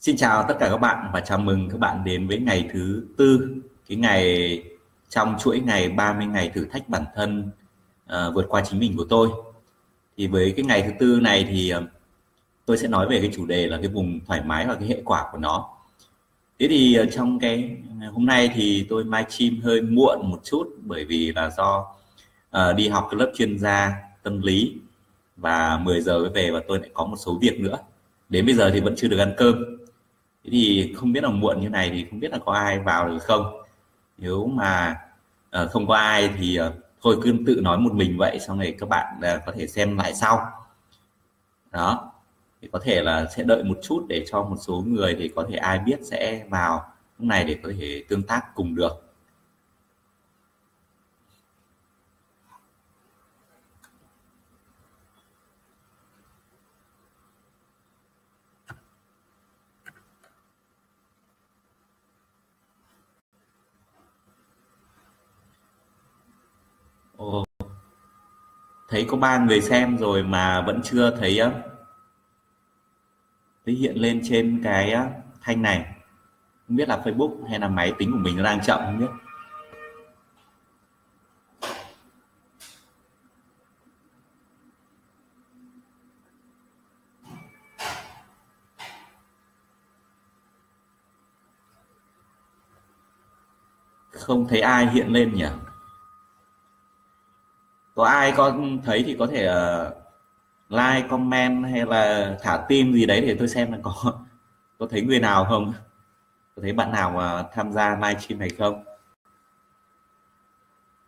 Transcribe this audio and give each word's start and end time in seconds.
Xin 0.00 0.16
chào 0.16 0.44
tất 0.48 0.56
cả 0.60 0.68
các 0.68 0.76
bạn 0.76 1.10
và 1.12 1.20
chào 1.20 1.38
mừng 1.38 1.68
các 1.70 1.78
bạn 1.78 2.04
đến 2.04 2.28
với 2.28 2.38
ngày 2.38 2.68
thứ 2.72 3.02
tư, 3.16 3.56
cái 3.88 3.98
ngày 3.98 4.62
trong 5.08 5.34
chuỗi 5.38 5.60
ngày 5.60 5.88
30 5.88 6.26
ngày 6.26 6.50
thử 6.54 6.64
thách 6.64 6.88
bản 6.88 7.04
thân 7.14 7.50
uh, 8.04 8.34
vượt 8.34 8.46
qua 8.48 8.62
chính 8.64 8.80
mình 8.80 8.96
của 8.96 9.06
tôi. 9.08 9.28
Thì 10.16 10.26
với 10.26 10.52
cái 10.56 10.64
ngày 10.64 10.82
thứ 10.82 10.90
tư 10.98 11.20
này 11.22 11.46
thì 11.50 11.72
uh, 11.74 11.82
tôi 12.66 12.78
sẽ 12.78 12.88
nói 12.88 13.08
về 13.08 13.20
cái 13.20 13.30
chủ 13.34 13.46
đề 13.46 13.66
là 13.66 13.76
cái 13.76 13.88
vùng 13.88 14.20
thoải 14.26 14.42
mái 14.42 14.66
và 14.66 14.74
cái 14.74 14.88
hệ 14.88 15.02
quả 15.04 15.28
của 15.32 15.38
nó. 15.38 15.68
Thế 16.58 16.66
thì 16.68 16.98
uh, 17.02 17.08
trong 17.12 17.38
cái 17.38 17.76
hôm 18.12 18.26
nay 18.26 18.50
thì 18.54 18.86
tôi 18.88 19.04
mai 19.04 19.24
chim 19.28 19.60
hơi 19.60 19.82
muộn 19.82 20.30
một 20.30 20.40
chút 20.44 20.68
bởi 20.80 21.04
vì 21.04 21.32
là 21.32 21.50
do 21.56 21.86
uh, 22.56 22.76
đi 22.76 22.88
học 22.88 23.08
cái 23.10 23.20
lớp 23.20 23.32
chuyên 23.36 23.58
gia 23.58 23.92
tâm 24.22 24.42
lý 24.42 24.74
và 25.36 25.78
10 25.78 26.00
giờ 26.00 26.18
mới 26.18 26.30
về 26.30 26.50
và 26.50 26.60
tôi 26.68 26.78
lại 26.78 26.90
có 26.94 27.04
một 27.04 27.16
số 27.16 27.38
việc 27.40 27.60
nữa. 27.60 27.78
Đến 28.28 28.46
bây 28.46 28.54
giờ 28.54 28.70
thì 28.74 28.80
vẫn 28.80 28.94
chưa 28.96 29.08
được 29.08 29.18
ăn 29.18 29.34
cơm 29.36 29.78
thế 30.48 30.52
thì 30.52 30.94
không 30.96 31.12
biết 31.12 31.24
là 31.24 31.30
muộn 31.30 31.60
như 31.60 31.68
này 31.68 31.90
thì 31.90 32.06
không 32.10 32.20
biết 32.20 32.32
là 32.32 32.38
có 32.38 32.52
ai 32.52 32.78
vào 32.78 33.08
được 33.08 33.18
không? 33.22 33.62
Nếu 34.18 34.46
mà 34.46 34.96
uh, 35.62 35.70
không 35.70 35.86
có 35.86 35.94
ai 35.94 36.30
thì 36.38 36.58
uh, 36.60 36.74
thôi 37.02 37.16
cứ 37.22 37.36
tự 37.46 37.60
nói 37.62 37.78
một 37.78 37.92
mình 37.92 38.16
vậy 38.18 38.38
xong 38.40 38.58
rồi 38.58 38.76
các 38.78 38.88
bạn 38.88 39.14
uh, 39.18 39.42
có 39.46 39.52
thể 39.52 39.66
xem 39.66 39.96
lại 39.96 40.14
sau. 40.14 40.50
Đó. 41.70 42.12
Thì 42.62 42.68
có 42.72 42.78
thể 42.84 43.02
là 43.02 43.26
sẽ 43.36 43.42
đợi 43.42 43.64
một 43.64 43.78
chút 43.82 44.04
để 44.08 44.24
cho 44.30 44.42
một 44.42 44.56
số 44.60 44.84
người 44.86 45.16
thì 45.18 45.30
có 45.36 45.46
thể 45.50 45.56
ai 45.56 45.78
biết 45.78 45.98
sẽ 46.02 46.46
vào 46.50 46.92
lúc 47.18 47.26
này 47.28 47.44
để 47.44 47.56
có 47.62 47.70
thể 47.80 48.04
tương 48.08 48.22
tác 48.22 48.54
cùng 48.54 48.74
được. 48.74 49.07
Thấy 68.88 69.06
có 69.08 69.16
ba 69.16 69.38
người 69.38 69.60
xem 69.60 69.98
rồi 69.98 70.22
mà 70.22 70.60
vẫn 70.66 70.80
chưa 70.84 71.16
thấy 71.20 71.40
thấy 73.66 73.74
hiện 73.74 73.96
lên 73.96 74.20
trên 74.24 74.60
cái 74.64 74.94
thanh 75.40 75.62
này. 75.62 75.94
Không 76.68 76.76
biết 76.76 76.88
là 76.88 77.02
Facebook 77.04 77.44
hay 77.48 77.58
là 77.58 77.68
máy 77.68 77.92
tính 77.98 78.12
của 78.12 78.18
mình 78.18 78.36
nó 78.36 78.42
đang 78.42 78.60
chậm 78.60 78.80
không 78.84 78.98
biết. 78.98 79.06
Không 94.12 94.48
thấy 94.48 94.60
ai 94.60 94.86
hiện 94.86 95.08
lên 95.12 95.34
nhỉ? 95.34 95.46
Có 97.98 98.04
ai 98.04 98.32
có 98.36 98.56
thấy 98.84 99.02
thì 99.06 99.16
có 99.18 99.26
thể 99.26 99.48
uh, 99.48 99.92
like 100.68 101.08
comment 101.08 101.64
hay 101.64 101.86
là 101.86 102.36
thả 102.42 102.64
tim 102.68 102.92
gì 102.92 103.06
đấy 103.06 103.20
để 103.20 103.36
tôi 103.38 103.48
xem 103.48 103.72
là 103.72 103.78
có 103.82 103.92
có 104.78 104.86
thấy 104.90 105.02
người 105.02 105.20
nào 105.20 105.44
không? 105.44 105.72
Có 106.56 106.62
thấy 106.62 106.72
bạn 106.72 106.92
nào 106.92 107.10
mà 107.10 107.44
tham 107.54 107.72
gia 107.72 107.94
livestream 107.94 108.38
này 108.38 108.48
không? 108.58 108.84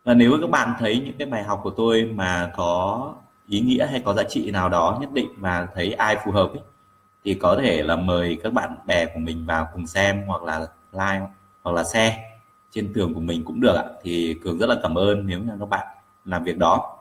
Và 0.03 0.13
nếu 0.13 0.37
các 0.41 0.49
bạn 0.49 0.73
thấy 0.79 1.01
những 1.05 1.17
cái 1.17 1.27
bài 1.27 1.43
học 1.43 1.59
của 1.63 1.69
tôi 1.69 2.11
mà 2.15 2.51
có 2.55 3.13
ý 3.47 3.59
nghĩa 3.59 3.87
hay 3.87 4.01
có 4.05 4.13
giá 4.13 4.23
trị 4.23 4.51
nào 4.51 4.69
đó 4.69 4.97
nhất 5.01 5.11
định 5.13 5.29
và 5.37 5.67
thấy 5.75 5.93
ai 5.93 6.17
phù 6.25 6.31
hợp 6.31 6.49
ấy, 6.53 6.61
thì 7.23 7.33
có 7.33 7.55
thể 7.63 7.83
là 7.83 7.95
mời 7.95 8.37
các 8.43 8.53
bạn 8.53 8.75
bè 8.85 9.05
của 9.05 9.19
mình 9.19 9.45
vào 9.45 9.67
cùng 9.73 9.87
xem 9.87 10.23
hoặc 10.27 10.43
là 10.43 10.59
like 10.91 11.25
hoặc 11.63 11.71
là 11.71 11.83
share 11.83 12.17
trên 12.71 12.93
tường 12.93 13.13
của 13.13 13.21
mình 13.21 13.45
cũng 13.45 13.61
được 13.61 13.75
ạ. 13.75 13.85
Thì 14.03 14.35
cường 14.43 14.57
rất 14.57 14.69
là 14.69 14.75
cảm 14.83 14.97
ơn 14.97 15.27
nếu 15.27 15.39
như 15.39 15.51
các 15.59 15.69
bạn 15.69 15.87
làm 16.25 16.43
việc 16.43 16.57
đó. 16.57 16.97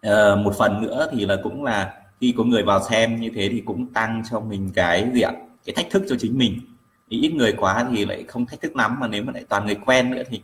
À, 0.00 0.34
một 0.34 0.54
phần 0.58 0.82
nữa 0.82 1.08
thì 1.12 1.26
là 1.26 1.36
cũng 1.42 1.64
là 1.64 2.02
khi 2.20 2.34
có 2.36 2.44
người 2.44 2.62
vào 2.62 2.82
xem 2.82 3.20
như 3.20 3.30
thế 3.34 3.48
thì 3.48 3.62
cũng 3.66 3.86
tăng 3.86 4.22
cho 4.30 4.40
mình 4.40 4.70
cái 4.74 5.10
gì 5.14 5.20
ạ? 5.20 5.32
Cái 5.64 5.74
thách 5.76 5.90
thức 5.90 6.02
cho 6.08 6.16
chính 6.18 6.38
mình. 6.38 6.60
Ít 7.08 7.34
người 7.34 7.52
quá 7.52 7.86
thì 7.90 8.04
lại 8.04 8.24
không 8.28 8.46
thách 8.46 8.60
thức 8.60 8.76
lắm 8.76 8.96
mà 9.00 9.08
nếu 9.08 9.22
mà 9.22 9.32
lại 9.32 9.44
toàn 9.48 9.66
người 9.66 9.74
quen 9.74 10.10
nữa 10.10 10.22
thì 10.28 10.42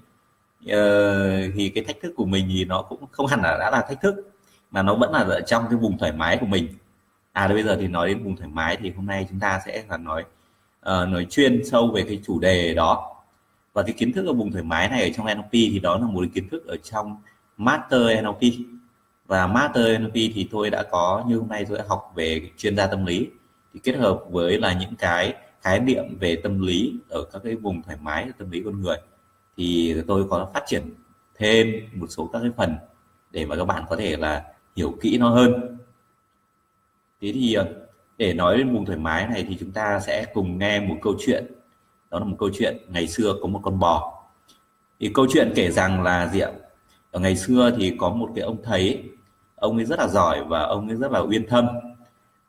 uh, 0.63 1.53
thì 1.57 1.73
cái 1.75 1.85
thách 1.85 1.97
thức 2.03 2.13
của 2.17 2.25
mình 2.25 2.49
thì 2.53 2.65
nó 2.65 2.83
cũng 2.83 3.05
không 3.13 3.27
hẳn 3.27 3.41
là 3.43 3.57
đã 3.61 3.71
là 3.71 3.83
thách 3.89 4.01
thức 4.01 4.15
mà 4.71 4.83
nó 4.83 4.95
vẫn 4.95 5.13
là 5.13 5.19
ở 5.19 5.41
trong 5.41 5.65
cái 5.71 5.79
vùng 5.79 5.99
thoải 5.99 6.13
mái 6.13 6.37
của 6.37 6.47
mình. 6.47 6.69
À 7.33 7.49
bây 7.49 7.63
giờ 7.63 7.77
thì 7.81 7.89
nói 7.89 8.09
đến 8.09 8.25
vùng 8.25 8.37
thoải 8.37 8.49
mái 8.53 8.77
thì 8.81 8.91
hôm 8.91 9.07
nay 9.07 9.27
chúng 9.31 9.41
ta 9.41 9.61
sẽ 9.67 9.85
là 9.89 9.97
nói 9.97 10.25
uh, 10.81 11.09
nói 11.09 11.27
chuyên 11.31 11.65
sâu 11.65 11.91
về 11.95 12.05
cái 12.09 12.21
chủ 12.27 12.41
đề 12.41 12.75
đó 12.75 13.12
và 13.73 13.83
cái 13.83 13.93
kiến 13.93 14.13
thức 14.13 14.27
ở 14.27 14.33
vùng 14.33 14.53
thoải 14.53 14.65
mái 14.65 14.89
này 14.89 15.03
ở 15.03 15.09
trong 15.17 15.27
NLP 15.27 15.53
thì 15.53 15.79
đó 15.79 15.99
là 15.99 16.07
một 16.07 16.21
cái 16.21 16.31
kiến 16.35 16.49
thức 16.49 16.67
ở 16.67 16.77
trong 16.77 17.17
Master 17.57 18.01
NLP 18.23 18.43
và 19.27 19.47
Master 19.47 20.01
NLP 20.01 20.15
thì 20.15 20.49
tôi 20.51 20.71
đã 20.71 20.83
có, 20.91 21.25
như 21.29 21.39
hôm 21.39 21.49
nay 21.49 21.65
tôi 21.69 21.79
đã 21.79 21.85
học 21.89 22.13
về 22.15 22.51
chuyên 22.57 22.77
gia 22.77 22.87
tâm 22.87 23.07
lý. 23.07 23.29
Thì 23.75 23.81
kết 23.83 23.97
hợp 23.97 24.21
với 24.31 24.59
là 24.59 24.73
những 24.73 24.97
cái 24.97 25.35
khái 25.61 25.81
niệm 25.81 26.05
về 26.21 26.37
tâm 26.37 26.63
lý 26.63 26.95
ở 27.09 27.25
các 27.33 27.43
cái 27.45 27.57
vùng 27.57 27.83
thoải 27.83 27.97
mái 28.01 28.29
tâm 28.39 28.51
lý 28.51 28.63
con 28.65 28.81
người, 28.81 28.97
thì 29.57 29.97
tôi 30.07 30.25
có 30.31 30.51
phát 30.55 30.63
triển 30.67 30.83
thêm 31.37 31.73
một 31.95 32.07
số 32.09 32.31
các 32.33 32.39
cái 32.43 32.51
phần 32.57 32.77
để 33.31 33.47
mà 33.47 33.57
các 33.57 33.65
bạn 33.65 33.85
có 33.89 33.97
thể 33.97 34.17
là 34.17 34.45
hiểu 34.77 34.99
kỹ 35.01 35.19
nó 35.19 35.29
hơn. 35.29 35.79
Thế 37.21 37.33
thì 37.35 37.55
ờ, 37.55 37.69
để 38.19 38.35
nói 38.35 38.59
đến 38.59 38.75
vùng 38.75 38.85
thoải 38.85 38.99
mái 38.99 39.27
này 39.27 39.47
thì 39.49 39.57
chúng 39.61 39.71
ta 39.71 40.01
sẽ 40.01 40.27
cùng 40.35 40.59
nghe 40.59 40.81
một 40.81 40.97
câu 41.03 41.15
chuyện 41.27 41.47
đó 42.13 42.19
là 42.19 42.25
một 42.25 42.37
câu 42.39 42.51
chuyện 42.55 42.77
ngày 42.89 43.09
xưa 43.09 43.35
có 43.43 43.49
một 43.49 43.61
con 43.63 43.79
bò. 43.79 44.23
Thì 45.01 45.11
câu 45.15 45.27
chuyện 45.33 45.53
kể 45.55 45.71
rằng 45.71 46.03
là 46.03 46.29
gì 46.29 46.41
ạ? 46.41 46.51
Ở 47.11 47.21
ngày 47.21 47.37
xưa 47.37 47.71
thì 47.79 47.97
có 47.99 48.11
một 48.11 48.31
cái 48.35 48.45
ông 48.45 48.57
thầy 48.65 49.05
ông 49.57 49.77
ấy 49.77 49.85
rất 49.85 49.99
là 49.99 50.09
giỏi 50.09 50.45
và 50.45 50.63
ông 50.63 50.89
ấy 50.89 50.97
rất 50.97 51.13
là 51.13 51.21
uyên 51.21 51.49
thâm. 51.49 51.69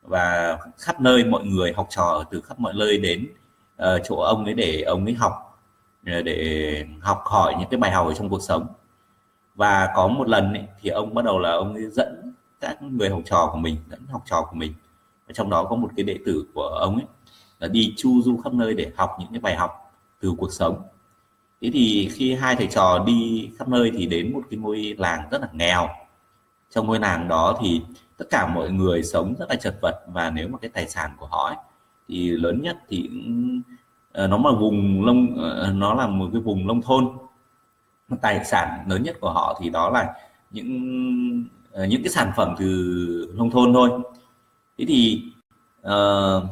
Và 0.02 0.58
khắp 0.78 1.00
nơi 1.00 1.24
mọi 1.24 1.44
người 1.44 1.72
học 1.72 1.86
trò 1.90 2.24
từ 2.30 2.40
khắp 2.40 2.60
mọi 2.60 2.72
nơi 2.74 2.98
đến 2.98 3.26
uh, 3.82 4.00
chỗ 4.04 4.16
ông 4.16 4.44
ấy 4.44 4.54
để 4.54 4.82
ông 4.82 5.04
ấy 5.04 5.14
học 5.14 5.32
ờ, 6.06 6.22
để 6.22 6.86
học 7.00 7.22
hỏi 7.24 7.54
những 7.58 7.68
cái 7.70 7.78
bài 7.80 7.90
học 7.90 8.06
ở 8.06 8.14
trong 8.14 8.28
cuộc 8.28 8.42
sống. 8.42 8.66
Và 9.54 9.92
có 9.96 10.08
một 10.08 10.28
lần 10.28 10.52
ấy, 10.52 10.64
thì 10.80 10.90
ông 10.90 11.14
bắt 11.14 11.24
đầu 11.24 11.38
là 11.38 11.50
ông 11.50 11.74
ấy 11.74 11.90
dẫn 11.90 12.34
các 12.60 12.82
người 12.82 13.10
học 13.10 13.22
trò 13.24 13.48
của 13.52 13.58
mình 13.58 13.76
dẫn 13.90 14.00
học 14.10 14.22
trò 14.26 14.46
của 14.50 14.56
mình. 14.56 14.74
Và 15.26 15.32
trong 15.32 15.50
đó 15.50 15.64
có 15.64 15.76
một 15.76 15.90
cái 15.96 16.04
đệ 16.04 16.18
tử 16.26 16.44
của 16.54 16.66
ông 16.66 16.94
ấy 16.94 17.06
đi 17.68 17.94
chu 17.96 18.22
du 18.22 18.36
khắp 18.36 18.52
nơi 18.54 18.74
để 18.74 18.92
học 18.96 19.16
những 19.18 19.28
cái 19.30 19.40
bài 19.40 19.56
học 19.56 19.70
từ 20.20 20.34
cuộc 20.38 20.52
sống. 20.52 20.82
Thế 21.60 21.70
thì 21.72 22.08
khi 22.12 22.34
hai 22.34 22.56
thầy 22.56 22.66
trò 22.66 23.04
đi 23.06 23.50
khắp 23.58 23.68
nơi 23.68 23.92
thì 23.96 24.06
đến 24.06 24.32
một 24.32 24.42
cái 24.50 24.58
ngôi 24.58 24.94
làng 24.98 25.28
rất 25.30 25.40
là 25.40 25.48
nghèo. 25.52 25.88
Trong 26.70 26.86
ngôi 26.86 26.98
làng 26.98 27.28
đó 27.28 27.58
thì 27.60 27.82
tất 28.16 28.24
cả 28.30 28.46
mọi 28.46 28.70
người 28.70 29.02
sống 29.02 29.34
rất 29.38 29.46
là 29.48 29.56
chật 29.56 29.76
vật 29.82 30.04
và 30.12 30.30
nếu 30.30 30.48
mà 30.48 30.58
cái 30.58 30.70
tài 30.74 30.88
sản 30.88 31.10
của 31.18 31.26
họ 31.26 31.46
ấy, 31.46 31.56
thì 32.08 32.30
lớn 32.30 32.62
nhất 32.62 32.78
thì 32.88 33.10
ờ, 34.12 34.26
nó 34.26 34.36
mà 34.38 34.50
vùng 34.52 35.04
lông 35.04 35.36
ờ, 35.36 35.72
nó 35.74 35.94
là 35.94 36.06
một 36.06 36.28
cái 36.32 36.40
vùng 36.42 36.66
nông 36.66 36.82
thôn. 36.82 37.08
Tài 38.22 38.44
sản 38.44 38.84
lớn 38.88 39.02
nhất 39.02 39.16
của 39.20 39.32
họ 39.32 39.60
thì 39.62 39.70
đó 39.70 39.90
là 39.90 40.14
những 40.50 41.44
ờ, 41.72 41.86
những 41.86 42.02
cái 42.02 42.12
sản 42.12 42.32
phẩm 42.36 42.54
từ 42.58 43.34
nông 43.34 43.50
thôn 43.50 43.72
thôi. 43.72 43.90
Thế 44.78 44.84
thì 44.88 45.22
uh, 45.86 46.44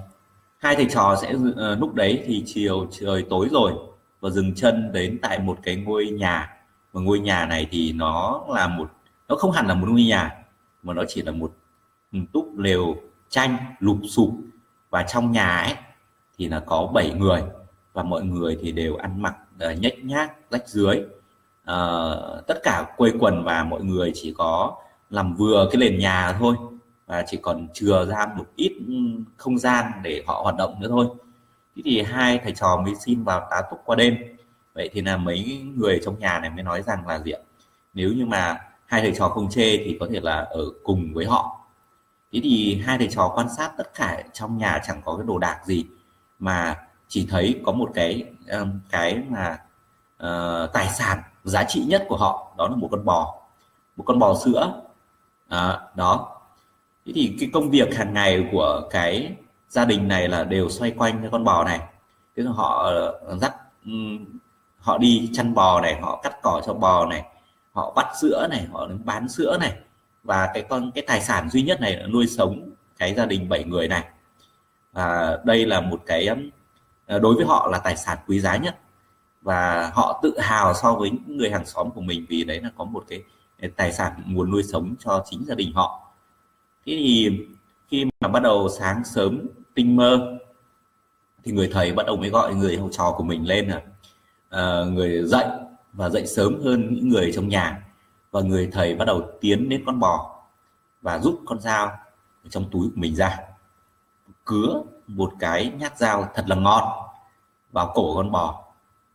hai 0.62 0.77
thầy 0.77 0.87
trò 0.91 1.17
sẽ 1.23 1.34
uh, 1.34 1.81
lúc 1.81 1.95
đấy 1.95 2.23
thì 2.27 2.43
chiều 2.47 2.87
trời 2.91 3.25
tối 3.31 3.49
rồi 3.53 3.73
và 4.21 4.31
dừng 4.31 4.55
chân 4.55 4.93
đến 4.93 5.19
tại 5.23 5.39
một 5.39 5.59
cái 5.62 5.77
ngôi 5.77 6.06
nhà. 6.06 6.56
Và 6.93 7.00
ngôi 7.00 7.21
nhà 7.21 7.47
này 7.47 7.67
thì 7.71 7.93
nó 7.93 8.45
là 8.49 8.69
một 8.69 8.91
nó 9.28 9.37
không 9.37 9.51
hẳn 9.51 9.67
là 9.67 9.75
một 9.75 9.87
ngôi 9.89 10.03
nhà 10.03 10.31
mà 10.83 10.95
nó 10.95 11.05
chỉ 11.09 11.22
là 11.22 11.33
một 11.33 11.53
ừ, 12.12 12.19
túp 12.33 12.59
lều 12.59 12.97
tranh 13.28 13.56
lụp 13.81 13.99
sụp. 14.09 14.31
Và 14.91 15.03
trong 15.03 15.33
nhà 15.33 15.56
ấy 15.56 15.75
thì 16.39 16.49
là 16.49 16.61
có 16.61 16.91
7 16.95 17.10
người 17.10 17.42
và 17.92 18.03
mọi 18.03 18.22
người 18.22 18.59
thì 18.60 18.72
đều 18.72 18.97
ăn 18.97 19.22
mặc 19.22 19.36
uh, 19.54 19.78
nhếch 19.81 20.04
nhác 20.04 20.33
rách 20.51 20.69
dưới. 20.69 20.97
Uh, 21.63 22.47
tất 22.47 22.60
cả 22.63 22.95
quây 22.97 23.13
quần 23.21 23.45
và 23.45 23.65
mọi 23.65 23.84
người 23.84 24.13
chỉ 24.15 24.34
có 24.39 24.77
làm 25.10 25.34
vừa 25.34 25.69
cái 25.72 25.81
nền 25.81 25.98
nhà 25.98 26.36
thôi 26.39 26.57
và 27.12 27.24
chỉ 27.26 27.36
còn 27.42 27.68
chừa 27.74 28.06
ra 28.06 28.26
một 28.36 28.44
ít 28.56 28.72
không 29.36 29.59
gian 29.59 29.92
để 30.03 30.22
họ 30.26 30.41
hoạt 30.42 30.56
động 30.56 30.80
nữa 30.80 30.88
thôi. 30.88 31.06
Thế 31.76 31.82
thì 31.84 32.03
hai 32.03 32.41
thầy 32.42 32.53
trò 32.53 32.82
mới 32.84 32.94
xin 32.94 33.24
vào 33.24 33.47
tá 33.50 33.62
túc 33.70 33.80
qua 33.84 33.97
đêm. 33.97 34.16
Vậy 34.74 34.91
thì 34.92 35.00
là 35.00 35.16
mấy 35.16 35.62
người 35.74 36.00
trong 36.04 36.18
nhà 36.18 36.38
này 36.38 36.50
mới 36.50 36.62
nói 36.62 36.82
rằng 36.82 37.06
là 37.06 37.18
gì 37.18 37.30
ạ? 37.30 37.41
Nếu 37.94 38.12
như 38.12 38.26
mà 38.26 38.60
hai 38.86 39.00
thầy 39.00 39.12
trò 39.18 39.28
không 39.28 39.50
chê 39.50 39.76
thì 39.76 39.97
có 40.00 40.06
thể 40.10 40.20
là 40.20 40.36
ở 40.36 40.64
cùng 40.82 41.14
với 41.14 41.26
họ. 41.26 41.60
Thế 42.32 42.41
thì 42.42 42.82
hai 42.84 42.98
thầy 42.98 43.09
trò 43.09 43.32
quan 43.34 43.47
sát 43.56 43.72
tất 43.78 43.94
cả 43.94 44.22
trong 44.32 44.59
nhà 44.59 44.80
chẳng 44.84 45.00
có 45.04 45.16
cái 45.16 45.26
đồ 45.26 45.38
đạc 45.38 45.60
gì 45.64 45.84
mà 46.38 46.76
chỉ 47.09 47.26
thấy 47.30 47.60
có 47.64 47.72
một 47.72 47.91
cái 47.94 48.24
cái 48.91 49.22
mà 49.28 49.59
uh, 50.22 50.72
tài 50.72 50.88
sản 50.88 51.22
giá 51.44 51.64
trị 51.64 51.84
nhất 51.88 52.04
của 52.09 52.16
họ 52.16 52.54
đó 52.59 52.68
là 52.68 52.76
một 52.76 52.88
con 52.91 53.04
bò. 53.04 53.34
Một 53.97 54.04
con 54.06 54.18
bò 54.18 54.34
sữa. 54.44 54.82
À, 55.48 55.80
đó 55.94 56.32
thế 57.07 57.13
thì 57.15 57.37
cái 57.41 57.51
công 57.53 57.71
việc 57.71 57.97
hàng 57.97 58.15
ngày 58.15 58.49
của 58.53 58.89
cái 58.91 59.33
gia 59.69 59.84
đình 59.84 60.09
này 60.09 60.28
là 60.28 60.45
đều 60.45 60.69
xoay 60.71 60.91
quanh 60.91 61.19
cái 61.21 61.31
con 61.33 61.45
bò 61.45 61.65
này. 61.65 61.81
Tức 62.34 62.43
là 62.43 62.53
họ 62.53 62.83
ờ, 62.84 63.37
dắt 63.41 63.54
họ 64.78 64.99
đi 64.99 65.31
chăn 65.33 65.54
bò 65.54 65.81
này, 65.81 66.01
họ 66.01 66.21
cắt 66.22 66.43
cỏ 66.43 66.63
cho 66.66 66.75
bò 66.75 67.07
này, 67.07 67.25
họ 67.72 67.93
bắt 67.97 68.07
sữa 68.21 68.47
này, 68.51 68.66
họ 68.72 68.89
bán 69.04 69.28
sữa 69.28 69.57
này. 69.60 69.72
Và 70.22 70.51
cái 70.54 70.63
con, 70.69 70.91
cái 70.95 71.04
tài 71.07 71.21
sản 71.21 71.51
duy 71.51 71.63
nhất 71.63 71.81
này 71.81 71.97
là 71.97 72.07
nuôi 72.07 72.27
sống 72.27 72.71
cái 72.99 73.15
gia 73.15 73.27
đình 73.27 73.48
bảy 73.48 73.65
người 73.65 73.89
này. 73.89 74.05
Và 74.93 75.39
đây 75.45 75.66
là 75.66 75.81
một 75.81 76.01
cái 76.07 76.28
ờ, 77.07 77.19
đối 77.19 77.34
với 77.34 77.45
họ 77.47 77.69
là 77.72 77.78
tài 77.78 77.97
sản 77.97 78.19
quý 78.27 78.41
giá 78.41 78.57
nhất. 78.57 78.78
Và 79.43 79.91
họ 79.95 80.21
tự 80.22 80.39
hào 80.41 80.75
so 80.75 80.95
với 80.95 81.10
những 81.10 81.37
người 81.37 81.51
hàng 81.51 81.66
xóm 81.66 81.91
của 81.91 82.01
mình 82.01 82.27
vì 82.28 82.45
đấy 82.45 82.60
là 82.60 82.71
có 82.77 82.84
một 82.84 83.05
cái 83.09 83.22
tài 83.77 83.93
sản 83.93 84.13
nguồn 84.27 84.51
nuôi 84.51 84.63
sống 84.63 84.95
cho 84.98 85.25
chính 85.31 85.45
gia 85.47 85.55
đình 85.55 85.72
họ 85.75 86.02
thế 86.87 86.97
thì 86.97 87.31
khi 87.89 88.07
mà 88.21 88.29
bắt 88.29 88.43
đầu 88.43 88.69
sáng 88.79 89.05
sớm 89.05 89.47
tinh 89.75 89.97
mơ 89.97 90.39
thì 91.45 91.53
người 91.53 91.71
thầy 91.73 91.93
bắt 91.93 92.07
đầu 92.07 92.17
mới 92.17 92.31
gọi 92.31 92.55
người 92.55 92.77
học 92.77 92.89
trò 92.93 93.15
của 93.17 93.25
mình 93.25 93.47
lên 93.49 93.69
là 93.69 93.83
à, 94.51 94.84
người 94.84 95.23
dậy 95.23 95.47
và 95.93 96.09
dậy 96.09 96.27
sớm 96.27 96.61
hơn 96.65 96.95
những 96.95 97.09
người 97.09 97.33
trong 97.34 97.49
nhà. 97.49 97.87
Và 98.31 98.41
người 98.41 98.69
thầy 98.73 98.95
bắt 98.95 99.05
đầu 99.05 99.23
tiến 99.41 99.69
đến 99.69 99.83
con 99.87 100.01
bò 100.01 100.43
và 101.03 101.19
rút 101.19 101.41
con 101.47 101.61
dao 101.61 101.93
trong 102.51 102.71
túi 102.71 102.89
của 102.89 103.01
mình 103.01 103.15
ra 103.15 103.39
cứa 104.45 104.83
một 105.07 105.33
cái 105.39 105.73
nhát 105.79 105.99
dao 105.99 106.29
thật 106.34 106.45
là 106.47 106.57
ngon 106.57 106.83
vào 107.73 107.93
cổ 107.95 108.15
con 108.17 108.31
bò 108.31 108.65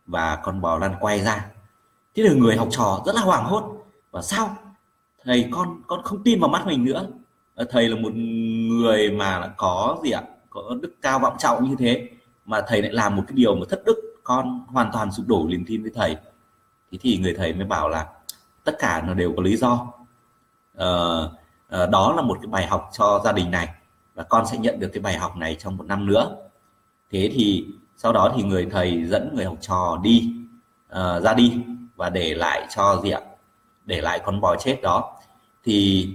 và 0.06 0.36
con 0.36 0.60
bò 0.60 0.78
lăn 0.78 0.94
quay 1.00 1.20
ra. 1.20 1.46
Thế 2.14 2.22
là 2.22 2.32
người 2.32 2.56
học 2.56 2.68
trò 2.70 3.02
rất 3.06 3.14
là 3.14 3.20
hoảng 3.20 3.44
hốt 3.44 3.86
và 4.10 4.22
sao? 4.22 4.56
Thầy 5.24 5.48
con 5.52 5.82
con 5.86 6.02
không 6.02 6.22
tin 6.24 6.40
vào 6.40 6.50
mắt 6.50 6.66
mình 6.66 6.84
nữa. 6.84 7.06
Ờ, 7.58 7.64
thầy 7.70 7.88
là 7.88 7.96
một 7.96 8.12
người 8.68 9.10
mà 9.10 9.52
có 9.56 9.98
gì 10.04 10.10
ạ? 10.10 10.22
Có 10.50 10.76
đức 10.80 10.94
cao 11.02 11.18
vọng 11.18 11.36
trọng 11.38 11.68
như 11.68 11.76
thế 11.78 12.08
mà 12.46 12.60
thầy 12.68 12.82
lại 12.82 12.92
làm 12.92 13.16
một 13.16 13.22
cái 13.28 13.34
điều 13.36 13.54
mà 13.54 13.66
thất 13.70 13.82
đức 13.86 14.14
con 14.24 14.64
hoàn 14.68 14.90
toàn 14.92 15.12
sụp 15.12 15.26
đổ 15.26 15.46
niềm 15.48 15.64
tin 15.66 15.82
với 15.82 15.90
thầy. 15.94 16.16
Thế 16.92 16.98
thì 17.00 17.18
người 17.18 17.34
thầy 17.34 17.52
mới 17.52 17.64
bảo 17.64 17.88
là 17.88 18.06
tất 18.64 18.72
cả 18.78 19.04
nó 19.06 19.14
đều 19.14 19.32
có 19.36 19.42
lý 19.42 19.56
do. 19.56 19.86
Ờ, 20.74 21.32
ờ 21.68 21.86
đó 21.86 22.12
là 22.16 22.22
một 22.22 22.38
cái 22.42 22.46
bài 22.46 22.66
học 22.66 22.90
cho 22.92 23.20
gia 23.24 23.32
đình 23.32 23.50
này 23.50 23.68
và 24.14 24.22
con 24.22 24.46
sẽ 24.46 24.58
nhận 24.58 24.80
được 24.80 24.90
cái 24.92 25.00
bài 25.00 25.14
học 25.14 25.36
này 25.36 25.54
trong 25.54 25.76
một 25.76 25.86
năm 25.86 26.06
nữa. 26.06 26.36
Thế 27.10 27.30
thì 27.34 27.66
sau 27.96 28.12
đó 28.12 28.32
thì 28.36 28.42
người 28.42 28.68
thầy 28.70 29.04
dẫn 29.04 29.30
người 29.34 29.44
học 29.44 29.56
trò 29.60 29.98
đi 30.02 30.32
uh, 30.92 31.22
ra 31.22 31.34
đi 31.34 31.52
và 31.96 32.10
để 32.10 32.34
lại 32.34 32.66
cho 32.76 33.00
gì 33.04 33.10
ạ? 33.10 33.20
Để 33.84 34.00
lại 34.00 34.20
con 34.24 34.40
bò 34.40 34.56
chết 34.56 34.78
đó. 34.82 35.16
Thì 35.64 36.08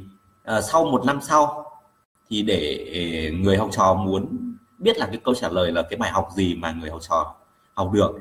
Ờ, 0.43 0.61
sau 0.61 0.85
một 0.85 1.05
năm 1.05 1.19
sau 1.21 1.65
thì 2.29 2.41
để 2.41 3.31
người 3.33 3.57
học 3.57 3.69
trò 3.71 3.93
muốn 3.93 4.53
biết 4.77 4.97
là 4.97 5.05
cái 5.05 5.17
câu 5.23 5.35
trả 5.35 5.49
lời 5.49 5.71
là 5.71 5.81
cái 5.81 5.97
bài 5.97 6.11
học 6.11 6.29
gì 6.35 6.55
mà 6.55 6.71
người 6.71 6.89
học 6.89 7.01
trò 7.09 7.35
học 7.73 7.91
được 7.93 8.11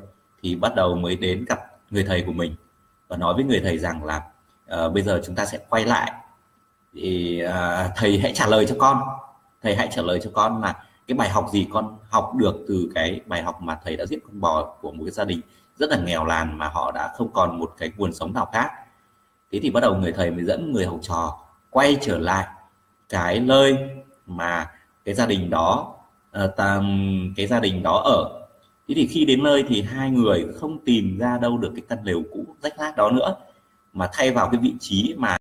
thì 0.42 0.56
bắt 0.56 0.74
đầu 0.74 0.94
mới 0.94 1.16
đến 1.16 1.44
gặp 1.48 1.58
người 1.90 2.04
thầy 2.04 2.22
của 2.26 2.32
mình 2.32 2.54
và 3.08 3.16
nói 3.16 3.34
với 3.34 3.44
người 3.44 3.60
thầy 3.60 3.78
rằng 3.78 4.04
là 4.04 4.22
uh, 4.86 4.92
bây 4.92 5.02
giờ 5.02 5.22
chúng 5.26 5.34
ta 5.34 5.46
sẽ 5.46 5.58
quay 5.68 5.84
lại 5.84 6.12
thì 6.94 7.42
uh, 7.46 7.92
thầy 7.96 8.18
hãy 8.18 8.32
trả 8.34 8.46
lời 8.46 8.66
cho 8.66 8.74
con 8.78 9.02
thầy 9.62 9.76
hãy 9.76 9.88
trả 9.92 10.02
lời 10.02 10.20
cho 10.24 10.30
con 10.34 10.62
là 10.62 10.84
cái 11.06 11.16
bài 11.16 11.28
học 11.28 11.46
gì 11.52 11.66
con 11.72 11.98
học 12.10 12.32
được 12.36 12.64
từ 12.68 12.90
cái 12.94 13.20
bài 13.26 13.42
học 13.42 13.62
mà 13.62 13.78
thầy 13.84 13.96
đã 13.96 14.06
giết 14.06 14.18
con 14.24 14.40
bò 14.40 14.76
của 14.80 14.92
một 14.92 15.04
cái 15.04 15.10
gia 15.10 15.24
đình 15.24 15.40
rất 15.76 15.90
là 15.90 15.98
nghèo 15.98 16.24
làn 16.24 16.58
mà 16.58 16.68
họ 16.68 16.92
đã 16.94 17.12
không 17.16 17.32
còn 17.32 17.58
một 17.58 17.74
cái 17.78 17.92
nguồn 17.96 18.12
sống 18.12 18.32
nào 18.32 18.48
khác. 18.52 18.70
Thế 19.52 19.60
thì 19.62 19.70
bắt 19.70 19.80
đầu 19.80 19.94
người 19.94 20.12
thầy 20.12 20.30
mới 20.30 20.44
dẫn 20.44 20.72
người 20.72 20.86
học 20.86 20.98
trò 21.02 21.41
quay 21.72 21.96
trở 22.00 22.18
lại 22.18 22.46
cái 23.08 23.40
nơi 23.40 23.76
mà 24.26 24.70
cái 25.04 25.14
gia 25.14 25.26
đình 25.26 25.50
đó 25.50 25.94
uh, 26.44 26.56
ta, 26.56 26.82
cái 27.36 27.46
gia 27.46 27.60
đình 27.60 27.82
đó 27.82 28.02
ở. 28.04 28.40
Thế 28.88 28.94
thì 28.94 29.06
khi 29.06 29.24
đến 29.24 29.42
nơi 29.42 29.64
thì 29.68 29.82
hai 29.82 30.10
người 30.10 30.46
không 30.60 30.84
tìm 30.84 31.18
ra 31.18 31.38
đâu 31.38 31.58
được 31.58 31.72
cái 31.74 31.82
căn 31.88 31.98
lều 32.04 32.22
cũ 32.32 32.44
rách 32.62 32.78
nát 32.78 32.96
đó 32.96 33.10
nữa 33.10 33.36
mà 33.92 34.08
thay 34.12 34.30
vào 34.30 34.48
cái 34.52 34.60
vị 34.60 34.74
trí 34.80 35.14
mà 35.18 35.36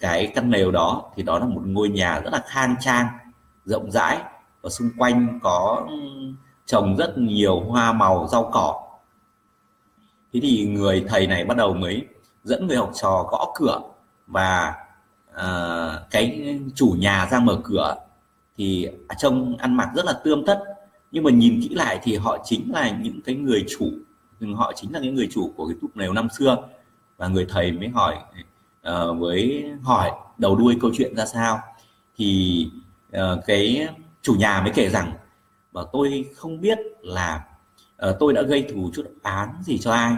cái 0.00 0.32
căn 0.34 0.50
lều 0.50 0.70
đó 0.70 1.02
thì 1.16 1.22
đó 1.22 1.38
là 1.38 1.46
một 1.46 1.62
ngôi 1.64 1.88
nhà 1.88 2.20
rất 2.20 2.32
là 2.32 2.42
khang 2.46 2.74
trang 2.80 3.06
rộng 3.64 3.90
rãi 3.90 4.18
và 4.62 4.70
xung 4.70 4.90
quanh 4.98 5.38
có 5.42 5.86
trồng 6.66 6.96
rất 6.96 7.18
nhiều 7.18 7.60
hoa 7.60 7.92
màu 7.92 8.26
rau 8.28 8.50
cỏ. 8.52 8.82
Thế 10.32 10.40
thì 10.42 10.66
người 10.66 11.04
thầy 11.08 11.26
này 11.26 11.44
bắt 11.44 11.56
đầu 11.56 11.74
mới 11.74 12.06
dẫn 12.44 12.66
người 12.66 12.76
học 12.76 12.90
trò 12.94 13.26
gõ 13.30 13.52
cửa 13.54 13.80
và 14.26 14.74
Ờ, 15.32 16.06
cái 16.10 16.58
chủ 16.74 16.96
nhà 16.98 17.28
ra 17.30 17.40
mở 17.40 17.60
cửa 17.64 17.94
thì 18.56 18.88
trông 19.18 19.56
ăn 19.56 19.74
mặc 19.74 19.88
rất 19.96 20.04
là 20.04 20.12
tươm 20.24 20.44
tất. 20.46 20.64
Nhưng 21.12 21.24
mà 21.24 21.30
nhìn 21.30 21.60
kỹ 21.62 21.68
lại 21.68 22.00
thì 22.02 22.16
họ 22.16 22.38
chính 22.44 22.72
là 22.72 22.90
những 22.90 23.20
cái 23.24 23.34
người 23.34 23.64
chủ. 23.68 23.90
Họ 24.54 24.72
chính 24.76 24.92
là 24.92 25.00
những 25.00 25.14
người 25.14 25.28
chủ 25.32 25.52
của 25.56 25.66
cái 25.66 25.76
túp 25.80 25.96
lều 25.96 26.12
năm 26.12 26.28
xưa. 26.38 26.56
Và 27.16 27.28
người 27.28 27.46
thầy 27.48 27.72
mới 27.72 27.88
hỏi 27.88 28.16
ờ, 28.82 29.10
uh, 29.10 29.18
với 29.20 29.64
hỏi 29.82 30.10
đầu 30.38 30.56
đuôi 30.56 30.76
câu 30.80 30.90
chuyện 30.94 31.16
ra 31.16 31.26
sao. 31.26 31.60
Thì 32.16 32.68
uh, 33.16 33.20
cái 33.46 33.88
chủ 34.22 34.34
nhà 34.34 34.60
mới 34.62 34.72
kể 34.74 34.88
rằng 34.88 35.12
và 35.72 35.84
tôi 35.92 36.24
không 36.36 36.60
biết 36.60 36.78
là 37.02 37.44
uh, 38.08 38.16
tôi 38.20 38.32
đã 38.32 38.42
gây 38.42 38.62
thù 38.72 38.90
chút 38.94 39.04
án 39.22 39.48
gì 39.62 39.78
cho 39.78 39.92
ai 39.92 40.12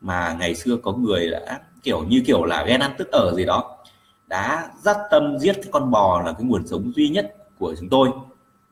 mà 0.00 0.36
ngày 0.38 0.54
xưa 0.54 0.76
có 0.76 0.92
người 0.92 1.30
đã 1.30 1.60
kiểu 1.82 2.04
như 2.04 2.22
kiểu 2.26 2.44
là 2.44 2.64
ghen 2.64 2.80
ăn 2.80 2.94
tức 2.98 3.08
ở 3.12 3.34
gì 3.36 3.44
đó 3.44 3.77
đã 4.28 4.70
dắt 4.82 4.96
tâm 5.10 5.38
giết 5.38 5.52
cái 5.52 5.68
con 5.70 5.90
bò 5.90 6.22
là 6.22 6.32
cái 6.32 6.44
nguồn 6.44 6.66
sống 6.66 6.92
duy 6.96 7.08
nhất 7.08 7.36
của 7.58 7.74
chúng 7.80 7.88
tôi. 7.88 8.08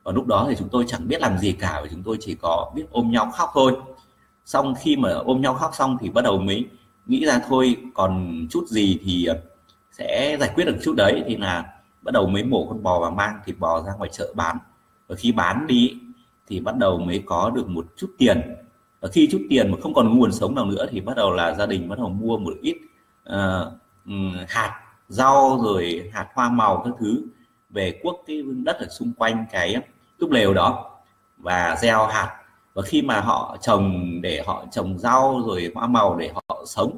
Và 0.03 0.13
lúc 0.13 0.27
đó 0.27 0.47
thì 0.49 0.57
chúng 0.59 0.69
tôi 0.69 0.85
chẳng 0.89 1.09
biết 1.09 1.21
làm 1.21 1.39
gì 1.39 1.53
cả 1.53 1.81
và 1.83 1.89
chúng 1.91 2.03
tôi 2.03 2.17
chỉ 2.21 2.35
có 2.35 2.73
biết 2.75 2.85
ôm 2.91 3.11
nhau 3.11 3.31
khóc 3.35 3.51
thôi. 3.55 3.77
Xong 4.45 4.75
khi 4.81 4.97
mà 4.97 5.11
ôm 5.11 5.41
nhau 5.41 5.55
khóc 5.55 5.71
xong 5.75 5.97
thì 6.01 6.11
bắt 6.11 6.25
đầu 6.25 6.39
mới 6.39 6.67
nghĩ 7.07 7.27
ra 7.27 7.41
thôi 7.49 7.77
còn 7.95 8.47
chút 8.51 8.65
gì 8.69 8.99
thì 9.05 9.25
ờ, 9.25 9.41
sẽ 9.93 10.37
giải 10.41 10.51
quyết 10.55 10.65
được 10.65 10.77
chút 10.83 10.95
đấy. 10.97 11.23
Thì 11.27 11.37
là 11.37 11.65
bắt 12.03 12.13
đầu 12.13 12.27
mới 12.27 12.45
mổ 12.45 12.67
con 12.67 12.83
bò 12.83 13.01
và 13.01 13.11
mang 13.11 13.41
thịt 13.45 13.59
bò 13.59 13.83
ra 13.83 13.93
ngoài 13.99 14.11
chợ 14.13 14.33
bán. 14.35 14.59
Và 15.09 15.17
khi 15.17 15.33
bán 15.33 15.67
đi 15.67 15.95
thì 16.49 16.61
bắt 16.61 16.77
đầu 16.77 16.99
mới 16.99 17.23
có 17.27 17.51
được 17.51 17.69
một 17.69 17.87
chút 17.97 18.11
tiền. 18.19 18.41
Và 19.01 19.09
khi 19.13 19.29
chút 19.33 19.41
tiền 19.51 19.71
mà 19.71 19.77
không 19.83 19.95
còn 19.95 20.19
nguồn 20.19 20.33
sống 20.33 20.55
nào 20.55 20.65
nữa 20.65 20.87
thì 20.91 21.01
bắt 21.01 21.17
đầu 21.17 21.33
là 21.33 21.55
gia 21.55 21.67
đình 21.67 21.89
bắt 21.89 21.99
đầu 21.99 22.09
mua 22.09 22.39
một 22.39 22.55
ít 22.63 22.77
uh, 23.35 23.73
hạt 24.49 24.86
rau 25.09 25.61
rồi 25.63 26.11
hạt 26.15 26.27
hoa 26.35 26.49
màu 26.49 26.83
các 26.85 26.95
thứ 27.01 27.23
về 27.71 28.01
cuốc 28.03 28.25
cái 28.27 28.43
đất 28.65 28.77
ở 28.81 28.87
xung 28.89 29.13
quanh 29.13 29.47
cái 29.51 29.77
túp 30.19 30.31
lều 30.31 30.55
đó 30.55 30.91
và 31.37 31.77
gieo 31.81 32.07
hạt. 32.07 32.43
Và 32.75 32.83
khi 32.83 33.03
mà 33.03 33.21
họ 33.21 33.57
trồng 33.61 34.21
để 34.23 34.43
họ 34.47 34.65
trồng 34.71 34.99
rau 34.99 35.43
rồi 35.47 35.73
hoa 35.75 35.87
màu 35.87 36.17
để 36.17 36.33
họ 36.35 36.65
sống 36.67 36.97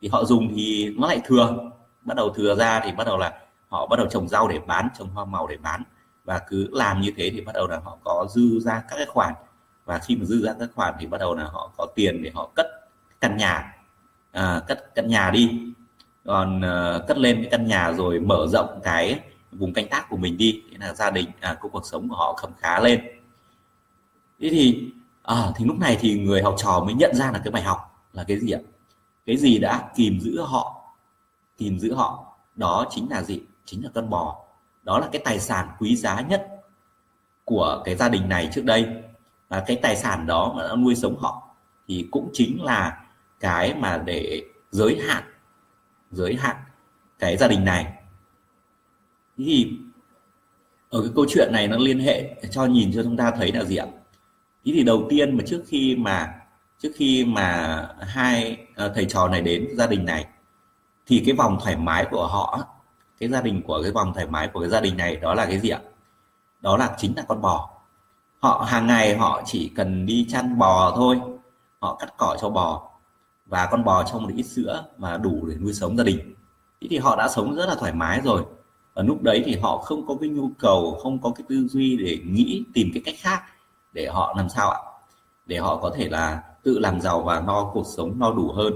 thì 0.00 0.08
họ 0.08 0.24
dùng 0.24 0.52
thì 0.54 0.94
nó 0.98 1.08
lại 1.08 1.20
thừa. 1.24 1.70
Bắt 2.02 2.16
đầu 2.16 2.30
thừa 2.30 2.54
ra 2.54 2.80
thì 2.84 2.92
bắt 2.92 3.06
đầu 3.06 3.18
là 3.18 3.32
họ 3.68 3.86
bắt 3.86 3.96
đầu 3.96 4.06
trồng 4.06 4.28
rau 4.28 4.48
để 4.48 4.58
bán 4.66 4.88
trồng 4.98 5.08
hoa 5.08 5.24
màu 5.24 5.46
để 5.46 5.56
bán. 5.56 5.82
Và 6.24 6.40
cứ 6.48 6.68
làm 6.72 7.00
như 7.00 7.12
thế 7.16 7.30
thì 7.30 7.40
bắt 7.40 7.52
đầu 7.54 7.66
là 7.66 7.80
họ 7.84 7.98
có 8.04 8.26
dư 8.30 8.60
ra 8.60 8.82
các 8.88 8.96
cái 8.96 9.06
khoản. 9.06 9.34
Và 9.84 9.98
khi 9.98 10.16
mà 10.16 10.24
dư 10.24 10.42
ra 10.42 10.54
các 10.58 10.68
khoản 10.74 10.94
thì 11.00 11.06
bắt 11.06 11.18
đầu 11.18 11.34
là 11.34 11.44
họ 11.44 11.70
có 11.76 11.86
tiền 11.94 12.22
để 12.22 12.30
họ 12.34 12.50
cất 12.54 12.66
căn 13.20 13.36
nhà. 13.36 13.76
À, 14.32 14.60
cất 14.66 14.94
căn 14.94 15.08
nhà 15.08 15.30
đi 15.30 15.72
còn 16.24 16.58
uh, 16.58 17.06
cất 17.08 17.18
lên 17.18 17.36
cái 17.36 17.48
căn 17.50 17.66
nhà 17.66 17.92
rồi 17.92 18.20
mở 18.20 18.46
rộng 18.48 18.80
cái 18.82 19.20
vùng 19.52 19.72
canh 19.72 19.88
tác 19.88 20.06
của 20.10 20.16
mình 20.16 20.36
đi 20.36 20.62
thế 20.70 20.76
là 20.80 20.94
gia 20.94 21.10
đình 21.10 21.30
à, 21.40 21.56
cuộc 21.60 21.86
sống 21.86 22.08
của 22.08 22.16
họ 22.16 22.32
khấm 22.32 22.50
khá 22.58 22.80
lên. 22.80 23.00
Thế 24.40 24.48
thì 24.50 24.92
à, 25.22 25.52
thì 25.56 25.64
lúc 25.64 25.78
này 25.78 25.96
thì 26.00 26.18
người 26.18 26.42
học 26.42 26.54
trò 26.58 26.82
mới 26.84 26.94
nhận 26.94 27.14
ra 27.14 27.30
là 27.32 27.40
cái 27.44 27.50
bài 27.50 27.62
học 27.62 28.06
là 28.12 28.24
cái 28.24 28.38
gì 28.38 28.50
ạ? 28.50 28.60
Cái 29.26 29.36
gì 29.36 29.58
đã 29.58 29.90
kìm 29.96 30.20
giữ 30.20 30.42
họ 30.42 30.92
kìm 31.58 31.78
giữ 31.78 31.94
họ 31.94 32.36
đó 32.56 32.86
chính 32.90 33.10
là 33.10 33.22
gì? 33.22 33.40
Chính 33.64 33.84
là 33.84 33.90
con 33.94 34.10
bò. 34.10 34.44
Đó 34.82 34.98
là 34.98 35.08
cái 35.12 35.22
tài 35.24 35.40
sản 35.40 35.68
quý 35.78 35.96
giá 35.96 36.20
nhất 36.20 36.48
của 37.44 37.82
cái 37.84 37.96
gia 37.96 38.08
đình 38.08 38.28
này 38.28 38.48
trước 38.52 38.64
đây. 38.64 38.86
Và 39.48 39.64
cái 39.66 39.76
tài 39.82 39.96
sản 39.96 40.26
đó 40.26 40.52
mà 40.56 40.62
đã 40.68 40.76
nuôi 40.76 40.94
sống 40.94 41.18
họ 41.18 41.42
thì 41.88 42.08
cũng 42.10 42.30
chính 42.32 42.62
là 42.62 43.04
cái 43.40 43.74
mà 43.74 44.02
để 44.04 44.42
giới 44.70 45.00
hạn 45.08 45.22
giới 46.10 46.34
hạn 46.34 46.56
cái 47.18 47.36
gia 47.36 47.48
đình 47.48 47.64
này. 47.64 47.92
Thì 49.36 49.72
ở 50.90 51.02
cái 51.02 51.10
câu 51.14 51.26
chuyện 51.28 51.48
này 51.52 51.68
nó 51.68 51.76
liên 51.76 52.00
hệ 52.00 52.34
cho 52.50 52.66
nhìn 52.66 52.92
cho 52.94 53.02
chúng 53.02 53.16
ta 53.16 53.30
thấy 53.30 53.52
là 53.52 53.64
gì 53.64 53.76
ạ? 53.76 53.86
Thế 54.64 54.72
thì 54.74 54.82
đầu 54.82 55.06
tiên 55.10 55.36
mà 55.36 55.44
trước 55.46 55.62
khi 55.66 55.96
mà, 55.96 56.34
trước 56.78 56.90
khi 56.94 57.24
mà 57.24 57.88
hai 58.00 58.66
à, 58.76 58.88
thầy 58.94 59.04
trò 59.04 59.28
này 59.28 59.40
đến 59.40 59.68
gia 59.76 59.86
đình 59.86 60.04
này, 60.04 60.26
thì 61.06 61.22
cái 61.26 61.34
vòng 61.34 61.58
thoải 61.62 61.76
mái 61.76 62.06
của 62.10 62.26
họ, 62.26 62.66
cái 63.20 63.28
gia 63.28 63.42
đình 63.42 63.62
của 63.62 63.82
cái 63.82 63.92
vòng 63.92 64.14
thoải 64.14 64.26
mái 64.26 64.48
của 64.48 64.60
cái 64.60 64.68
gia 64.68 64.80
đình 64.80 64.96
này 64.96 65.16
đó 65.16 65.34
là 65.34 65.46
cái 65.46 65.60
gì 65.60 65.68
ạ? 65.68 65.80
Đó 66.60 66.76
là 66.76 66.94
chính 66.98 67.12
là 67.16 67.24
con 67.28 67.40
bò. 67.40 67.70
Họ 68.40 68.66
hàng 68.68 68.86
ngày 68.86 69.16
họ 69.16 69.42
chỉ 69.46 69.72
cần 69.76 70.06
đi 70.06 70.26
chăn 70.30 70.58
bò 70.58 70.92
thôi, 70.96 71.20
họ 71.78 71.96
cắt 72.00 72.14
cỏ 72.16 72.36
cho 72.40 72.48
bò 72.48 72.89
và 73.50 73.68
con 73.70 73.84
bò 73.84 74.04
cho 74.04 74.18
một 74.18 74.28
ít 74.36 74.42
sữa 74.42 74.84
và 74.98 75.16
đủ 75.16 75.46
để 75.46 75.56
nuôi 75.56 75.72
sống 75.72 75.96
gia 75.96 76.04
đình. 76.04 76.34
Thế 76.80 76.88
thì 76.90 76.98
họ 76.98 77.16
đã 77.16 77.28
sống 77.28 77.54
rất 77.54 77.66
là 77.66 77.74
thoải 77.74 77.92
mái 77.92 78.20
rồi. 78.24 78.42
Và 78.94 79.02
lúc 79.02 79.22
đấy 79.22 79.42
thì 79.46 79.56
họ 79.56 79.78
không 79.78 80.06
có 80.06 80.14
cái 80.20 80.28
nhu 80.28 80.50
cầu 80.58 80.98
không 81.02 81.18
có 81.22 81.32
cái 81.36 81.44
tư 81.48 81.66
duy 81.68 81.96
để 81.96 82.18
nghĩ 82.24 82.64
tìm 82.74 82.90
cái 82.94 83.02
cách 83.06 83.14
khác 83.18 83.42
để 83.92 84.06
họ 84.06 84.34
làm 84.36 84.48
sao 84.48 84.70
ạ? 84.70 84.78
Để 85.46 85.58
họ 85.58 85.76
có 85.76 85.90
thể 85.96 86.08
là 86.08 86.42
tự 86.62 86.78
làm 86.78 87.00
giàu 87.00 87.22
và 87.22 87.40
no 87.40 87.70
cuộc 87.74 87.86
sống 87.96 88.18
no 88.18 88.32
đủ 88.32 88.52
hơn 88.52 88.72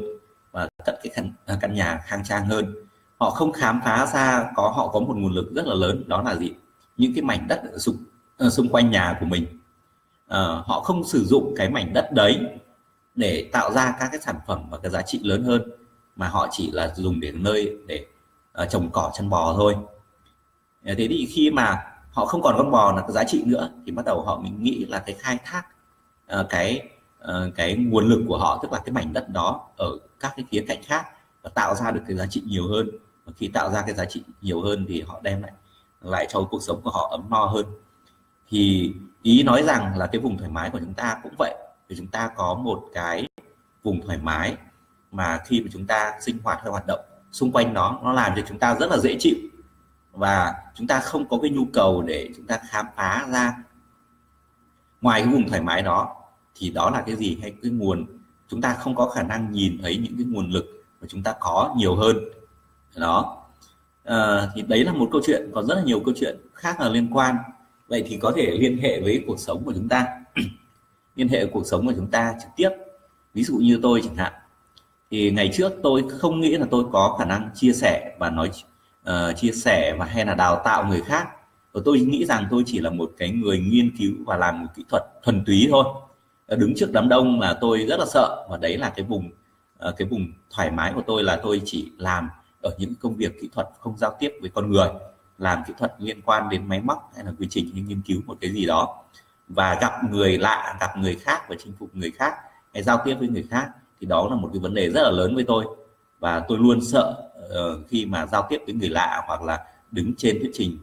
và 0.52 0.68
cất 0.84 0.98
cái 1.02 1.12
căn, 1.16 1.32
à, 1.46 1.56
căn 1.60 1.74
nhà 1.74 2.00
khang 2.04 2.24
trang 2.24 2.46
hơn. 2.46 2.74
Họ 3.18 3.30
không 3.30 3.52
khám 3.52 3.80
phá 3.84 4.06
ra 4.06 4.50
có 4.56 4.68
họ 4.68 4.88
có 4.88 5.00
một 5.00 5.14
nguồn 5.16 5.32
lực 5.32 5.52
rất 5.54 5.66
là 5.66 5.74
lớn 5.74 6.04
đó 6.06 6.22
là 6.22 6.34
gì? 6.34 6.50
Những 6.96 7.14
cái 7.14 7.22
mảnh 7.22 7.46
đất 7.48 7.62
ở 7.72 7.78
xung, 7.78 7.96
ở 8.36 8.50
xung 8.50 8.68
quanh 8.68 8.90
nhà 8.90 9.16
của 9.20 9.26
mình. 9.26 9.46
À, 10.28 10.62
họ 10.66 10.80
không 10.80 11.04
sử 11.04 11.24
dụng 11.24 11.54
cái 11.56 11.70
mảnh 11.70 11.92
đất 11.92 12.12
đấy 12.12 12.40
để 13.14 13.50
tạo 13.52 13.72
ra 13.72 13.96
các 14.00 14.08
cái 14.12 14.20
sản 14.20 14.36
phẩm 14.46 14.66
và 14.70 14.78
cái 14.78 14.90
giá 14.90 15.02
trị 15.02 15.20
lớn 15.22 15.44
hơn 15.44 15.62
mà 16.16 16.28
họ 16.28 16.48
chỉ 16.50 16.70
là 16.70 16.94
dùng 16.94 17.20
để 17.20 17.32
nơi 17.32 17.76
để 17.86 18.06
uh, 18.62 18.70
trồng 18.70 18.90
cỏ 18.92 19.10
chăn 19.14 19.30
bò 19.30 19.54
thôi. 19.56 19.76
Ờ, 20.84 20.94
thế 20.98 21.06
thì 21.08 21.28
khi 21.32 21.50
mà 21.50 21.84
họ 22.10 22.26
không 22.26 22.42
còn 22.42 22.54
con 22.58 22.70
bò 22.70 22.92
là 22.92 23.00
cái 23.00 23.12
giá 23.12 23.24
trị 23.24 23.42
nữa 23.46 23.70
thì 23.86 23.92
bắt 23.92 24.04
đầu 24.06 24.22
họ 24.22 24.40
mình 24.42 24.62
nghĩ 24.62 24.84
là 24.84 24.98
cái 24.98 25.16
khai 25.18 25.38
thác 25.44 25.66
uh, 26.40 26.46
cái 26.48 26.88
uh, 27.24 27.54
cái 27.54 27.76
nguồn 27.76 28.08
lực 28.08 28.24
của 28.28 28.38
họ 28.38 28.58
tức 28.62 28.72
là 28.72 28.78
cái 28.78 28.92
mảnh 28.92 29.12
đất 29.12 29.28
đó 29.28 29.68
ở 29.76 29.98
các 30.20 30.32
cái 30.36 30.44
khía 30.50 30.64
cạnh 30.68 30.82
khác 30.82 31.06
và 31.42 31.50
tạo 31.54 31.74
ra 31.74 31.90
được 31.90 32.00
cái 32.08 32.16
giá 32.16 32.26
trị 32.26 32.42
nhiều 32.46 32.68
hơn. 32.68 32.90
Và 33.24 33.32
khi 33.36 33.48
tạo 33.48 33.70
ra 33.70 33.82
cái 33.82 33.94
giá 33.94 34.04
trị 34.04 34.22
nhiều 34.42 34.62
hơn 34.62 34.86
thì 34.88 35.00
họ 35.00 35.20
đem 35.22 35.42
lại 35.42 35.52
lại 36.02 36.26
cho 36.30 36.48
cuộc 36.50 36.62
sống 36.62 36.80
của 36.84 36.90
họ 36.90 37.08
ấm 37.10 37.30
no 37.30 37.44
hơn. 37.44 37.66
Thì 38.48 38.92
ý 39.22 39.42
nói 39.42 39.62
rằng 39.62 39.98
là 39.98 40.06
cái 40.06 40.20
vùng 40.20 40.38
thoải 40.38 40.50
mái 40.50 40.70
của 40.70 40.78
chúng 40.78 40.94
ta 40.94 41.20
cũng 41.22 41.34
vậy 41.38 41.54
thì 41.88 41.96
chúng 41.96 42.06
ta 42.06 42.30
có 42.36 42.54
một 42.54 42.84
cái 42.94 43.28
vùng 43.82 44.00
thoải 44.06 44.18
mái 44.18 44.56
mà 45.12 45.38
khi 45.46 45.60
mà 45.60 45.68
chúng 45.72 45.86
ta 45.86 46.12
sinh 46.20 46.38
hoạt 46.44 46.58
hay 46.62 46.70
hoạt 46.70 46.86
động 46.86 47.00
xung 47.32 47.52
quanh 47.52 47.74
nó 47.74 48.00
nó 48.02 48.12
làm 48.12 48.32
cho 48.36 48.42
chúng 48.48 48.58
ta 48.58 48.74
rất 48.80 48.90
là 48.90 48.96
dễ 48.96 49.16
chịu. 49.18 49.36
Và 50.12 50.54
chúng 50.74 50.86
ta 50.86 51.00
không 51.00 51.28
có 51.28 51.38
cái 51.42 51.50
nhu 51.50 51.64
cầu 51.72 52.02
để 52.02 52.30
chúng 52.36 52.46
ta 52.46 52.60
khám 52.68 52.86
phá 52.96 53.26
ra. 53.32 53.56
Ngoài 55.00 55.20
cái 55.20 55.32
vùng 55.32 55.48
thoải 55.48 55.60
mái 55.60 55.82
đó 55.82 56.16
thì 56.54 56.70
đó 56.70 56.90
là 56.90 57.02
cái 57.06 57.16
gì? 57.16 57.38
Hay 57.42 57.54
cái 57.62 57.70
nguồn? 57.70 58.06
Chúng 58.48 58.60
ta 58.60 58.74
không 58.74 58.94
có 58.94 59.08
khả 59.08 59.22
năng 59.22 59.52
nhìn 59.52 59.78
thấy 59.82 59.96
những 59.96 60.14
cái 60.16 60.26
nguồn 60.26 60.50
lực 60.50 60.66
mà 61.00 61.06
chúng 61.10 61.22
ta 61.22 61.34
có 61.40 61.74
nhiều 61.76 61.96
hơn. 61.96 62.16
Đó. 62.96 63.44
À, 64.04 64.48
thì 64.54 64.62
đấy 64.62 64.84
là 64.84 64.92
một 64.92 65.08
câu 65.12 65.20
chuyện 65.26 65.50
còn 65.54 65.66
rất 65.66 65.74
là 65.74 65.82
nhiều 65.82 66.00
câu 66.04 66.14
chuyện 66.16 66.36
khác 66.54 66.80
là 66.80 66.88
liên 66.88 67.10
quan. 67.12 67.36
Vậy 67.88 68.04
thì 68.06 68.16
có 68.16 68.32
thể 68.36 68.56
liên 68.60 68.78
hệ 68.78 69.00
với 69.00 69.24
cuộc 69.26 69.38
sống 69.38 69.64
của 69.64 69.72
chúng 69.72 69.88
ta 69.88 70.06
liên 71.16 71.28
hệ 71.28 71.46
cuộc 71.46 71.66
sống 71.66 71.86
của 71.86 71.92
chúng 71.96 72.10
ta 72.10 72.34
trực 72.40 72.50
tiếp. 72.56 72.70
Ví 73.34 73.44
dụ 73.44 73.56
như 73.56 73.78
tôi 73.82 74.00
chẳng 74.04 74.16
hạn. 74.16 74.32
Thì 75.10 75.30
ngày 75.30 75.50
trước 75.54 75.72
tôi 75.82 76.04
không 76.18 76.40
nghĩ 76.40 76.56
là 76.56 76.66
tôi 76.70 76.84
có 76.92 77.16
khả 77.18 77.24
năng 77.24 77.50
chia 77.54 77.72
sẻ 77.72 78.16
và 78.18 78.30
nói 78.30 78.50
uh, 79.10 79.36
chia 79.36 79.52
sẻ 79.52 79.96
và 79.98 80.04
hay 80.04 80.26
là 80.26 80.34
đào 80.34 80.62
tạo 80.64 80.86
người 80.86 81.00
khác. 81.00 81.28
Và 81.72 81.80
tôi 81.84 82.00
nghĩ 82.00 82.24
rằng 82.24 82.46
tôi 82.50 82.62
chỉ 82.66 82.78
là 82.78 82.90
một 82.90 83.10
cái 83.18 83.30
người 83.30 83.58
nghiên 83.58 83.96
cứu 83.96 84.12
và 84.26 84.36
làm 84.36 84.62
một 84.62 84.68
kỹ 84.74 84.84
thuật 84.88 85.02
thuần 85.22 85.44
túy 85.44 85.68
thôi. 85.70 85.84
Đứng 86.48 86.74
trước 86.76 86.92
đám 86.92 87.08
đông 87.08 87.40
là 87.40 87.58
tôi 87.60 87.86
rất 87.88 88.00
là 88.00 88.06
sợ. 88.06 88.46
Và 88.50 88.56
đấy 88.56 88.78
là 88.78 88.90
cái 88.96 89.06
vùng 89.06 89.30
uh, 89.88 89.96
cái 89.96 90.08
vùng 90.08 90.26
thoải 90.50 90.70
mái 90.70 90.92
của 90.94 91.02
tôi 91.06 91.22
là 91.22 91.40
tôi 91.42 91.62
chỉ 91.64 91.90
làm 91.98 92.28
ở 92.60 92.74
những 92.78 92.94
công 93.00 93.16
việc 93.16 93.40
kỹ 93.40 93.48
thuật 93.54 93.68
không 93.78 93.98
giao 93.98 94.16
tiếp 94.18 94.32
với 94.40 94.50
con 94.54 94.70
người. 94.70 94.88
Làm 95.38 95.62
kỹ 95.66 95.74
thuật 95.78 95.94
liên 95.98 96.20
quan 96.22 96.48
đến 96.48 96.68
máy 96.68 96.80
móc 96.80 97.12
hay 97.16 97.24
là 97.24 97.32
quy 97.38 97.46
trình 97.50 97.70
hay 97.72 97.82
nghiên 97.82 98.00
cứu 98.06 98.20
một 98.26 98.36
cái 98.40 98.52
gì 98.52 98.66
đó 98.66 99.04
và 99.48 99.78
gặp 99.80 99.92
người 100.10 100.38
lạ 100.38 100.76
gặp 100.80 100.96
người 100.98 101.14
khác 101.14 101.48
và 101.48 101.56
chinh 101.58 101.72
phục 101.78 101.96
người 101.96 102.10
khác 102.10 102.34
hay 102.74 102.82
giao 102.82 103.02
tiếp 103.04 103.14
với 103.14 103.28
người 103.28 103.46
khác 103.50 103.68
thì 104.00 104.06
đó 104.06 104.28
là 104.30 104.36
một 104.36 104.50
cái 104.52 104.60
vấn 104.60 104.74
đề 104.74 104.90
rất 104.90 105.02
là 105.02 105.10
lớn 105.10 105.34
với 105.34 105.44
tôi. 105.44 105.64
Và 106.18 106.40
tôi 106.48 106.58
luôn 106.58 106.80
sợ 106.80 107.30
uh, 107.38 107.88
khi 107.88 108.06
mà 108.06 108.26
giao 108.26 108.46
tiếp 108.48 108.58
với 108.66 108.74
người 108.74 108.88
lạ 108.88 109.22
hoặc 109.26 109.42
là 109.42 109.64
đứng 109.90 110.14
trên 110.16 110.38
thuyết 110.40 110.50
trình 110.54 110.78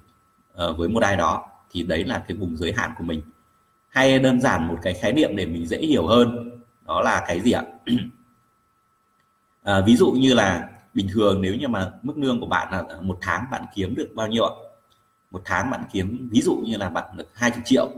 uh, 0.54 0.78
với 0.78 0.90
một 0.90 1.04
ai 1.04 1.18
đó 1.18 1.46
thì 1.72 1.84
đấy 1.84 2.04
là 2.04 2.24
cái 2.28 2.38
vùng 2.38 2.58
giới 2.58 2.74
hạn 2.74 2.92
của 2.98 3.04
mình. 3.04 3.22
Hay 3.90 4.20
đơn 4.20 4.42
giản 4.42 4.68
một 4.68 4.78
cái 4.82 4.94
khái 4.94 5.14
niệm 5.14 5.36
để 5.36 5.46
mình 5.46 5.68
dễ 5.68 5.78
hiểu 5.78 6.08
hơn 6.08 6.52
đó 6.86 7.02
là 7.02 7.24
cái 7.28 7.42
gì 7.42 7.52
ạ? 7.52 7.64
À, 9.64 9.82
ví 9.86 9.96
dụ 9.96 10.12
như 10.12 10.34
là 10.34 10.70
bình 10.94 11.08
thường 11.14 11.42
nếu 11.42 11.56
như 11.56 11.68
mà 11.68 11.92
mức 12.02 12.14
lương 12.18 12.40
của 12.40 12.46
bạn 12.46 12.72
là 12.72 12.84
một 13.02 13.18
tháng 13.22 13.46
bạn 13.52 13.66
kiếm 13.76 13.96
được 13.96 14.10
bao 14.16 14.28
nhiêu 14.28 14.46
ạ? 14.46 14.54
Một 15.32 15.42
tháng 15.46 15.70
bạn 15.70 15.84
kiếm 15.92 16.30
ví 16.32 16.42
dụ 16.42 16.56
như 16.66 16.78
là 16.78 16.90
bạn 16.90 17.18
được 17.18 17.28
20 17.34 17.62
triệu 17.66 17.92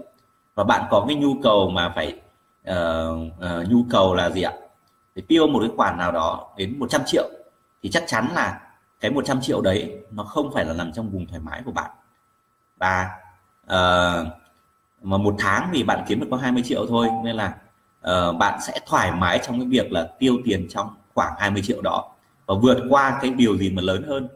và 0.55 0.63
bạn 0.63 0.85
có 0.91 1.05
cái 1.07 1.15
nhu 1.15 1.35
cầu 1.43 1.69
mà 1.69 1.93
phải 1.95 2.19
uh, 2.71 3.17
uh, 3.37 3.69
nhu 3.69 3.85
cầu 3.89 4.15
là 4.15 4.29
gì 4.29 4.41
ạ? 4.41 4.53
Để 5.15 5.23
tiêu 5.27 5.47
một 5.47 5.59
cái 5.59 5.69
khoản 5.77 5.97
nào 5.97 6.11
đó 6.11 6.53
đến 6.57 6.79
100 6.79 7.01
triệu 7.05 7.29
thì 7.83 7.89
chắc 7.89 8.03
chắn 8.07 8.27
là 8.33 8.61
cái 8.99 9.11
100 9.11 9.41
triệu 9.41 9.61
đấy 9.61 9.99
nó 10.11 10.23
không 10.23 10.51
phải 10.53 10.65
là 10.65 10.73
nằm 10.73 10.91
trong 10.91 11.09
vùng 11.09 11.27
thoải 11.27 11.39
mái 11.39 11.61
của 11.65 11.71
bạn. 11.71 11.91
Và 12.77 13.09
uh, 13.65 14.27
mà 15.01 15.17
một 15.17 15.35
tháng 15.39 15.69
thì 15.73 15.83
bạn 15.83 16.03
kiếm 16.07 16.19
được 16.19 16.27
có 16.31 16.37
20 16.37 16.63
triệu 16.65 16.85
thôi 16.89 17.07
nên 17.23 17.35
là 17.35 17.55
uh, 18.09 18.37
bạn 18.37 18.59
sẽ 18.61 18.79
thoải 18.85 19.11
mái 19.11 19.39
trong 19.43 19.59
cái 19.59 19.67
việc 19.67 19.91
là 19.91 20.07
tiêu 20.19 20.37
tiền 20.45 20.67
trong 20.69 20.95
khoảng 21.13 21.33
20 21.37 21.61
triệu 21.61 21.81
đó 21.81 22.13
và 22.45 22.55
vượt 22.61 22.77
qua 22.89 23.19
cái 23.21 23.31
điều 23.31 23.57
gì 23.57 23.69
mà 23.69 23.81
lớn 23.81 24.03
hơn 24.07 24.27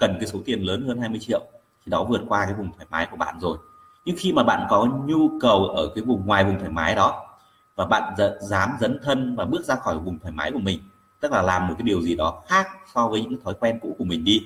cần 0.00 0.16
cái 0.20 0.26
số 0.26 0.38
tiền 0.44 0.60
lớn 0.60 0.86
hơn 0.86 1.00
20 1.00 1.18
triệu 1.20 1.40
thì 1.86 1.90
đó 1.90 2.04
vượt 2.04 2.20
qua 2.28 2.44
cái 2.44 2.54
vùng 2.54 2.72
thoải 2.72 2.86
mái 2.90 3.06
của 3.10 3.16
bạn 3.16 3.40
rồi 3.40 3.58
nhưng 4.08 4.16
khi 4.18 4.32
mà 4.32 4.42
bạn 4.42 4.66
có 4.70 4.86
nhu 5.06 5.38
cầu 5.40 5.64
ở 5.64 5.88
cái 5.94 6.04
vùng 6.04 6.26
ngoài 6.26 6.44
vùng 6.44 6.58
thoải 6.58 6.70
mái 6.70 6.94
đó, 6.94 7.26
và 7.76 7.86
bạn 7.86 8.14
dám 8.40 8.70
dấn 8.80 8.98
thân 9.02 9.36
và 9.36 9.44
bước 9.44 9.64
ra 9.64 9.74
khỏi 9.74 9.98
vùng 9.98 10.18
thoải 10.18 10.32
mái 10.32 10.52
của 10.52 10.58
mình, 10.58 10.80
tức 11.20 11.32
là 11.32 11.42
làm 11.42 11.68
một 11.68 11.74
cái 11.78 11.82
điều 11.82 12.02
gì 12.02 12.14
đó 12.14 12.42
khác 12.46 12.66
so 12.94 13.08
với 13.08 13.24
những 13.24 13.40
thói 13.44 13.54
quen 13.54 13.78
cũ 13.82 13.94
của 13.98 14.04
mình 14.04 14.24
đi, 14.24 14.42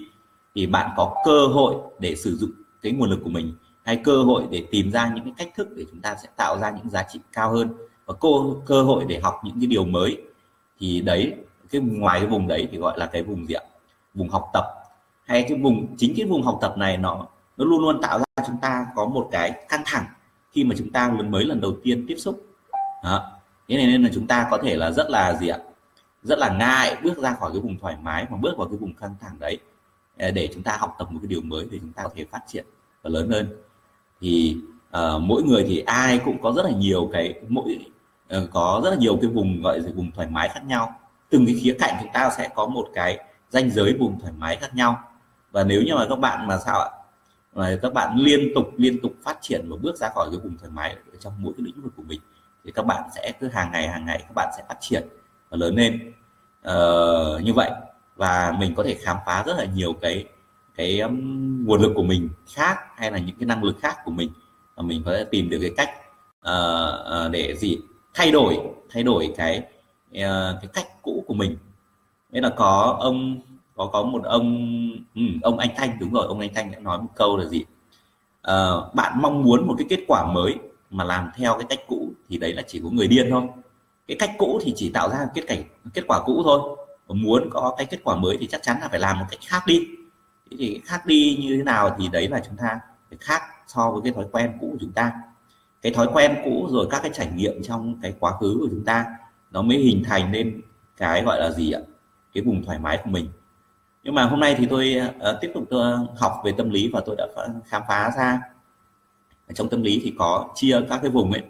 thì 0.55 0.67
bạn 0.67 0.91
có 0.97 1.15
cơ 1.25 1.47
hội 1.47 1.75
để 1.99 2.17
sử 2.17 2.37
dụng 2.37 2.51
cái 2.83 2.93
nguồn 2.93 3.11
lực 3.11 3.21
của 3.25 3.31
mình, 3.31 3.55
hay 3.85 3.97
cơ 3.97 4.23
hội 4.23 4.43
để 4.51 4.67
tìm 4.71 4.91
ra 4.91 5.13
những 5.15 5.25
cái 5.25 5.33
cách 5.37 5.55
thức 5.57 5.69
để 5.77 5.85
chúng 5.91 6.01
ta 6.01 6.17
sẽ 6.23 6.29
tạo 6.37 6.59
ra 6.59 6.71
những 6.71 6.91
giá 6.91 7.03
trị 7.13 7.21
cao 7.33 7.53
hơn, 7.53 7.69
và 8.07 8.15
cơ 8.21 8.29
cơ 8.67 8.83
hội 8.83 9.05
để 9.09 9.21
học 9.21 9.41
những 9.45 9.61
cái 9.61 9.67
điều 9.67 9.85
mới, 9.85 10.23
thì 10.81 11.01
đấy, 11.01 11.35
cái 11.71 11.81
ngoài 11.81 12.21
cái 12.21 12.29
vùng 12.29 12.49
đấy 12.49 12.69
thì 12.73 12.79
gọi 12.79 12.99
là 12.99 13.07
cái 13.07 13.23
vùng 13.23 13.47
gì 13.47 13.55
ạ? 13.55 13.63
Vùng 14.15 14.29
học 14.29 14.51
tập. 14.53 14.65
Hay 15.25 15.45
cái 15.49 15.59
vùng, 15.59 15.97
chính 15.97 16.15
cái 16.17 16.27
vùng 16.27 16.43
học 16.43 16.59
tập 16.61 16.75
này 16.79 16.97
nó 16.97 17.27
nó 17.57 17.65
luôn 17.65 17.81
luôn 17.81 18.01
tạo 18.03 18.19
ra 18.19 18.45
chúng 18.47 18.57
ta 18.63 18.87
có 18.95 19.07
một 19.07 19.29
cái 19.33 19.67
căng 19.69 19.83
thẳng 19.87 20.05
khi 20.51 20.65
mà 20.65 20.75
chúng 20.79 20.93
ta 20.93 21.13
lần 21.19 21.31
mới 21.31 21.45
lần 21.45 21.61
đầu 21.61 21.77
tiên 21.83 22.05
tiếp 22.09 22.17
xúc. 22.19 22.47
Đó. 23.05 23.33
thế 23.69 23.77
này 23.77 23.87
nên 23.87 24.03
là 24.03 24.11
chúng 24.15 24.27
ta 24.27 24.49
có 24.51 24.59
thể 24.63 24.77
là 24.77 24.91
rất 24.91 25.11
là 25.11 25.35
gì 25.35 25.49
ạ? 25.49 25.59
Rất 26.23 26.39
là 26.39 26.57
ngại 26.59 26.97
bước 27.03 27.19
ra 27.19 27.37
khỏi 27.41 27.51
cái 27.53 27.61
vùng 27.61 27.79
thoải 27.79 27.97
mái 28.03 28.27
mà 28.31 28.37
bước 28.37 28.55
vào 28.59 28.69
cái 28.69 28.77
vùng 28.77 28.95
căng 28.95 29.15
thẳng 29.21 29.37
đấy 29.39 29.59
à, 30.19 30.31
để 30.31 30.49
chúng 30.55 30.63
ta 30.63 30.77
học 30.77 30.95
tập 30.99 31.13
một 31.13 31.19
cái 31.23 31.29
điều 31.29 31.41
mới 31.41 31.67
để 31.71 31.79
chúng 31.81 31.93
ta 31.93 32.03
có 32.03 32.11
thể 32.15 32.25
phát 32.31 32.41
triển 32.47 32.65
và 33.03 33.11
lớn 33.11 33.31
hơn 33.31 33.49
thì 34.21 34.57
uh, 34.97 35.23
mỗi 35.23 35.43
người 35.43 35.65
thì 35.69 35.79
ai 35.79 36.21
cũng 36.25 36.43
có 36.43 36.53
rất 36.53 36.65
là 36.65 36.71
nhiều 36.71 37.11
cái 37.13 37.35
mỗi 37.49 37.79
uh, 38.37 38.51
có 38.51 38.81
rất 38.85 38.91
là 38.91 38.97
nhiều 38.97 39.19
cái 39.23 39.31
vùng 39.31 39.63
gọi 39.63 39.81
là 39.81 39.91
vùng 39.95 40.11
thoải 40.11 40.29
mái 40.31 40.49
khác 40.49 40.65
nhau. 40.65 40.95
Từng 41.31 41.47
cái 41.47 41.55
khía 41.63 41.77
cạnh 41.79 41.95
chúng 42.01 42.13
ta 42.13 42.31
sẽ 42.31 42.49
có 42.55 42.67
một 42.67 42.89
cái 42.95 43.19
ranh 43.51 43.71
giới 43.71 43.97
vùng 43.99 44.21
thoải 44.21 44.33
mái 44.39 44.57
khác 44.57 44.75
nhau. 44.75 45.03
Và 45.51 45.65
nếu 45.65 45.83
như 45.83 45.95
mà 45.95 46.07
các 46.09 46.19
bạn 46.19 46.47
mà 46.47 46.59
sao 46.59 46.81
ạ? 46.81 46.91
Mà 47.53 47.79
các 47.83 47.93
bạn 47.93 48.17
liên 48.17 48.55
tục 48.55 48.71
liên 48.77 49.01
tục 49.03 49.15
phát 49.23 49.39
triển 49.41 49.67
và 49.69 49.77
bước 49.83 49.97
ra 49.97 50.09
khỏi 50.15 50.29
cái 50.31 50.41
vùng 50.41 50.59
thoải 50.59 50.71
mái 50.71 50.91
ở 50.91 51.19
trong 51.21 51.33
mỗi 51.39 51.53
cái 51.59 51.65
lĩnh 51.67 51.83
vực 51.83 51.93
của 51.97 52.03
mình 52.03 52.21
thì 52.65 52.73
các 52.73 52.87
bạn 52.87 53.03
sẽ 53.15 53.33
cứ 53.41 53.49
hàng 53.49 53.73
ngày 53.73 53.89
hàng 53.89 54.07
ngày 54.07 54.19
các 54.19 54.33
bạn 54.35 54.53
sẽ 54.57 54.65
phát 54.69 54.77
triển 54.81 55.09
và 55.51 55.57
lớn 55.57 55.75
lên. 55.75 56.13
Uh, 56.69 57.43
như 57.43 57.53
vậy. 57.53 57.71
Và 58.17 58.57
mình 58.59 58.75
có 58.75 58.83
thể 58.83 58.95
khám 58.95 59.17
phá 59.27 59.43
rất 59.47 59.55
là 59.59 59.65
nhiều 59.65 59.93
cái 59.93 60.25
cái 60.77 61.01
um, 61.01 61.67
nguồn 61.67 61.83
lực 61.83 61.93
của 61.95 62.03
mình 62.03 62.29
khác 62.55 62.77
hay 62.97 63.11
là 63.11 63.19
những 63.19 63.37
cái 63.39 63.47
năng 63.47 63.65
lực 63.65 63.77
khác 63.81 63.97
của 64.05 64.11
mình 64.11 64.31
và 64.75 64.83
mình 64.83 65.03
có 65.05 65.13
thể 65.13 65.25
tìm 65.25 65.51
được 65.51 65.59
cái 65.61 65.71
cách 65.77 65.91
uh, 66.49 67.27
uh, 67.27 67.33
để 67.33 67.57
gì? 67.57 67.79
Thay 68.15 68.31
đổi 68.31 68.59
thay 68.91 69.03
đổi 69.03 69.35
cái 69.37 69.59
uh, 70.11 70.61
cái 70.61 70.67
cách 70.73 70.87
cũ 71.03 71.25
của 71.27 71.35
mình. 71.35 71.57
Nên 72.31 72.43
là 72.43 72.51
có 72.57 72.97
ông 73.01 73.41
có 73.77 73.87
có 73.87 74.03
một 74.03 74.25
ông 74.25 74.69
ừ, 75.15 75.23
ông 75.43 75.59
anh 75.59 75.71
Thanh 75.77 75.97
đúng 76.01 76.13
rồi 76.13 76.27
ông 76.27 76.41
anh 76.41 76.55
Thanh 76.55 76.73
đã 76.73 76.79
nói 76.79 76.99
một 76.99 77.09
câu 77.17 77.37
là 77.37 77.45
gì? 77.45 77.65
À, 78.43 78.71
bạn 78.95 79.13
mong 79.23 79.43
muốn 79.43 79.67
một 79.67 79.75
cái 79.79 79.87
kết 79.91 80.05
quả 80.09 80.33
mới 80.33 80.55
mà 80.91 81.05
làm 81.05 81.31
theo 81.37 81.55
cái 81.59 81.67
cách 81.69 81.81
cũ 81.89 82.13
thì 82.29 82.39
đấy 82.39 82.53
là 82.53 82.63
chỉ 82.67 82.81
có 82.85 82.91
người 82.91 83.09
điên 83.09 83.27
thôi. 83.31 83.43
Cái 84.09 84.17
cách 84.21 84.31
cũ 84.39 84.61
thì 84.63 84.73
chỉ 84.77 84.91
tạo 84.91 85.11
ra 85.11 85.19
kết 85.35 85.43
cảnh 85.47 85.63
kết 85.95 86.03
quả 86.09 86.21
cũ 86.25 86.43
thôi. 86.45 86.77
Mà 87.09 87.15
muốn 87.15 87.51
có 87.51 87.75
cái 87.77 87.87
kết 87.87 88.01
quả 88.05 88.17
mới 88.17 88.37
thì 88.41 88.47
chắc 88.47 88.63
chắn 88.63 88.77
là 88.81 88.89
phải 88.89 89.01
làm 89.01 89.19
một 89.19 89.27
cách 89.31 89.41
khác 89.47 89.63
đi. 89.67 89.81
Thế 90.51 90.57
thì 90.61 90.81
khác 90.85 91.07
đi 91.07 91.39
như 91.43 91.57
thế 91.57 91.63
nào 91.63 91.97
thì 91.99 92.09
đấy 92.09 92.29
là 92.29 92.43
chúng 92.47 92.57
ta 92.57 92.81
phải 93.11 93.19
khác 93.21 93.43
so 93.67 93.91
với 93.91 94.01
cái 94.05 94.13
thói 94.13 94.25
quen 94.33 94.53
cũ 94.61 94.69
của 94.73 94.79
chúng 94.81 94.93
ta. 94.93 95.13
Cái 95.83 95.93
thói 95.93 96.09
quen 96.13 96.37
cũ 96.45 96.69
rồi 96.71 96.87
các 96.91 97.03
cái 97.03 97.11
trải 97.15 97.31
nghiệm 97.35 97.63
trong 97.63 98.01
cái 98.03 98.15
quá 98.21 98.33
khứ 98.41 98.57
của 98.61 98.69
chúng 98.71 98.85
ta 98.85 99.07
nó 99.51 99.63
mới 99.63 99.79
hình 99.79 100.03
thành 100.05 100.33
nên 100.33 100.61
cái 100.97 101.23
gọi 101.23 101.41
là 101.41 101.51
gì 101.51 101.73
ạ? 101.73 101.81
Cái 102.35 102.43
vùng 102.45 102.65
thoải 102.65 102.79
mái 102.79 102.99
của 103.05 103.11
mình 103.11 103.29
nhưng 104.03 104.15
mà 104.15 104.25
hôm 104.25 104.41
nay 104.41 104.55
thì 104.59 104.67
tôi 104.67 105.01
uh, 105.01 105.41
tiếp 105.41 105.51
tục 105.55 105.65
tôi 105.71 105.97
học 106.19 106.33
về 106.45 106.53
tâm 106.59 106.71
lý 106.71 106.91
và 106.93 107.01
tôi 107.07 107.17
đã 107.17 107.27
khám 107.67 107.83
phá 107.89 108.11
ra. 108.17 108.41
Trong 109.55 109.69
tâm 109.69 109.83
lý 109.83 110.01
thì 110.05 110.15
có 110.19 110.49
chia 110.55 110.81
các 110.89 110.99
cái 111.03 111.11
vùng 111.11 111.33
ấy. 111.33 111.43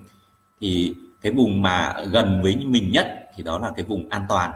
Thì 0.61 0.95
cái 1.21 1.33
vùng 1.33 1.63
mà 1.63 1.95
gần 2.13 2.43
với 2.43 2.57
mình 2.57 2.93
nhất 2.93 3.19
thì 3.35 3.43
đó 3.43 3.59
là 3.59 3.73
cái 3.77 3.85
vùng 3.85 4.09
an 4.09 4.27
toàn. 4.29 4.53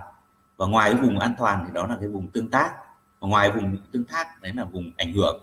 Và 0.57 0.67
ngoài 0.67 0.93
cái 0.93 1.03
vùng 1.03 1.19
an 1.19 1.35
toàn 1.38 1.65
thì 1.67 1.73
đó 1.75 1.87
là 1.87 1.97
cái 2.00 2.09
vùng 2.09 2.29
tương 2.29 2.50
tác. 2.50 2.71
Và 3.21 3.29
ngoài 3.29 3.50
vùng 3.50 3.76
tương 3.93 4.05
tác 4.05 4.43
đấy 4.43 4.53
là 4.55 4.65
vùng 4.65 4.91
ảnh 4.97 5.12
hưởng. 5.12 5.41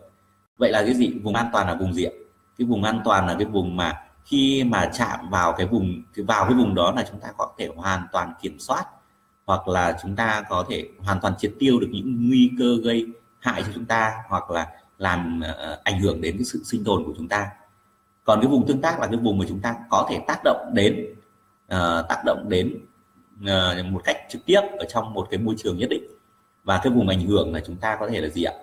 Vậy 0.58 0.72
là 0.72 0.84
cái 0.84 0.94
gì? 0.94 1.14
Vùng 1.24 1.36
an 1.36 1.50
toàn 1.54 1.68
là 1.68 1.76
vùng 1.76 1.94
gì 1.94 2.04
ạ? 2.04 2.12
Cái 2.58 2.68
vùng 2.68 2.84
an 2.84 3.02
toàn 3.06 3.28
là 3.28 3.36
cái 3.40 3.46
vùng 3.46 3.78
mà 3.78 4.04
khi 4.26 4.64
mà 4.64 4.90
chạm 4.94 5.30
vào 5.30 5.54
cái 5.54 5.68
vùng 5.68 6.04
vào 6.18 6.46
cái 6.46 6.54
vùng 6.54 6.76
đó 6.76 6.92
là 6.92 7.06
chúng 7.12 7.20
ta 7.20 7.28
có 7.38 7.52
thể 7.58 7.70
hoàn 7.76 8.08
toàn 8.12 8.34
kiểm 8.42 8.60
soát 8.60 8.86
hoặc 9.46 9.68
là 9.68 9.98
chúng 10.02 10.16
ta 10.16 10.44
có 10.50 10.66
thể 10.70 10.90
hoàn 11.00 11.20
toàn 11.22 11.34
triệt 11.38 11.54
tiêu 11.60 11.80
được 11.80 11.88
những 11.92 12.30
nguy 12.30 12.52
cơ 12.60 12.78
gây 12.84 13.06
hại 13.40 13.64
cho 13.64 13.70
chúng 13.76 13.86
ta 13.86 14.14
hoặc 14.28 14.52
là 14.52 14.68
làm 14.98 15.42
uh, 15.50 15.84
ảnh 15.84 16.00
hưởng 16.00 16.22
đến 16.22 16.38
cái 16.38 16.46
sự 16.46 16.62
sinh 16.64 16.84
tồn 16.84 17.04
của 17.04 17.14
chúng 17.18 17.28
ta. 17.28 17.50
Còn 18.24 18.42
cái 18.42 18.48
vùng 18.48 18.68
tương 18.68 18.82
tác 18.82 19.00
là 19.00 19.08
cái 19.08 19.18
vùng 19.18 19.38
mà 19.38 19.46
chúng 19.50 19.60
ta 19.60 19.76
có 19.90 20.08
thể 20.10 20.20
tác 20.28 20.40
động 20.44 20.72
đến 20.74 21.06
uh, 21.66 22.08
tác 22.10 22.22
động 22.26 22.46
đến 22.50 22.80
uh, 23.42 23.86
một 23.86 24.02
cách 24.04 24.18
trực 24.30 24.46
tiếp 24.46 24.62
ở 24.78 24.86
trong 24.90 25.14
một 25.14 25.28
cái 25.32 25.40
môi 25.40 25.56
trường 25.58 25.78
nhất 25.78 25.90
định. 25.90 26.04
Và 26.64 26.80
cái 26.84 26.94
vùng 26.94 27.08
ảnh 27.08 27.22
hưởng 27.22 27.54
là 27.54 27.62
chúng 27.66 27.76
ta 27.76 27.98
có 28.00 28.10
thể 28.10 28.22
là 28.22 28.30
gì 28.30 28.44
ạ? 28.44 28.54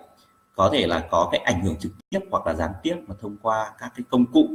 Có 0.55 0.69
thể 0.73 0.87
là 0.87 1.07
có 1.11 1.29
cái 1.31 1.41
ảnh 1.41 1.63
hưởng 1.63 1.75
trực 1.75 1.91
tiếp 2.09 2.19
hoặc 2.31 2.47
là 2.47 2.53
gián 2.53 2.71
tiếp 2.83 2.95
mà 3.07 3.15
thông 3.21 3.37
qua 3.41 3.71
các 3.79 3.91
cái 3.95 4.03
công 4.09 4.25
cụ 4.25 4.49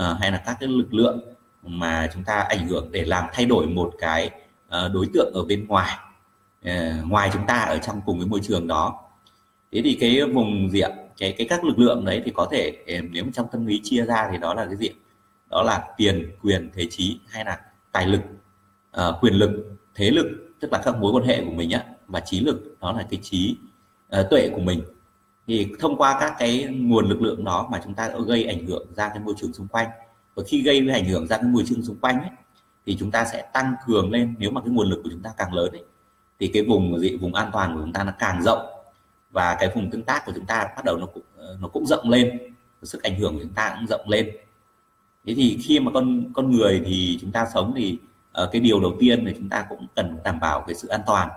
uh, 0.00 0.20
hay 0.20 0.30
là 0.32 0.42
các 0.46 0.56
cái 0.60 0.68
lực 0.68 0.94
lượng 0.94 1.20
mà 1.62 2.10
chúng 2.14 2.24
ta 2.24 2.34
ảnh 2.34 2.68
hưởng 2.68 2.92
để 2.92 3.04
làm 3.04 3.24
thay 3.32 3.46
đổi 3.46 3.66
một 3.66 3.92
cái 3.98 4.26
uh, 4.26 4.45
Ờ, 4.68 4.88
đối 4.88 5.06
tượng 5.14 5.32
ở 5.34 5.44
bên 5.44 5.66
ngoài 5.66 5.98
ờ, 6.64 6.72
ngoài 7.04 7.30
chúng 7.32 7.46
ta 7.46 7.54
ở 7.54 7.78
trong 7.78 8.00
cùng 8.06 8.20
cái 8.20 8.28
môi 8.28 8.40
trường 8.42 8.66
đó. 8.66 9.02
Thế 9.72 9.80
thì 9.84 9.96
cái 10.00 10.22
vùng 10.34 10.70
diện, 10.70 10.90
cái 11.18 11.34
cái 11.38 11.46
các 11.50 11.64
lực 11.64 11.78
lượng 11.78 12.04
đấy 12.04 12.22
thì 12.24 12.32
có 12.34 12.48
thể 12.50 12.76
ờ, 12.86 12.94
nếu 13.10 13.24
trong 13.34 13.46
tâm 13.52 13.66
lý 13.66 13.80
chia 13.84 14.04
ra 14.04 14.28
thì 14.32 14.38
đó 14.38 14.54
là 14.54 14.64
cái 14.66 14.76
gì 14.76 14.90
đó 15.50 15.62
là 15.62 15.84
tiền 15.96 16.30
quyền 16.42 16.70
thế 16.74 16.86
trí 16.90 17.18
hay 17.28 17.44
là 17.44 17.60
tài 17.92 18.06
lực 18.06 18.20
uh, 19.00 19.14
quyền 19.20 19.34
lực 19.34 19.76
thế 19.94 20.10
lực 20.10 20.26
tức 20.60 20.72
là 20.72 20.78
các 20.84 20.96
mối 20.96 21.12
quan 21.12 21.24
hệ 21.24 21.44
của 21.44 21.50
mình 21.50 21.70
á 21.70 21.84
và 22.06 22.20
trí 22.20 22.40
lực 22.40 22.76
đó 22.80 22.92
là 22.92 23.06
cái 23.10 23.20
trí 23.22 23.56
uh, 24.20 24.26
tuệ 24.30 24.48
của 24.54 24.60
mình. 24.60 24.82
Thì 25.46 25.68
thông 25.80 25.96
qua 25.96 26.16
các 26.20 26.34
cái 26.38 26.64
nguồn 26.64 27.08
lực 27.08 27.22
lượng 27.22 27.44
đó 27.44 27.68
mà 27.70 27.80
chúng 27.84 27.94
ta 27.94 28.08
đã 28.08 28.14
gây 28.26 28.44
ảnh 28.44 28.66
hưởng 28.66 28.86
ra 28.96 29.08
cái 29.08 29.18
môi 29.18 29.34
trường 29.38 29.52
xung 29.52 29.68
quanh 29.68 29.88
và 30.34 30.42
khi 30.46 30.62
gây 30.62 30.88
ảnh 30.92 31.04
hưởng 31.04 31.26
ra 31.26 31.36
cái 31.36 31.46
môi 31.46 31.62
trường 31.66 31.82
xung 31.82 31.96
quanh 31.96 32.20
ấy, 32.20 32.30
thì 32.86 32.96
chúng 33.00 33.10
ta 33.10 33.24
sẽ 33.24 33.42
tăng 33.52 33.74
cường 33.86 34.10
lên. 34.10 34.34
Nếu 34.38 34.50
mà 34.50 34.60
cái 34.60 34.70
nguồn 34.70 34.88
lực 34.90 35.00
của 35.04 35.10
chúng 35.12 35.22
ta 35.22 35.30
càng 35.36 35.52
lớn 35.54 35.72
ấy, 35.72 35.84
thì 36.40 36.48
cái 36.48 36.62
vùng 36.62 36.98
gì 36.98 37.16
vùng 37.16 37.34
an 37.34 37.50
toàn 37.52 37.74
của 37.74 37.80
chúng 37.80 37.92
ta 37.92 38.04
nó 38.04 38.12
càng 38.18 38.42
rộng. 38.42 38.66
Và 39.30 39.56
cái 39.60 39.70
vùng 39.74 39.90
tương 39.90 40.02
tác 40.02 40.26
của 40.26 40.32
chúng 40.34 40.46
ta 40.46 40.68
bắt 40.76 40.84
đầu 40.84 40.96
nó 40.96 41.06
cũng 41.06 41.22
nó 41.60 41.68
cũng 41.68 41.86
rộng 41.86 42.10
lên. 42.10 42.38
Sức 42.82 43.02
ảnh 43.02 43.18
hưởng 43.18 43.34
của 43.34 43.42
chúng 43.42 43.54
ta 43.54 43.74
cũng 43.78 43.86
rộng 43.86 44.08
lên. 44.08 44.30
Thế 45.26 45.34
thì 45.34 45.58
khi 45.62 45.80
mà 45.80 45.90
con 45.94 46.32
con 46.32 46.50
người 46.50 46.82
thì 46.86 47.18
chúng 47.20 47.32
ta 47.32 47.46
sống 47.54 47.72
thì 47.76 47.98
uh, 48.42 48.48
cái 48.52 48.60
điều 48.60 48.80
đầu 48.80 48.96
tiên 49.00 49.24
là 49.24 49.32
chúng 49.36 49.48
ta 49.48 49.66
cũng 49.68 49.86
cần 49.94 50.18
đảm 50.24 50.40
bảo 50.40 50.64
cái 50.66 50.74
sự 50.74 50.88
an 50.88 51.00
toàn. 51.06 51.28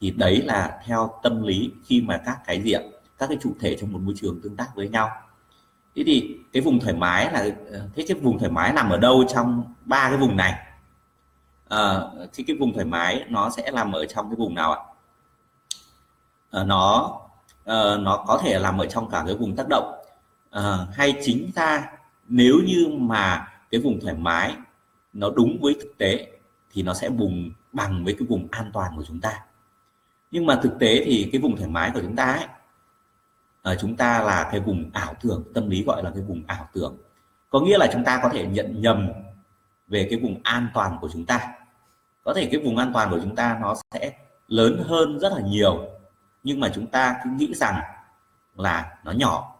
Thì 0.00 0.10
đấy 0.10 0.42
là 0.42 0.80
theo 0.86 1.10
tâm 1.22 1.42
lý 1.42 1.70
khi 1.84 2.00
mà 2.00 2.20
các 2.24 2.38
cái 2.46 2.62
diện 2.62 2.82
các 3.18 3.28
cái 3.28 3.38
chủ 3.40 3.56
thể 3.60 3.76
trong 3.80 3.92
một 3.92 3.98
môi 4.02 4.14
trường 4.16 4.40
tương 4.42 4.56
tác 4.56 4.66
với 4.74 4.88
nhau. 4.88 5.08
Thế 5.96 6.02
thì 6.06 6.38
cái 6.52 6.62
vùng 6.62 6.80
thoải 6.80 6.94
mái 6.94 7.32
là 7.32 7.48
ờ, 7.72 7.88
thế 7.96 8.04
cái 8.08 8.16
vùng 8.22 8.38
thoải 8.38 8.50
mái 8.50 8.72
nằm 8.72 8.90
ở 8.90 8.98
đâu 8.98 9.24
trong 9.28 9.64
ba 9.84 10.08
cái 10.08 10.18
vùng 10.18 10.36
này? 10.36 10.54
À, 11.68 12.00
thì 12.32 12.44
cái 12.44 12.56
vùng 12.60 12.72
thoải 12.72 12.84
mái 12.84 13.24
nó 13.28 13.50
sẽ 13.50 13.70
nằm 13.70 13.92
ở 13.92 14.06
trong 14.06 14.30
cái 14.30 14.36
vùng 14.36 14.54
nào 14.54 14.72
ạ? 14.72 14.80
À, 16.50 16.64
nó 16.64 17.16
à, 17.64 17.96
nó 18.00 18.24
có 18.26 18.40
thể 18.42 18.58
làm 18.58 18.78
ở 18.78 18.86
trong 18.86 19.10
cả 19.10 19.22
cái 19.26 19.34
vùng 19.34 19.56
tác 19.56 19.68
động. 19.68 19.94
À, 20.50 20.86
hay 20.92 21.14
chính 21.22 21.50
ta 21.54 21.84
nếu 22.28 22.54
như 22.66 22.86
mà 22.98 23.48
cái 23.70 23.80
vùng 23.80 24.00
thoải 24.00 24.14
mái 24.14 24.56
nó 25.12 25.30
đúng 25.30 25.58
với 25.60 25.76
thực 25.80 25.98
tế 25.98 26.32
thì 26.72 26.82
nó 26.82 26.94
sẽ 26.94 27.08
bùng 27.08 27.50
bằng 27.72 28.04
với 28.04 28.14
cái 28.18 28.26
vùng 28.28 28.48
an 28.50 28.70
toàn 28.72 28.96
của 28.96 29.04
chúng 29.08 29.20
ta. 29.20 29.40
Nhưng 30.30 30.46
mà 30.46 30.60
thực 30.62 30.78
tế 30.78 31.02
thì 31.04 31.28
cái 31.32 31.40
vùng 31.40 31.56
thoải 31.56 31.68
mái 31.68 31.90
của 31.94 32.00
chúng 32.00 32.16
ta 32.16 32.32
ấy, 32.32 32.46
ở 33.62 33.76
chúng 33.80 33.96
ta 33.96 34.22
là 34.22 34.48
cái 34.50 34.60
vùng 34.60 34.90
ảo 34.92 35.14
tưởng 35.20 35.44
tâm 35.54 35.70
lý 35.70 35.84
gọi 35.84 36.02
là 36.02 36.10
cái 36.10 36.22
vùng 36.22 36.42
ảo 36.46 36.68
tưởng. 36.72 36.96
Có 37.50 37.60
nghĩa 37.60 37.78
là 37.78 37.86
chúng 37.92 38.04
ta 38.04 38.20
có 38.22 38.28
thể 38.28 38.46
nhận 38.46 38.80
nhầm 38.80 39.08
về 39.88 40.06
cái 40.10 40.18
vùng 40.18 40.40
an 40.42 40.68
toàn 40.74 40.98
của 41.00 41.08
chúng 41.12 41.24
ta. 41.24 41.48
Có 42.24 42.34
thể 42.34 42.48
cái 42.52 42.60
vùng 42.60 42.76
an 42.76 42.90
toàn 42.94 43.10
của 43.10 43.18
chúng 43.22 43.36
ta 43.36 43.58
nó 43.62 43.74
sẽ 43.92 44.12
lớn 44.48 44.82
hơn 44.86 45.18
rất 45.18 45.32
là 45.32 45.40
nhiều 45.40 45.88
nhưng 46.42 46.60
mà 46.60 46.72
chúng 46.74 46.86
ta 46.86 47.16
cứ 47.24 47.30
nghĩ 47.30 47.54
rằng 47.54 47.80
là 48.56 48.96
nó 49.04 49.12
nhỏ. 49.12 49.56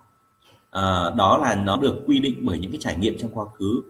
À, 0.71 1.11
đó 1.17 1.39
là 1.39 1.55
nó 1.55 1.77
được 1.77 2.03
quy 2.07 2.21
định 2.21 2.39
bởi 2.43 2.59
những 2.59 2.71
cái 2.71 2.81
trải 2.81 2.97
nghiệm 2.97 3.19
trong 3.19 3.31
quá 3.35 3.45
khứ 3.55 3.83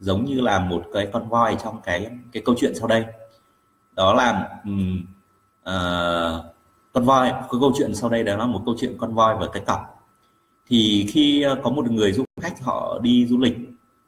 giống 0.00 0.24
như 0.24 0.40
là 0.40 0.58
một 0.58 0.84
cái 0.92 1.08
con 1.12 1.28
voi 1.28 1.56
trong 1.64 1.80
cái 1.82 2.10
cái 2.32 2.42
câu 2.46 2.54
chuyện 2.58 2.74
sau 2.74 2.88
đây. 2.88 3.04
Đó 3.92 4.14
là 4.14 4.48
um, 4.64 5.04
uh, 5.62 6.44
con 6.92 7.04
voi 7.04 7.30
cái 7.30 7.60
câu 7.60 7.72
chuyện 7.78 7.94
sau 7.94 8.10
đây 8.10 8.24
đó 8.24 8.36
là 8.36 8.46
một 8.46 8.62
câu 8.66 8.74
chuyện 8.78 8.96
con 8.98 9.14
voi 9.14 9.36
và 9.40 9.46
cái 9.52 9.62
cọc 9.66 9.80
thì 10.66 11.06
khi 11.12 11.42
ờ, 11.42 11.60
có 11.62 11.70
một 11.70 11.90
người 11.90 12.12
du 12.12 12.24
khách 12.40 12.62
họ 12.62 12.98
đi 13.02 13.26
du 13.26 13.38
lịch 13.38 13.56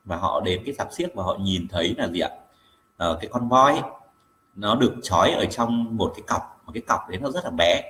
và 0.05 0.17
họ 0.17 0.41
đến 0.41 0.63
cái 0.65 0.75
sạp 0.75 0.93
xiếc 0.93 1.15
và 1.15 1.25
họ 1.25 1.37
nhìn 1.41 1.69
thấy 1.69 1.95
là 1.99 2.09
gì 2.09 2.21
ạ? 2.21 2.31
À, 2.97 3.09
cái 3.21 3.31
con 3.33 3.49
voi 3.49 3.73
ấy, 3.73 3.91
nó 4.55 4.75
được 4.75 4.95
trói 5.03 5.31
ở 5.31 5.45
trong 5.47 5.97
một 5.97 6.13
cái 6.17 6.23
cọc 6.27 6.63
một 6.67 6.73
cái 6.75 6.83
cọc 6.87 7.09
đấy 7.09 7.19
nó 7.23 7.31
rất 7.31 7.45
là 7.45 7.51
bé. 7.51 7.83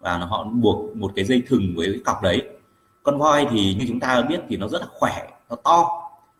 Và 0.00 0.18
nó 0.18 0.26
họ 0.26 0.44
buộc 0.44 0.96
một 0.96 1.12
cái 1.16 1.24
dây 1.24 1.42
thừng 1.46 1.74
với 1.76 1.86
cái 1.86 2.00
cọc 2.04 2.22
đấy. 2.22 2.42
Con 3.02 3.18
voi 3.18 3.46
thì 3.50 3.74
như 3.74 3.84
chúng 3.88 4.00
ta 4.00 4.22
biết 4.22 4.40
thì 4.48 4.56
nó 4.56 4.68
rất 4.68 4.80
là 4.80 4.86
khỏe 4.90 5.28
nó 5.50 5.56
to. 5.56 5.88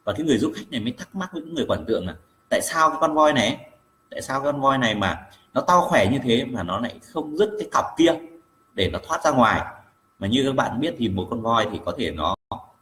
Và 0.05 0.13
cái 0.13 0.27
người 0.27 0.39
du 0.39 0.53
khách 0.57 0.71
này 0.71 0.81
mới 0.81 0.93
thắc 0.93 1.15
mắc 1.15 1.31
với 1.33 1.43
những 1.43 1.55
người 1.55 1.67
quản 1.69 1.85
tượng 1.87 2.07
là 2.07 2.17
tại 2.49 2.61
sao 2.63 2.91
cái 2.91 2.99
con 3.01 3.15
voi 3.15 3.33
này? 3.33 3.71
Tại 4.11 4.23
sao 4.23 4.41
cái 4.41 4.53
con 4.53 4.61
voi 4.61 4.79
này 4.79 4.95
mà 4.95 5.27
nó 5.55 5.61
to 5.61 5.81
khỏe 5.81 6.07
như 6.13 6.19
thế 6.25 6.45
mà 6.45 6.63
nó 6.63 6.81
lại 6.81 6.99
không 7.13 7.37
dứt 7.37 7.51
cái 7.59 7.69
cọc 7.73 7.85
kia 7.99 8.15
để 8.75 8.91
nó 8.91 8.99
thoát 9.09 9.25
ra 9.25 9.31
ngoài? 9.31 9.63
Mà 10.19 10.27
như 10.27 10.45
các 10.47 10.55
bạn 10.55 10.81
biết 10.81 10.95
thì 10.99 11.09
một 11.09 11.27
con 11.31 11.43
voi 11.43 11.67
thì 11.73 11.81
có 11.85 11.93
thể 11.99 12.11
nó 12.11 12.35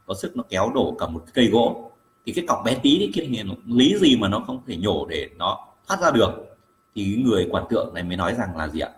có 0.05 0.13
sức 0.13 0.37
nó 0.37 0.43
kéo 0.49 0.71
đổ 0.75 0.95
cả 0.99 1.07
một 1.07 1.23
cây 1.33 1.47
gỗ 1.47 1.91
thì 2.25 2.33
cái 2.33 2.45
cọc 2.47 2.61
bé 2.65 2.75
tí 2.75 2.99
đấy 2.99 3.11
kia 3.13 3.25
thì 3.27 3.43
lý 3.65 3.97
gì 3.97 4.17
mà 4.17 4.27
nó 4.27 4.39
không 4.39 4.61
thể 4.67 4.77
nhổ 4.77 5.05
để 5.05 5.29
nó 5.37 5.67
thoát 5.87 5.99
ra 6.01 6.11
được, 6.11 6.57
thì 6.95 7.23
người 7.25 7.47
quản 7.51 7.65
tượng 7.69 7.93
này 7.93 8.03
mới 8.03 8.17
nói 8.17 8.33
rằng 8.33 8.57
là 8.57 8.67
gì 8.67 8.79
ạ? 8.79 8.89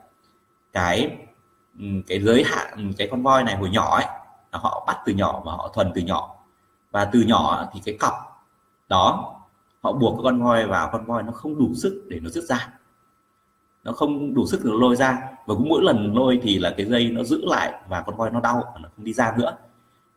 Cái 0.74 1.18
cái 2.08 2.22
giới 2.22 2.44
hạn, 2.44 2.94
cái 2.98 3.08
con 3.12 3.24
voi 3.24 3.44
này 3.44 3.56
hồi 3.56 3.70
nhỏ 3.70 3.96
ấy, 3.96 4.06
là 4.52 4.60
họ 4.60 4.84
bắt 4.88 4.98
từ 5.06 5.14
nhỏ 5.14 5.42
và 5.46 5.52
họ 5.52 5.72
thuần 5.74 5.92
từ 5.96 6.02
nhỏ. 6.02 6.36
Và 6.92 7.06
từ 7.06 7.22
nhỏ 7.22 7.70
thì 7.74 7.82
cái 7.86 7.98
cọc 8.00 8.14
đó, 8.90 9.36
họ 9.82 9.94
buộc 9.94 10.24
con 10.24 10.44
voi 10.44 10.66
vào, 10.68 10.90
con 10.92 11.06
voi 11.06 11.24
nó 11.24 11.32
không 11.32 11.58
đủ 11.58 11.74
sức 11.76 12.06
để 12.08 12.20
nó 12.20 12.30
rút 12.30 12.44
ra. 12.44 12.70
Nó 13.84 13.92
không 13.92 14.34
đủ 14.34 14.46
sức 14.48 14.62
để 14.64 14.70
nó 14.72 14.78
lôi 14.80 14.96
ra, 14.96 15.20
và 15.46 15.56
cũng 15.56 15.70
mỗi 15.70 15.84
lần 15.84 16.14
lôi 16.16 16.40
thì 16.44 16.60
là 16.60 16.74
cái 16.78 16.86
dây 16.86 17.10
nó 17.10 17.24
giữ 17.24 17.42
lại 17.46 17.74
và 17.90 18.02
con 18.02 18.16
voi 18.16 18.32
nó 18.32 18.40
đau 18.40 18.64
và 18.74 18.80
nó 18.80 18.90
không 18.96 19.06
đi 19.06 19.14
ra 19.14 19.34
nữa 19.38 19.58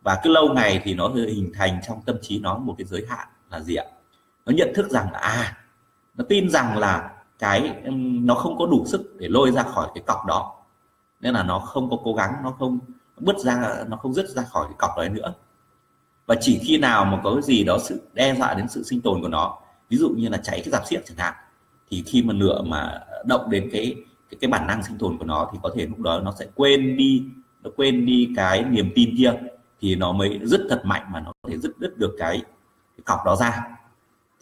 và 0.01 0.19
cứ 0.23 0.29
lâu 0.29 0.53
ngày 0.53 0.81
thì 0.83 0.93
nó 0.93 1.07
hình 1.07 1.51
thành 1.55 1.79
trong 1.87 2.01
tâm 2.05 2.15
trí 2.21 2.39
nó 2.39 2.57
một 2.57 2.75
cái 2.77 2.85
giới 2.85 3.05
hạn 3.09 3.27
là 3.51 3.59
gì 3.59 3.75
ạ? 3.75 3.85
Nó 4.45 4.53
nhận 4.53 4.71
thức 4.75 4.89
rằng 4.89 5.11
là 5.11 5.19
à 5.19 5.57
nó 6.15 6.25
tin 6.29 6.49
rằng 6.49 6.77
là 6.77 7.11
cái 7.39 7.73
ừ, 7.83 7.91
nó 8.23 8.35
không 8.35 8.57
có 8.57 8.65
đủ 8.65 8.85
sức 8.87 9.15
để 9.19 9.27
lôi 9.27 9.51
ra 9.51 9.63
khỏi 9.63 9.87
cái 9.95 10.03
cọc 10.07 10.25
đó. 10.25 10.55
Nên 11.21 11.33
là 11.33 11.43
nó 11.43 11.59
không 11.59 11.89
có 11.89 11.97
cố 12.03 12.13
gắng 12.13 12.33
nó 12.43 12.51
không 12.51 12.79
bứt 13.17 13.39
ra 13.39 13.83
nó 13.87 13.97
không 13.97 14.13
dứt 14.13 14.29
ra 14.29 14.43
khỏi 14.43 14.65
cái 14.67 14.75
cọc 14.77 14.97
đấy 14.97 15.09
nữa. 15.09 15.33
Và 16.25 16.35
chỉ 16.41 16.59
khi 16.63 16.77
nào 16.77 17.05
mà 17.05 17.19
có 17.23 17.33
cái 17.33 17.41
gì 17.41 17.63
đó 17.63 17.77
sự 17.83 18.01
đe 18.13 18.35
dọa 18.35 18.53
đến 18.53 18.67
sự 18.69 18.83
sinh 18.83 19.01
tồn 19.01 19.21
của 19.21 19.27
nó 19.27 19.59
ví 19.89 19.97
dụ 19.97 20.09
như 20.09 20.29
là 20.29 20.37
cháy 20.37 20.61
cái 20.65 20.71
dạp 20.71 20.87
xiếc 20.87 21.05
chẳng 21.05 21.17
hạn 21.17 21.33
thì 21.89 22.03
khi 22.05 22.23
mà 22.23 22.33
lửa 22.33 22.61
mà 22.65 22.99
động 23.25 23.49
đến 23.49 23.69
cái 23.71 23.95
cái, 24.29 24.37
cái 24.41 24.49
bản 24.51 24.67
năng 24.67 24.83
sinh 24.83 24.97
tồn 24.97 25.17
của 25.17 25.25
nó 25.25 25.49
thì 25.53 25.59
có 25.63 25.71
thể 25.75 25.85
lúc 25.85 25.99
đó 25.99 26.19
nó 26.19 26.33
sẽ 26.39 26.45
quên 26.55 26.97
đi 26.97 27.23
nó 27.63 27.69
quên 27.75 28.05
đi 28.05 28.33
cái 28.35 28.63
niềm 28.63 28.91
tin 28.95 29.15
kia 29.17 29.33
thì 29.79 29.95
nó 29.95 30.11
mới 30.11 30.39
rất 30.43 30.61
thật 30.69 30.81
mạnh 30.83 31.05
mà 31.11 31.19
nó 31.19 31.33
có 31.41 31.49
thể 31.49 31.57
dứt 31.57 31.79
đứt 31.79 31.97
được 31.97 32.15
cái, 32.19 32.41
cái 32.97 33.03
cọc 33.05 33.19
đó 33.25 33.35
ra. 33.35 33.63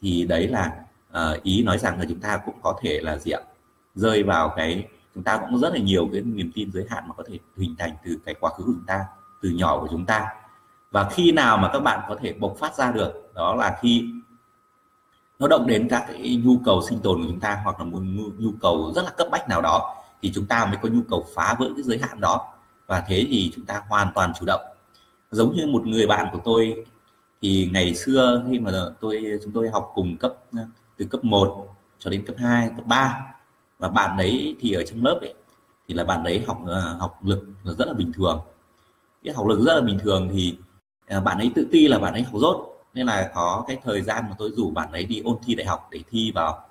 Thì 0.01 0.25
đấy 0.25 0.47
là 0.47 0.71
uh, 1.09 1.43
ý 1.43 1.63
nói 1.63 1.77
rằng 1.77 1.99
là 1.99 2.05
chúng 2.09 2.19
ta 2.19 2.37
cũng 2.45 2.55
có 2.61 2.79
thể 2.81 2.99
là 3.03 3.17
diện 3.17 3.43
rơi 3.95 4.23
vào 4.23 4.53
cái 4.55 4.87
chúng 5.15 5.23
ta 5.23 5.37
cũng 5.37 5.59
rất 5.59 5.73
là 5.73 5.79
nhiều 5.79 6.09
cái 6.13 6.21
niềm 6.21 6.51
tin 6.55 6.71
giới 6.71 6.85
hạn 6.89 7.03
mà 7.07 7.13
có 7.13 7.23
thể 7.27 7.39
hình 7.57 7.75
thành 7.79 7.91
từ 8.05 8.17
cái 8.25 8.35
quá 8.39 8.51
khứ 8.57 8.63
của 8.63 8.71
chúng 8.75 8.85
ta 8.87 9.05
từ 9.41 9.49
nhỏ 9.49 9.79
của 9.79 9.87
chúng 9.91 10.05
ta. 10.05 10.27
Và 10.91 11.09
khi 11.09 11.31
nào 11.31 11.57
mà 11.57 11.69
các 11.73 11.79
bạn 11.79 11.99
có 12.09 12.15
thể 12.21 12.33
bộc 12.33 12.55
phát 12.59 12.75
ra 12.75 12.91
được 12.91 13.31
đó 13.35 13.55
là 13.55 13.77
khi 13.81 14.05
nó 15.39 15.47
động 15.47 15.67
đến 15.67 15.87
các 15.89 16.05
cái 16.07 16.41
nhu 16.45 16.57
cầu 16.65 16.81
sinh 16.89 16.99
tồn 16.99 17.21
của 17.21 17.27
chúng 17.27 17.39
ta 17.39 17.61
hoặc 17.63 17.79
là 17.79 17.85
một 17.85 17.99
nhu 18.37 18.51
cầu 18.61 18.91
rất 18.95 19.05
là 19.05 19.11
cấp 19.17 19.27
bách 19.31 19.49
nào 19.49 19.61
đó 19.61 19.95
thì 20.21 20.31
chúng 20.35 20.45
ta 20.45 20.65
mới 20.65 20.77
có 20.81 20.89
nhu 20.89 21.01
cầu 21.09 21.25
phá 21.35 21.55
vỡ 21.59 21.69
cái 21.75 21.83
giới 21.83 21.97
hạn 21.97 22.21
đó. 22.21 22.53
Và 22.87 23.03
thế 23.07 23.25
thì 23.29 23.51
chúng 23.55 23.65
ta 23.65 23.81
hoàn 23.89 24.11
toàn 24.15 24.33
chủ 24.39 24.45
động 24.45 24.61
giống 25.31 25.55
như 25.55 25.67
một 25.67 25.87
người 25.87 26.07
bạn 26.07 26.27
của 26.31 26.39
tôi 26.45 26.85
thì 27.41 27.69
ngày 27.73 27.95
xưa 27.95 28.45
khi 28.49 28.59
mà 28.59 28.71
tôi 28.99 29.39
chúng 29.43 29.51
tôi 29.51 29.69
học 29.69 29.91
cùng 29.95 30.17
cấp 30.17 30.33
từ 30.97 31.05
cấp 31.05 31.23
1 31.23 31.67
cho 31.99 32.09
đến 32.09 32.25
cấp 32.25 32.35
2, 32.39 32.69
cấp 32.75 32.85
3 32.85 33.35
và 33.79 33.89
bạn 33.89 34.17
đấy 34.17 34.55
thì 34.59 34.73
ở 34.73 34.83
trong 34.83 35.05
lớp 35.05 35.17
ấy 35.21 35.33
thì 35.87 35.93
là 35.93 36.03
bạn 36.03 36.23
đấy 36.23 36.43
học 36.47 36.61
à, 36.67 36.95
học 36.99 37.19
lực 37.23 37.47
rất 37.63 37.87
là 37.87 37.93
bình 37.93 38.11
thường. 38.13 38.41
Cái 39.23 39.33
học 39.33 39.47
lực 39.47 39.59
rất 39.59 39.75
là 39.75 39.81
bình 39.81 39.99
thường 39.99 40.29
thì 40.33 40.57
à, 41.07 41.19
bạn 41.19 41.37
ấy 41.37 41.51
tự 41.55 41.67
ti 41.71 41.87
là 41.87 41.99
bạn 41.99 42.13
ấy 42.13 42.23
học 42.23 42.33
dốt 42.35 42.77
nên 42.93 43.05
là 43.05 43.31
có 43.35 43.63
cái 43.67 43.77
thời 43.83 44.01
gian 44.01 44.23
mà 44.29 44.35
tôi 44.37 44.51
rủ 44.51 44.69
bạn 44.69 44.91
ấy 44.91 45.03
đi 45.03 45.21
ôn 45.25 45.37
thi 45.45 45.55
đại 45.55 45.67
học 45.67 45.87
để 45.91 45.99
thi 46.11 46.31
vào 46.35 46.67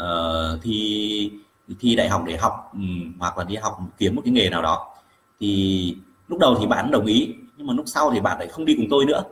uh, 0.00 0.62
thi 0.62 1.32
thi 1.80 1.96
đại 1.96 2.08
học 2.08 2.22
để 2.26 2.36
học 2.36 2.70
um, 2.72 3.18
hoặc 3.18 3.38
là 3.38 3.44
đi 3.44 3.56
học 3.56 3.78
kiếm 3.98 4.14
một 4.14 4.22
cái 4.24 4.32
nghề 4.32 4.50
nào 4.50 4.62
đó. 4.62 4.94
Thì 5.40 5.96
lúc 6.28 6.38
đầu 6.38 6.56
thì 6.60 6.66
bạn 6.66 6.90
đồng 6.90 7.06
ý 7.06 7.34
nhưng 7.56 7.66
mà 7.66 7.74
lúc 7.74 7.88
sau 7.88 8.10
thì 8.10 8.20
bạn 8.20 8.38
lại 8.38 8.48
không 8.48 8.64
đi 8.64 8.74
cùng 8.76 8.86
tôi 8.90 9.04
nữa. 9.04 9.22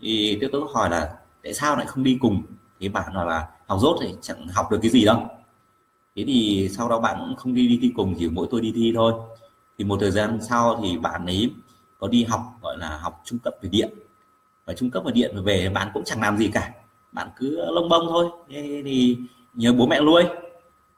Thì 0.00 0.38
tôi 0.52 0.60
có 0.60 0.68
hỏi 0.74 0.90
là, 0.90 1.12
tại 1.42 1.54
sao 1.54 1.76
lại 1.76 1.86
không 1.86 2.04
đi 2.04 2.18
cùng? 2.20 2.42
Thì 2.80 2.88
bạn 2.88 3.14
nói 3.14 3.26
là, 3.26 3.48
học 3.66 3.78
dốt 3.80 3.98
thì 4.02 4.14
chẳng 4.20 4.48
học 4.48 4.70
được 4.70 4.78
cái 4.82 4.90
gì 4.90 5.04
đâu. 5.04 5.26
Thế 6.16 6.24
thì 6.26 6.68
sau 6.72 6.88
đó 6.88 7.00
bạn 7.00 7.16
cũng 7.18 7.36
không 7.36 7.54
đi 7.54 7.68
đi 7.68 7.78
thi 7.82 7.92
cùng, 7.96 8.14
chỉ 8.18 8.28
mỗi 8.28 8.46
tôi 8.50 8.60
đi 8.60 8.72
thi 8.74 8.92
thôi. 8.94 9.12
Thì 9.78 9.84
một 9.84 9.96
thời 10.00 10.10
gian 10.10 10.38
sau 10.48 10.80
thì 10.82 10.98
bạn 10.98 11.26
ấy 11.26 11.50
có 11.98 12.08
đi 12.08 12.24
học, 12.24 12.40
gọi 12.62 12.78
là, 12.78 12.98
học 12.98 13.22
trung 13.24 13.38
cấp 13.38 13.54
về 13.62 13.68
điện. 13.68 13.90
Và 14.64 14.74
trung 14.74 14.90
cấp 14.90 15.02
về 15.06 15.12
điện 15.12 15.36
về 15.44 15.68
bạn 15.68 15.90
cũng 15.94 16.04
chẳng 16.04 16.20
làm 16.20 16.36
gì 16.36 16.48
cả. 16.48 16.72
Bạn 17.12 17.28
cứ 17.36 17.70
lông 17.70 17.88
bông 17.88 18.06
thôi. 18.08 18.30
Thế 18.50 18.82
thì 18.84 19.16
nhớ 19.54 19.72
bố 19.72 19.86
mẹ 19.86 20.00
nuôi. 20.00 20.22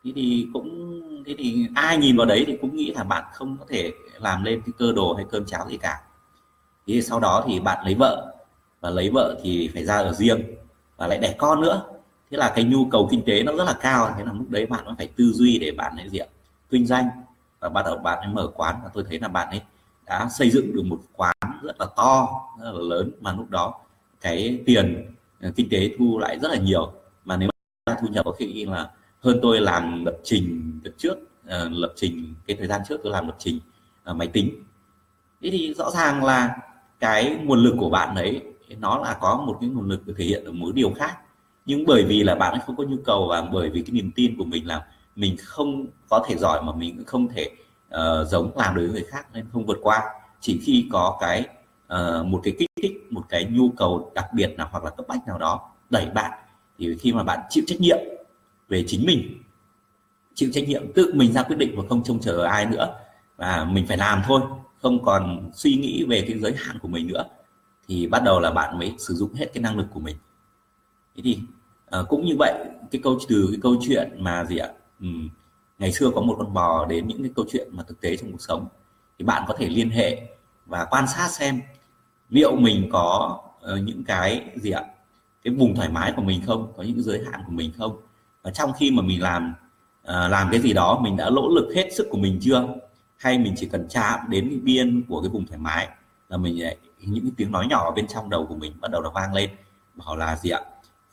Thế 0.04 0.12
thì 0.14 0.48
cũng, 0.52 1.00
thế 1.26 1.34
thì 1.38 1.66
ai 1.74 1.96
nhìn 1.98 2.16
vào 2.16 2.26
đấy 2.26 2.44
thì 2.46 2.56
cũng 2.60 2.76
nghĩ 2.76 2.90
là 2.90 3.04
bạn 3.04 3.24
không 3.32 3.56
có 3.56 3.64
thể 3.68 3.92
làm 4.20 4.44
lên 4.44 4.62
cái 4.66 4.72
cơ 4.78 4.92
đồ 4.92 5.14
hay 5.14 5.26
cơm 5.30 5.44
cháo 5.46 5.68
gì 5.68 5.76
cả 5.76 6.00
thì 6.86 7.02
sau 7.02 7.20
đó 7.20 7.44
thì 7.46 7.60
bạn 7.60 7.84
lấy 7.84 7.94
vợ, 7.94 8.34
và 8.80 8.90
lấy 8.90 9.10
vợ 9.10 9.40
thì 9.42 9.70
phải 9.74 9.84
ra 9.84 9.96
ở 9.96 10.12
riêng, 10.12 10.42
và 10.96 11.06
lại 11.06 11.18
đẻ 11.18 11.34
con 11.38 11.60
nữa. 11.60 11.82
Thế 12.30 12.36
là 12.36 12.52
cái 12.54 12.64
nhu 12.64 12.84
cầu 12.90 13.08
kinh 13.10 13.22
tế 13.26 13.42
nó 13.42 13.52
rất 13.52 13.64
là 13.64 13.72
cao, 13.80 14.14
thế 14.18 14.24
là 14.24 14.32
lúc 14.32 14.50
đấy 14.50 14.66
bạn 14.66 14.84
phải 14.98 15.08
tư 15.16 15.32
duy 15.32 15.58
để 15.58 15.72
bạn 15.72 15.96
ấy 15.96 16.08
gì 16.08 16.18
ạ? 16.18 16.26
Kinh 16.70 16.86
doanh, 16.86 17.08
và 17.60 17.68
bắt 17.68 17.82
đầu 17.86 17.96
bạn 17.98 18.18
ấy 18.18 18.28
mở 18.28 18.46
quán, 18.54 18.80
và 18.84 18.90
tôi 18.94 19.04
thấy 19.08 19.20
là 19.20 19.28
bạn 19.28 19.48
ấy 19.50 19.62
đã 20.06 20.28
xây 20.28 20.50
dựng 20.50 20.74
được 20.74 20.82
một 20.84 21.00
quán 21.16 21.36
rất 21.62 21.80
là 21.80 21.86
to, 21.96 22.28
rất 22.60 22.72
là 22.72 22.80
lớn, 22.80 23.10
mà 23.20 23.32
lúc 23.32 23.50
đó 23.50 23.74
cái 24.20 24.62
tiền 24.66 25.14
ờ, 25.40 25.50
kinh 25.56 25.68
tế 25.70 25.90
thu 25.98 26.18
lại 26.18 26.38
rất 26.38 26.48
là 26.50 26.56
nhiều. 26.58 26.92
Mà 27.24 27.36
nếu 27.36 27.48
mà 27.86 27.96
thu 28.00 28.08
nhập 28.08 28.24
có 28.24 28.32
khi 28.32 28.64
là 28.64 28.90
hơn 29.20 29.38
tôi 29.42 29.60
làm 29.60 30.04
lập 30.04 30.16
trình 30.22 30.72
được 30.82 30.94
trước 30.98 31.16
ờ, 31.46 31.68
lập 31.72 31.92
trình 31.96 32.34
cái 32.46 32.56
thời 32.56 32.66
gian 32.66 32.80
trước 32.88 33.00
tôi 33.02 33.12
làm 33.12 33.26
lập 33.26 33.36
trình 33.38 33.58
ờ, 34.04 34.14
máy 34.14 34.28
tính. 34.28 34.50
Thế 35.42 35.50
thì 35.50 35.74
rõ 35.74 35.90
ràng 35.90 36.24
là 36.24 36.56
cái 37.00 37.38
nguồn 37.44 37.58
lực 37.58 37.74
của 37.78 37.90
bạn 37.90 38.14
ấy 38.14 38.42
nó 38.78 38.98
là 38.98 39.16
có 39.20 39.44
một 39.46 39.56
cái 39.60 39.70
nguồn 39.70 39.88
lực 39.88 40.06
được 40.06 40.14
thể 40.18 40.24
hiện 40.24 40.44
ở 40.44 40.52
một 40.52 40.74
điều 40.74 40.92
khác. 40.92 41.16
Nhưng 41.66 41.84
bởi 41.86 42.04
vì 42.04 42.22
là 42.22 42.34
bạn 42.34 42.52
ấy 42.52 42.60
không 42.66 42.76
có 42.76 42.84
nhu 42.84 42.96
cầu 43.04 43.26
và 43.28 43.42
bởi 43.42 43.70
vì 43.70 43.82
cái 43.82 43.90
niềm 43.90 44.10
tin 44.14 44.36
của 44.38 44.44
mình 44.44 44.66
là 44.66 44.86
mình 45.16 45.36
không 45.42 45.86
có 46.08 46.24
thể 46.28 46.36
giỏi 46.36 46.62
mà 46.62 46.72
mình 46.72 46.96
cũng 46.96 47.06
không 47.06 47.28
thể 47.28 47.50
uh, 47.94 48.28
giống 48.28 48.50
làm 48.56 48.74
đối 48.74 48.84
với 48.84 48.92
người 48.94 49.04
khác 49.10 49.26
nên 49.32 49.46
không 49.52 49.66
vượt 49.66 49.78
qua. 49.82 50.02
Chỉ 50.40 50.60
khi 50.64 50.88
có 50.92 51.18
cái 51.20 51.44
uh, 51.94 52.26
một 52.26 52.40
cái 52.44 52.54
kích 52.58 52.70
thích 52.82 53.06
một 53.10 53.22
cái 53.28 53.44
nhu 53.44 53.68
cầu 53.68 54.12
đặc 54.14 54.26
biệt 54.34 54.54
nào 54.56 54.68
hoặc 54.70 54.84
là 54.84 54.90
cấp 54.90 55.06
bách 55.08 55.26
nào 55.26 55.38
đó 55.38 55.70
đẩy 55.90 56.06
bạn 56.14 56.38
thì 56.78 56.96
khi 57.00 57.12
mà 57.12 57.22
bạn 57.22 57.40
chịu 57.50 57.64
trách 57.66 57.80
nhiệm 57.80 57.98
về 58.68 58.84
chính 58.86 59.06
mình 59.06 59.42
chịu 60.34 60.50
trách 60.52 60.68
nhiệm 60.68 60.92
tự 60.92 61.12
mình 61.14 61.32
ra 61.32 61.42
quyết 61.42 61.56
định 61.56 61.74
và 61.76 61.82
không 61.88 62.02
trông 62.04 62.20
chờ 62.20 62.44
ai 62.44 62.66
nữa 62.66 63.00
và 63.36 63.64
mình 63.64 63.86
phải 63.86 63.96
làm 63.96 64.22
thôi 64.26 64.40
không 64.84 65.04
còn 65.04 65.50
suy 65.54 65.76
nghĩ 65.76 66.04
về 66.08 66.24
cái 66.28 66.38
giới 66.38 66.54
hạn 66.56 66.78
của 66.78 66.88
mình 66.88 67.06
nữa 67.06 67.24
thì 67.88 68.06
bắt 68.06 68.22
đầu 68.24 68.40
là 68.40 68.50
bạn 68.50 68.78
mới 68.78 68.94
sử 68.98 69.14
dụng 69.14 69.34
hết 69.34 69.46
cái 69.54 69.62
năng 69.62 69.76
lực 69.76 69.86
của 69.94 70.00
mình. 70.00 70.16
Thế 71.16 71.22
thì 71.24 71.38
à, 71.90 71.98
cũng 72.08 72.24
như 72.24 72.34
vậy 72.38 72.64
cái 72.90 73.00
câu 73.04 73.18
từ 73.28 73.46
cái 73.50 73.60
câu 73.62 73.76
chuyện 73.86 74.12
mà 74.18 74.44
gì 74.44 74.56
ạ? 74.56 74.68
Ừ, 75.00 75.06
ngày 75.78 75.92
xưa 75.92 76.10
có 76.14 76.20
một 76.20 76.34
con 76.38 76.54
bò 76.54 76.86
đến 76.86 77.08
những 77.08 77.22
cái 77.22 77.32
câu 77.36 77.44
chuyện 77.52 77.68
mà 77.72 77.82
thực 77.82 78.00
tế 78.00 78.16
trong 78.16 78.32
cuộc 78.32 78.40
sống 78.40 78.68
thì 79.18 79.24
bạn 79.24 79.44
có 79.48 79.54
thể 79.58 79.68
liên 79.68 79.90
hệ 79.90 80.22
và 80.66 80.84
quan 80.84 81.06
sát 81.08 81.28
xem 81.28 81.60
liệu 82.30 82.56
mình 82.56 82.88
có 82.92 83.38
uh, 83.72 83.82
những 83.82 84.04
cái 84.04 84.50
gì 84.54 84.70
ạ? 84.70 84.84
Cái 85.44 85.54
vùng 85.54 85.74
thoải 85.74 85.88
mái 85.88 86.12
của 86.16 86.22
mình 86.22 86.42
không? 86.46 86.72
Có 86.76 86.82
những 86.82 87.02
giới 87.02 87.22
hạn 87.32 87.40
của 87.46 87.52
mình 87.52 87.72
không? 87.78 87.96
Và 88.42 88.50
trong 88.50 88.72
khi 88.78 88.90
mà 88.90 89.02
mình 89.02 89.22
làm 89.22 89.54
uh, 90.02 90.30
làm 90.30 90.48
cái 90.50 90.60
gì 90.60 90.72
đó 90.72 91.00
mình 91.02 91.16
đã 91.16 91.30
nỗ 91.30 91.48
lực 91.48 91.72
hết 91.74 91.88
sức 91.92 92.06
của 92.10 92.18
mình 92.18 92.38
chưa? 92.42 92.68
Hay 93.16 93.38
mình 93.38 93.54
chỉ 93.56 93.68
cần 93.72 93.86
chạm 93.88 94.20
đến 94.28 94.48
cái 94.50 94.58
biên 94.58 95.04
của 95.08 95.20
cái 95.22 95.28
vùng 95.28 95.46
thoải 95.46 95.58
mái 95.58 95.88
là 96.28 96.36
mình 96.36 96.62
lại 96.62 96.76
những 96.98 97.24
cái 97.24 97.32
tiếng 97.36 97.52
nói 97.52 97.66
nhỏ 97.66 97.84
ở 97.84 97.90
bên 97.90 98.06
trong 98.06 98.30
đầu 98.30 98.46
của 98.46 98.56
mình 98.56 98.72
bắt 98.80 98.90
đầu 98.90 99.02
nó 99.02 99.10
vang 99.10 99.34
lên 99.34 99.50
bảo 99.94 100.16
là 100.16 100.36
gì 100.36 100.50
ạ? 100.50 100.60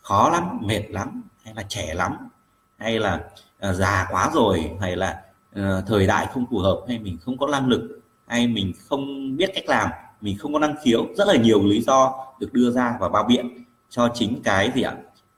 Khó 0.02 0.30
lắm 0.30 0.60
mệt 0.62 0.84
lắm 0.90 1.24
hay 1.44 1.54
là 1.54 1.64
trẻ 1.64 1.94
lắm 1.94 2.30
hay 2.78 3.00
là 3.00 3.24
uh, 3.70 3.76
già 3.76 4.08
quá 4.12 4.30
rồi 4.34 4.72
hay 4.82 4.96
là 4.96 5.22
uh, 5.60 5.88
thời 5.88 6.08
đại 6.08 6.28
không 6.34 6.46
phù 6.52 6.60
hợp 6.60 6.82
hay 6.88 7.00
mình 7.00 7.18
không 7.22 7.38
có 7.38 7.48
năng 7.48 7.68
lực 7.68 8.02
hay 8.28 8.48
mình 8.48 8.74
không 8.90 9.36
biết 9.38 9.52
cách 9.56 9.66
làm 9.68 9.90
mình 10.22 10.38
không 10.38 10.54
có 10.54 10.60
năng 10.60 10.76
khiếu. 10.84 11.06
Rất 11.18 11.28
là 11.28 11.36
nhiều 11.36 11.64
lý 11.64 11.82
do 11.82 12.26
được 12.40 12.54
đưa 12.54 12.72
ra 12.72 12.98
và 13.00 13.10
bao 13.10 13.24
biện 13.24 13.66
cho 13.90 14.12
chính 14.14 14.42
cái 14.44 14.72
gì 14.76 14.82
ạ? 14.82 14.96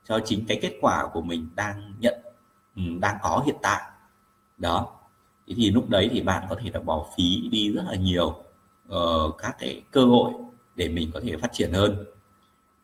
Cho 0.08 0.20
chính 0.26 0.46
cái 0.48 0.60
kết 0.62 0.78
quả 0.82 1.08
của 1.14 1.22
mình 1.22 1.50
đang 1.56 1.94
nhận 2.00 2.14
ừ, 2.76 2.82
đang 3.00 3.18
có 3.22 3.44
hiện 3.46 3.56
tại. 3.62 3.82
Đó 4.58 5.03
thế 5.48 5.56
thì 5.58 5.72
lúc 5.72 5.90
đấy 5.90 6.10
thì 6.14 6.22
bạn 6.22 6.44
có 6.50 6.56
thể 6.64 6.70
là 6.74 6.80
bỏ 6.80 7.06
phí 7.18 7.50
đi 7.52 7.72
rất 7.72 7.84
là 7.90 7.96
nhiều 7.96 8.36
uh, 8.90 9.36
các 9.38 9.56
cái 9.60 9.82
cơ 9.92 10.06
hội 10.06 10.32
để 10.76 10.90
mình 10.90 11.12
có 11.14 11.20
thể 11.24 11.38
phát 11.38 11.54
triển 11.54 11.72
hơn. 11.74 12.06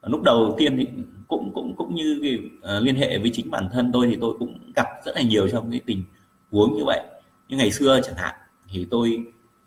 Lúc 0.01 0.21
đầu 0.23 0.55
tiên 0.57 0.77
thì 0.77 0.87
cũng 1.27 1.51
cũng 1.53 1.75
cũng 1.75 1.95
như 1.95 2.19
cái, 2.21 2.39
uh, 2.77 2.83
liên 2.83 2.95
hệ 2.95 3.17
với 3.17 3.29
chính 3.33 3.51
bản 3.51 3.69
thân 3.71 3.91
tôi 3.93 4.07
thì 4.07 4.17
tôi 4.21 4.35
cũng 4.39 4.71
gặp 4.75 4.87
rất 5.05 5.15
là 5.15 5.21
nhiều 5.21 5.47
trong 5.49 5.71
cái 5.71 5.81
tình 5.85 6.03
huống 6.51 6.77
như 6.77 6.85
vậy. 6.85 7.01
Như 7.49 7.57
ngày 7.57 7.71
xưa 7.71 8.01
chẳng 8.03 8.15
hạn 8.15 8.35
thì 8.69 8.87
tôi 8.91 9.23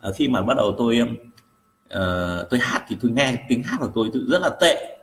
uh, 0.09 0.15
khi 0.15 0.27
mà 0.27 0.41
bắt 0.41 0.57
đầu 0.57 0.75
tôi 0.77 0.99
uh, 1.01 2.49
tôi 2.49 2.59
hát 2.59 2.85
thì 2.87 2.97
tôi 3.01 3.11
nghe 3.11 3.45
tiếng 3.49 3.63
hát 3.63 3.77
của 3.79 3.91
tôi, 3.95 4.09
tôi 4.13 4.23
rất 4.27 4.41
là 4.41 4.49
tệ. 4.61 4.97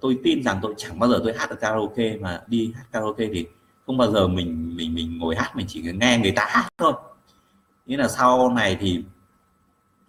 Tôi 0.00 0.18
tin 0.24 0.42
rằng 0.42 0.58
tôi 0.62 0.74
chẳng 0.76 0.98
bao 0.98 1.10
giờ 1.10 1.20
tôi 1.24 1.32
hát 1.36 1.50
ở 1.50 1.56
karaoke 1.56 2.16
mà 2.16 2.42
đi 2.46 2.72
hát 2.76 2.84
karaoke 2.92 3.28
thì 3.32 3.46
không 3.86 3.96
bao 3.96 4.12
giờ 4.12 4.28
mình 4.28 4.76
mình 4.76 4.94
mình 4.94 5.18
ngồi 5.18 5.36
hát 5.36 5.56
mình 5.56 5.66
chỉ 5.68 5.82
nghe 5.94 6.18
người 6.22 6.32
ta 6.36 6.46
hát 6.48 6.68
thôi 6.78 6.92
nghĩa 7.88 7.96
là 7.96 8.08
sau 8.08 8.52
này 8.52 8.76
thì 8.80 9.04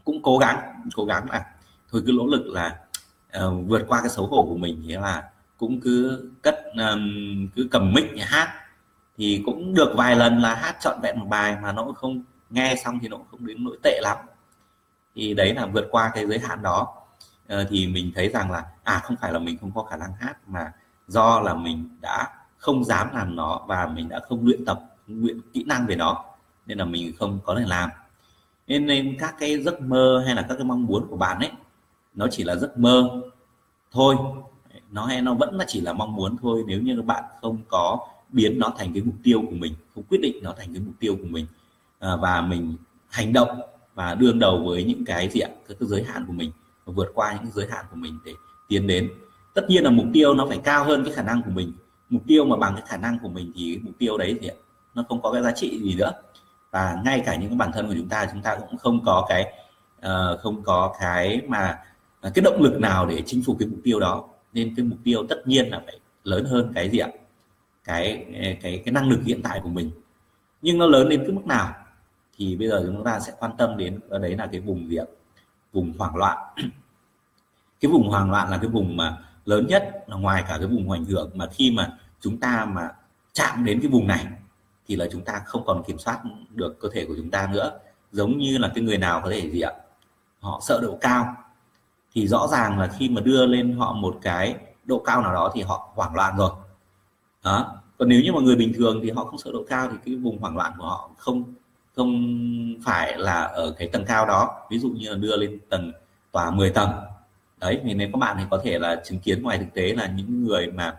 cũng 0.03 0.21
cố 0.23 0.37
gắng 0.37 0.83
cố 0.95 1.05
gắng 1.05 1.29
là 1.29 1.45
thôi 1.91 2.03
cứ 2.05 2.11
nỗ 2.11 2.25
lực 2.25 2.47
là 2.47 2.79
uh, 3.45 3.67
vượt 3.67 3.85
qua 3.87 3.99
cái 3.99 4.09
xấu 4.09 4.27
hổ 4.27 4.45
của 4.49 4.57
mình 4.57 4.81
nghĩa 4.81 5.01
là 5.01 5.29
cũng 5.57 5.79
cứ 5.81 6.29
cất 6.41 6.55
um, 6.65 7.47
cứ 7.55 7.67
cầm 7.71 7.93
mic 7.93 8.05
hát. 8.19 8.53
Thì 9.17 9.43
cũng 9.45 9.73
được 9.73 9.93
vài 9.95 10.15
lần 10.15 10.41
là 10.41 10.55
hát 10.55 10.75
trọn 10.81 11.01
vẹn 11.01 11.19
một 11.19 11.25
bài 11.29 11.57
mà 11.61 11.71
nó 11.71 11.83
cũng 11.83 11.95
không 11.95 12.23
nghe 12.49 12.75
xong 12.83 12.99
thì 13.01 13.07
nó 13.07 13.17
cũng 13.17 13.27
không 13.31 13.45
đến 13.45 13.63
nỗi 13.63 13.77
tệ 13.83 13.99
lắm. 14.03 14.17
Thì 15.15 15.33
đấy 15.33 15.53
là 15.53 15.65
vượt 15.65 15.87
qua 15.91 16.11
cái 16.13 16.27
giới 16.27 16.39
hạn 16.39 16.61
đó. 16.61 16.95
Uh, 17.53 17.67
thì 17.69 17.87
mình 17.87 18.11
thấy 18.15 18.29
rằng 18.29 18.51
là 18.51 18.65
à 18.83 18.99
không 19.03 19.15
phải 19.21 19.33
là 19.33 19.39
mình 19.39 19.57
không 19.57 19.71
có 19.75 19.83
khả 19.83 19.97
năng 19.97 20.13
hát 20.19 20.37
mà 20.47 20.71
do 21.07 21.39
là 21.39 21.53
mình 21.53 21.97
đã 22.01 22.27
không 22.57 22.83
dám 22.83 23.09
làm 23.13 23.35
nó 23.35 23.61
và 23.67 23.87
mình 23.87 24.09
đã 24.09 24.19
không 24.29 24.45
luyện 24.45 24.65
tập 24.65 24.79
luyện 25.07 25.41
kỹ 25.53 25.63
năng 25.63 25.87
về 25.87 25.95
nó 25.95 26.23
nên 26.69 26.77
là 26.77 26.85
mình 26.85 27.13
không 27.19 27.39
có 27.43 27.55
thể 27.59 27.65
làm. 27.67 27.89
Nên, 28.67 28.85
nên 28.85 29.17
các 29.19 29.35
cái 29.39 29.63
giấc 29.63 29.81
mơ 29.81 30.23
hay 30.25 30.35
là 30.35 30.41
các 30.41 30.55
cái 30.55 30.63
mong 30.63 30.85
muốn 30.85 31.07
của 31.09 31.17
bạn 31.17 31.39
ấy 31.39 31.51
nó 32.15 32.27
chỉ 32.31 32.43
là 32.43 32.55
giấc 32.55 32.77
mơ 32.77 33.21
thôi. 33.91 34.15
Nó 34.91 35.05
hay 35.05 35.21
nó 35.21 35.33
vẫn 35.33 35.55
là 35.55 35.65
chỉ 35.67 35.81
là 35.81 35.93
mong 35.93 36.15
muốn 36.15 36.37
thôi 36.41 36.63
nếu 36.67 36.81
như 36.81 36.95
các 36.95 37.05
bạn 37.05 37.23
không 37.41 37.57
có 37.67 38.07
biến 38.29 38.59
nó 38.59 38.73
thành 38.77 38.93
cái 38.93 39.03
mục 39.03 39.15
tiêu 39.23 39.41
của 39.41 39.55
mình 39.55 39.73
không 39.95 40.03
quyết 40.03 40.21
định 40.21 40.43
nó 40.43 40.53
thành 40.57 40.73
cái 40.73 40.83
mục 40.85 40.95
tiêu 40.99 41.15
của 41.15 41.27
mình 41.29 41.45
à, 41.99 42.15
và 42.15 42.41
mình 42.41 42.75
hành 43.09 43.33
động 43.33 43.61
và 43.95 44.15
đương 44.15 44.39
đầu 44.39 44.63
với 44.65 44.83
những 44.83 45.05
cái 45.05 45.29
gì 45.29 45.39
ạ? 45.39 45.49
Các 45.67 45.77
cái 45.79 45.89
giới 45.89 46.03
hạn 46.03 46.25
của 46.27 46.33
mình 46.33 46.51
và 46.85 46.93
vượt 46.95 47.11
qua 47.13 47.39
những 47.43 47.51
giới 47.51 47.67
hạn 47.71 47.85
của 47.91 47.95
mình 47.95 48.19
để 48.25 48.33
tiến 48.67 48.87
đến. 48.87 49.09
Tất 49.53 49.65
nhiên 49.69 49.83
là 49.83 49.89
mục 49.89 50.05
tiêu 50.13 50.33
nó 50.33 50.45
phải 50.45 50.57
cao 50.63 50.85
hơn 50.85 51.03
cái 51.03 51.13
khả 51.13 51.23
năng 51.23 51.41
của 51.41 51.51
mình. 51.51 51.73
Mục 52.09 52.21
tiêu 52.27 52.45
mà 52.45 52.57
bằng 52.57 52.73
cái 52.75 52.83
khả 52.87 52.97
năng 52.97 53.19
của 53.19 53.29
mình 53.29 53.51
thì 53.55 53.79
mục 53.83 53.93
tiêu 53.97 54.17
đấy 54.17 54.37
thì 54.41 54.49
nó 54.95 55.03
không 55.09 55.21
có 55.21 55.31
cái 55.31 55.43
giá 55.43 55.51
trị 55.51 55.79
gì 55.83 55.95
nữa 55.95 56.11
và 56.71 57.01
ngay 57.05 57.23
cả 57.25 57.35
những 57.35 57.57
bản 57.57 57.71
thân 57.71 57.87
của 57.87 57.93
chúng 57.97 58.09
ta 58.09 58.27
chúng 58.31 58.41
ta 58.41 58.55
cũng 58.55 58.77
không 58.77 59.05
có 59.05 59.25
cái 59.29 59.53
uh, 59.97 60.39
không 60.39 60.63
có 60.63 60.95
cái 60.99 61.41
mà 61.47 61.79
à, 62.21 62.31
cái 62.33 62.43
động 62.43 62.61
lực 62.61 62.79
nào 62.79 63.05
để 63.05 63.23
chinh 63.25 63.43
phục 63.45 63.55
cái 63.59 63.67
mục 63.67 63.79
tiêu 63.83 63.99
đó. 63.99 64.23
Nên 64.53 64.75
cái 64.75 64.85
mục 64.85 64.99
tiêu 65.03 65.25
tất 65.29 65.41
nhiên 65.45 65.69
là 65.69 65.81
phải 65.85 65.99
lớn 66.23 66.45
hơn 66.45 66.71
cái 66.75 66.89
gì 66.89 66.99
ạ? 66.99 67.09
Cái 67.83 68.25
cái 68.61 68.81
cái 68.85 68.93
năng 68.93 69.09
lực 69.09 69.19
hiện 69.25 69.41
tại 69.43 69.59
của 69.63 69.69
mình. 69.69 69.91
Nhưng 70.61 70.77
nó 70.77 70.85
lớn 70.85 71.09
đến 71.09 71.19
cái 71.19 71.31
mức 71.31 71.45
nào? 71.45 71.73
Thì 72.37 72.55
bây 72.55 72.67
giờ 72.69 72.83
chúng 72.85 73.03
ta 73.03 73.19
sẽ 73.19 73.33
quan 73.39 73.51
tâm 73.57 73.77
đến 73.77 73.99
ở 74.09 74.19
đấy 74.19 74.37
là 74.37 74.47
cái 74.51 74.61
vùng 74.61 74.89
gì 74.89 74.95
ạ? 74.95 75.05
Vùng 75.73 75.93
hoảng 75.97 76.15
loạn. 76.15 76.37
Cái 77.81 77.91
vùng 77.91 78.09
hoảng 78.09 78.31
loạn 78.31 78.49
là 78.49 78.57
cái 78.57 78.69
vùng 78.69 78.97
mà 78.97 79.17
lớn 79.45 79.67
nhất 79.67 80.03
là 80.07 80.15
ngoài 80.15 80.43
cả 80.47 80.57
cái 80.57 80.67
vùng 80.67 80.91
ảnh 80.91 81.05
hưởng 81.05 81.31
mà 81.33 81.45
khi 81.51 81.71
mà 81.71 81.97
chúng 82.21 82.37
ta 82.37 82.65
mà 82.65 82.89
chạm 83.33 83.65
đến 83.65 83.79
cái 83.81 83.91
vùng 83.91 84.07
này 84.07 84.25
thì 84.89 84.95
là 84.95 85.07
chúng 85.11 85.21
ta 85.21 85.41
không 85.45 85.63
còn 85.65 85.83
kiểm 85.83 85.97
soát 85.97 86.19
được 86.49 86.79
cơ 86.79 86.89
thể 86.93 87.05
của 87.05 87.13
chúng 87.17 87.31
ta 87.31 87.49
nữa. 87.53 87.79
Giống 88.11 88.37
như 88.37 88.57
là 88.57 88.71
cái 88.75 88.83
người 88.83 88.97
nào 88.97 89.21
có 89.23 89.29
thể 89.29 89.49
gì 89.49 89.61
ạ? 89.61 89.71
Họ 90.39 90.59
sợ 90.63 90.79
độ 90.81 90.97
cao. 91.01 91.35
Thì 92.13 92.27
rõ 92.27 92.47
ràng 92.47 92.79
là 92.79 92.87
khi 92.87 93.09
mà 93.09 93.21
đưa 93.21 93.45
lên 93.45 93.77
họ 93.77 93.93
một 93.93 94.17
cái 94.21 94.55
độ 94.85 95.01
cao 95.05 95.21
nào 95.21 95.33
đó 95.33 95.51
thì 95.53 95.61
họ 95.61 95.91
hoảng 95.95 96.15
loạn 96.15 96.37
rồi. 96.37 96.51
Đó. 97.43 97.81
Còn 97.97 98.09
nếu 98.09 98.21
như 98.21 98.31
mà 98.31 98.39
người 98.41 98.55
bình 98.55 98.73
thường 98.75 98.99
thì 99.03 99.11
họ 99.11 99.25
không 99.25 99.37
sợ 99.37 99.51
độ 99.53 99.65
cao 99.69 99.87
thì 99.91 99.97
cái 100.05 100.15
vùng 100.15 100.39
hoảng 100.39 100.57
loạn 100.57 100.73
của 100.77 100.85
họ 100.85 101.09
không 101.17 101.43
không 101.95 102.13
phải 102.83 103.17
là 103.17 103.41
ở 103.41 103.71
cái 103.77 103.87
tầng 103.87 104.05
cao 104.05 104.25
đó. 104.25 104.67
Ví 104.69 104.79
dụ 104.79 104.89
như 104.89 105.09
là 105.09 105.15
đưa 105.15 105.35
lên 105.37 105.59
tầng 105.69 105.91
tòa 106.31 106.51
10 106.51 106.69
tầng. 106.69 106.89
Đấy 107.57 107.81
thì 107.83 107.93
nếu 107.93 108.09
các 108.13 108.17
bạn 108.17 108.35
thì 108.39 108.43
có 108.49 108.61
thể 108.63 108.79
là 108.79 109.01
chứng 109.05 109.19
kiến 109.19 109.43
ngoài 109.43 109.57
thực 109.57 109.73
tế 109.73 109.93
là 109.93 110.07
những 110.07 110.43
người 110.43 110.71
mà 110.71 110.95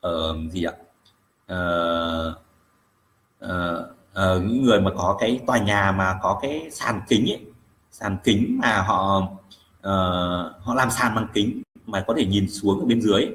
ở 0.00 0.30
uh, 0.30 0.52
gì 0.52 0.64
ạ? 0.64 0.72
Uh, 1.52 2.44
uh, 3.44 3.86
uh, 4.12 4.42
những 4.42 4.62
người 4.62 4.80
mà 4.80 4.90
có 4.96 5.16
cái 5.20 5.40
tòa 5.46 5.58
nhà 5.58 5.92
mà 5.92 6.18
có 6.22 6.38
cái 6.42 6.68
sàn 6.72 7.00
kính 7.08 7.30
ấy, 7.30 7.40
sàn 7.90 8.16
kính 8.24 8.58
mà 8.62 8.82
họ 8.82 9.18
uh, 9.78 10.62
họ 10.62 10.74
làm 10.74 10.90
sàn 10.90 11.14
bằng 11.14 11.28
kính 11.34 11.62
mà 11.86 12.04
có 12.06 12.14
thể 12.16 12.26
nhìn 12.26 12.50
xuống 12.50 12.80
ở 12.80 12.86
bên 12.86 13.00
dưới 13.00 13.28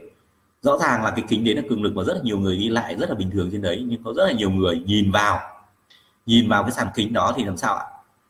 rõ 0.62 0.78
ràng 0.78 1.04
là 1.04 1.12
cái 1.12 1.26
kính 1.28 1.46
đấy 1.46 1.56
là 1.56 1.62
cường 1.70 1.84
lực 1.84 1.94
và 1.96 2.04
rất 2.04 2.14
là 2.14 2.20
nhiều 2.24 2.40
người 2.40 2.58
đi 2.58 2.70
lại 2.70 2.96
rất 2.96 3.10
là 3.10 3.16
bình 3.16 3.32
thường 3.32 3.50
trên 3.52 3.62
đấy 3.62 3.86
nhưng 3.88 4.04
có 4.04 4.14
rất 4.14 4.26
là 4.26 4.32
nhiều 4.32 4.50
người 4.50 4.80
nhìn 4.86 5.12
vào 5.12 5.40
nhìn 6.26 6.50
vào 6.50 6.64
cái 6.64 6.72
sàn 6.72 6.88
kính 6.96 7.14
đó 7.14 7.34
thì 7.38 7.44
làm 7.44 7.58
sao 7.58 7.76
ạ? 7.76 7.86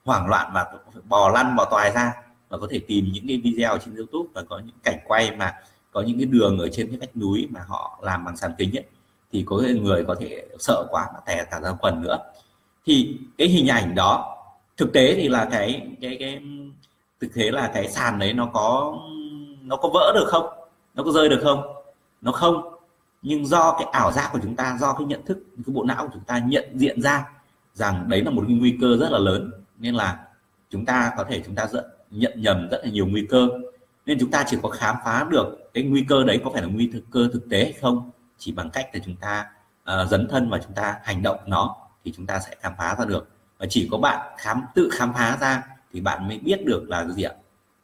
Hoảng 0.05 0.27
loạn 0.27 0.51
và 0.53 0.65
bò 1.09 1.29
lăn 1.29 1.55
bò 1.55 1.65
toài 1.65 1.91
ra 1.91 2.13
và 2.49 2.57
có 2.57 2.67
thể 2.71 2.79
tìm 2.87 3.09
những 3.13 3.27
cái 3.27 3.41
video 3.43 3.77
trên 3.77 3.95
YouTube 3.95 4.29
và 4.33 4.43
có 4.49 4.59
những 4.59 4.75
cảnh 4.83 4.99
quay 5.07 5.35
mà 5.35 5.53
có 5.91 6.01
những 6.01 6.17
cái 6.17 6.25
đường 6.25 6.59
ở 6.59 6.69
trên 6.69 6.87
cái 6.87 6.97
vách 6.99 7.17
núi 7.17 7.47
mà 7.51 7.61
họ 7.67 7.99
làm 8.03 8.25
bằng 8.25 8.37
sàn 8.37 8.51
kính 8.57 8.77
ấy 8.77 8.85
thì 9.31 9.43
có 9.45 9.61
người 9.81 10.03
có 10.07 10.15
thể 10.19 10.47
sợ 10.59 10.85
quá 10.89 11.07
mà 11.13 11.19
tè 11.25 11.45
cả 11.51 11.59
ra 11.59 11.71
quần 11.81 12.01
nữa. 12.01 12.17
Thì 12.85 13.17
cái 13.37 13.47
hình 13.47 13.67
ảnh 13.67 13.95
đó 13.95 14.37
thực 14.77 14.93
tế 14.93 15.15
thì 15.15 15.27
là 15.27 15.47
cái 15.51 15.87
cái 16.01 16.17
cái 16.19 16.41
thực 17.21 17.33
tế 17.35 17.51
là 17.51 17.71
cái 17.73 17.87
sàn 17.87 18.19
đấy 18.19 18.33
nó 18.33 18.45
có 18.53 18.97
nó 19.61 19.75
có 19.75 19.89
vỡ 19.93 20.11
được 20.15 20.25
không? 20.27 20.45
Nó 20.95 21.03
có 21.03 21.11
rơi 21.11 21.29
được 21.29 21.39
không? 21.43 21.61
Nó 22.21 22.31
không. 22.31 22.73
Nhưng 23.21 23.45
do 23.45 23.71
cái 23.79 23.87
ảo 23.91 24.11
giác 24.11 24.29
của 24.33 24.39
chúng 24.43 24.55
ta 24.55 24.77
do 24.79 24.93
cái 24.93 25.07
nhận 25.07 25.25
thức 25.25 25.43
cái 25.65 25.73
bộ 25.73 25.83
não 25.83 26.03
của 26.07 26.11
chúng 26.13 26.23
ta 26.23 26.39
nhận 26.39 26.65
diện 26.75 27.01
ra 27.01 27.25
rằng 27.73 28.05
đấy 28.09 28.23
là 28.23 28.31
một 28.31 28.43
cái 28.47 28.57
nguy 28.57 28.77
cơ 28.81 28.97
rất 28.97 29.11
là 29.11 29.19
lớn. 29.19 29.51
Nên 29.77 29.95
là 29.95 30.19
chúng 30.69 30.85
ta 30.85 31.11
có 31.17 31.23
thể 31.23 31.41
chúng 31.45 31.55
ta 31.55 31.67
dẫn, 31.67 31.85
nhận 32.11 32.33
nhầm 32.35 32.67
rất 32.71 32.81
là 32.83 32.89
nhiều 32.89 33.07
nguy 33.07 33.25
cơ. 33.29 33.47
Nên 34.05 34.17
chúng 34.19 34.31
ta 34.31 34.43
chỉ 34.47 34.57
có 34.61 34.69
khám 34.69 34.95
phá 35.05 35.27
được 35.29 35.71
cái 35.73 35.83
nguy 35.83 36.05
cơ 36.09 36.23
đấy 36.23 36.41
có 36.43 36.49
phải 36.53 36.61
là 36.61 36.67
nguy 36.67 36.91
cơ 37.11 37.29
thực 37.33 37.49
tế 37.49 37.63
hay 37.63 37.73
không 37.73 38.09
chỉ 38.39 38.51
bằng 38.51 38.69
cách 38.69 38.89
là 38.93 38.99
chúng 39.05 39.15
ta 39.15 39.45
uh, 39.81 40.09
dấn 40.09 40.27
thân 40.27 40.49
và 40.49 40.59
chúng 40.63 40.73
ta 40.73 40.99
hành 41.03 41.23
động 41.23 41.39
nó 41.45 41.75
thì 42.05 42.13
chúng 42.15 42.25
ta 42.25 42.39
sẽ 42.39 42.55
khám 42.59 42.73
phá 42.77 42.95
ra 42.99 43.05
được. 43.05 43.29
Và 43.57 43.65
chỉ 43.69 43.87
có 43.91 43.97
bạn 43.97 44.35
khám 44.37 44.61
tự 44.75 44.89
khám 44.91 45.13
phá 45.13 45.37
ra 45.41 45.63
thì 45.93 46.01
bạn 46.01 46.27
mới 46.27 46.39
biết 46.39 46.65
được 46.65 46.89
là 46.89 47.07
gì 47.07 47.23
ạ? 47.23 47.33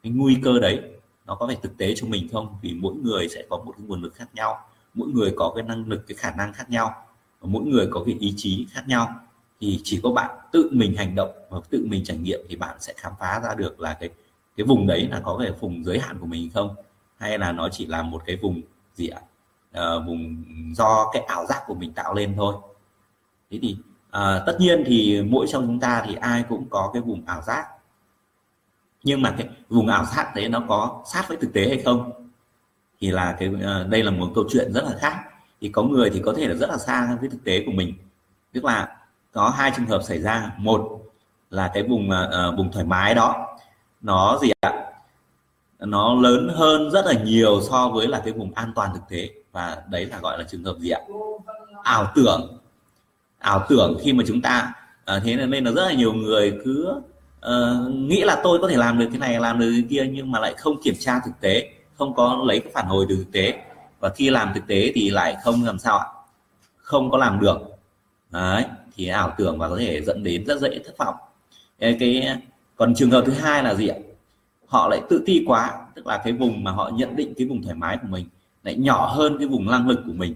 Cái 0.02 0.12
nguy 0.12 0.38
cơ 0.44 0.58
đấy 0.58 0.80
nó 1.26 1.34
có 1.34 1.46
phải 1.46 1.56
thực 1.62 1.76
tế 1.78 1.94
cho 1.96 2.06
mình 2.06 2.28
không? 2.32 2.58
Vì 2.62 2.74
mỗi 2.74 2.94
người 2.94 3.28
sẽ 3.28 3.42
có 3.50 3.56
một 3.56 3.72
cái 3.78 3.86
nguồn 3.86 4.02
lực 4.02 4.14
khác 4.14 4.28
nhau 4.34 4.60
mỗi 4.96 5.08
người 5.08 5.32
có 5.36 5.52
cái 5.56 5.64
năng 5.64 5.88
lực 5.88 6.04
cái 6.08 6.16
khả 6.16 6.30
năng 6.30 6.52
khác 6.52 6.70
nhau 6.70 6.94
và 7.40 7.48
mỗi 7.50 7.64
người 7.64 7.88
có 7.90 8.02
cái 8.06 8.16
ý 8.20 8.34
chí 8.36 8.66
khác 8.70 8.84
nhau. 8.88 9.20
Thì 9.60 9.80
chỉ 9.84 10.00
có 10.02 10.10
bạn 10.10 10.36
tự 10.52 10.68
mình 10.72 10.96
hành 10.96 11.14
động 11.14 11.30
và 11.50 11.60
tự 11.70 11.86
mình 11.86 12.04
trải 12.04 12.16
nghiệm 12.16 12.40
thì 12.48 12.56
bạn 12.56 12.76
sẽ 12.80 12.92
khám 12.96 13.12
phá 13.20 13.40
ra 13.40 13.54
được 13.54 13.80
là 13.80 13.94
cái 13.94 14.10
cái 14.56 14.66
vùng 14.66 14.86
đấy 14.86 15.08
là 15.10 15.20
có 15.20 15.38
cái 15.42 15.52
vùng 15.60 15.84
giới 15.84 15.98
hạn 15.98 16.18
của 16.18 16.26
mình 16.26 16.50
không? 16.54 16.74
Hay 17.16 17.38
là 17.38 17.52
nó 17.52 17.68
chỉ 17.72 17.86
là 17.86 18.02
một 18.02 18.22
cái 18.26 18.36
vùng 18.36 18.62
gì 18.94 19.08
ạ? 19.08 19.20
Uh, 19.70 20.06
vùng 20.06 20.44
do 20.74 21.10
cái 21.12 21.22
ảo 21.22 21.46
giác 21.46 21.62
của 21.66 21.74
mình 21.74 21.92
tạo 21.92 22.14
lên 22.14 22.34
thôi. 22.36 22.54
Thế 23.50 23.58
thì 23.62 23.76
à, 24.10 24.42
tất 24.46 24.56
nhiên 24.60 24.84
thì 24.86 25.22
mỗi 25.22 25.46
trong 25.48 25.66
chúng 25.66 25.80
ta 25.80 26.02
thì 26.06 26.14
ai 26.14 26.44
cũng 26.48 26.66
có 26.70 26.90
cái 26.92 27.02
vùng 27.02 27.22
ảo 27.26 27.42
giác. 27.42 27.66
Nhưng 29.02 29.22
mà 29.22 29.34
cái 29.38 29.48
vùng 29.68 29.88
ảo 29.88 30.04
giác 30.04 30.32
đấy 30.34 30.48
nó 30.48 30.62
có 30.68 31.02
sát 31.12 31.28
với 31.28 31.36
thực 31.36 31.52
tế 31.52 31.68
hay 31.68 31.82
không 31.84 32.12
thì 33.00 33.10
là 33.10 33.36
cái 33.38 33.50
à, 33.62 33.84
đây 33.88 34.02
là 34.02 34.10
một 34.10 34.28
câu 34.34 34.44
chuyện 34.50 34.72
rất 34.72 34.84
là 34.84 34.96
khác. 34.98 35.24
Thì 35.60 35.68
có 35.68 35.82
người 35.82 36.10
thì 36.10 36.22
có 36.24 36.34
thể 36.36 36.48
là 36.48 36.54
rất 36.54 36.70
là 36.70 36.78
xa 36.78 37.16
với 37.20 37.28
thực 37.28 37.44
tế 37.44 37.62
của 37.66 37.72
mình. 37.72 37.94
Tức 38.52 38.64
là 38.64 38.96
có 39.32 39.50
hai 39.50 39.72
trường 39.76 39.86
hợp 39.86 40.02
xảy 40.02 40.20
ra. 40.20 40.52
Một 40.58 41.00
là 41.50 41.70
cái 41.74 41.82
vùng 41.82 42.10
uh, 42.10 42.56
vùng 42.56 42.72
thoải 42.72 42.84
mái 42.84 43.14
đó 43.14 43.56
nó 44.00 44.38
gì 44.42 44.50
ạ? 44.60 44.72
Nó 45.78 46.14
lớn 46.14 46.48
hơn 46.54 46.90
rất 46.90 47.06
là 47.06 47.12
nhiều 47.12 47.60
so 47.70 47.88
với 47.88 48.08
là 48.08 48.20
cái 48.24 48.32
vùng 48.32 48.54
an 48.54 48.72
toàn 48.74 48.90
thực 48.94 49.08
tế 49.08 49.30
và 49.56 49.82
đấy 49.90 50.06
là 50.06 50.18
gọi 50.18 50.38
là 50.38 50.44
trường 50.44 50.64
hợp 50.64 50.76
gì 50.78 50.90
ạ? 50.90 51.00
Ảo 51.82 52.12
tưởng. 52.14 52.58
Ảo 53.38 53.66
tưởng 53.68 53.98
khi 54.02 54.12
mà 54.12 54.24
chúng 54.26 54.42
ta 54.42 54.72
à, 55.04 55.20
thế 55.24 55.36
nên 55.36 55.64
là 55.64 55.70
rất 55.70 55.86
là 55.86 55.92
nhiều 55.92 56.12
người 56.12 56.58
cứ 56.64 56.92
uh, 57.46 57.90
nghĩ 57.90 58.20
là 58.24 58.40
tôi 58.44 58.58
có 58.62 58.68
thể 58.68 58.76
làm 58.76 58.98
được 58.98 59.06
cái 59.10 59.18
này 59.18 59.40
làm 59.40 59.58
được 59.58 59.70
cái 59.70 59.84
kia 59.90 60.08
nhưng 60.12 60.32
mà 60.32 60.40
lại 60.40 60.54
không 60.58 60.82
kiểm 60.82 60.94
tra 60.98 61.20
thực 61.24 61.32
tế 61.40 61.70
không 61.98 62.14
có 62.14 62.42
lấy 62.46 62.60
cái 62.60 62.72
phản 62.72 62.86
hồi 62.86 63.06
từ 63.08 63.16
thực 63.16 63.32
tế. 63.32 63.62
Và 64.00 64.08
khi 64.08 64.30
làm 64.30 64.52
thực 64.54 64.66
tế 64.66 64.92
thì 64.94 65.10
lại 65.10 65.36
không 65.44 65.64
làm 65.64 65.78
sao 65.78 65.98
ạ? 65.98 66.06
Không 66.76 67.10
có 67.10 67.18
làm 67.18 67.40
được. 67.40 67.58
Đấy 68.30 68.64
thì 68.96 69.08
ảo 69.08 69.34
tưởng 69.38 69.58
và 69.58 69.68
có 69.68 69.76
thể 69.76 70.02
dẫn 70.02 70.22
đến 70.22 70.46
rất 70.46 70.60
dễ 70.60 70.78
thất 70.84 70.98
vọng. 70.98 71.14
Cái 71.78 72.28
còn 72.76 72.94
trường 72.94 73.10
hợp 73.10 73.22
thứ 73.26 73.32
hai 73.32 73.62
là 73.62 73.74
gì 73.74 73.88
ạ? 73.88 73.96
Họ 74.66 74.88
lại 74.88 75.00
tự 75.10 75.22
ti 75.26 75.44
quá 75.46 75.70
tức 75.94 76.06
là 76.06 76.18
cái 76.24 76.32
vùng 76.32 76.64
mà 76.64 76.70
họ 76.70 76.90
nhận 76.94 77.16
định 77.16 77.34
cái 77.36 77.46
vùng 77.46 77.62
thoải 77.62 77.74
mái 77.74 77.98
của 78.02 78.08
mình 78.08 78.26
lại 78.66 78.76
nhỏ 78.76 79.06
hơn 79.06 79.36
cái 79.38 79.48
vùng 79.48 79.66
năng 79.66 79.88
lực 79.88 80.00
của 80.06 80.12
mình. 80.12 80.34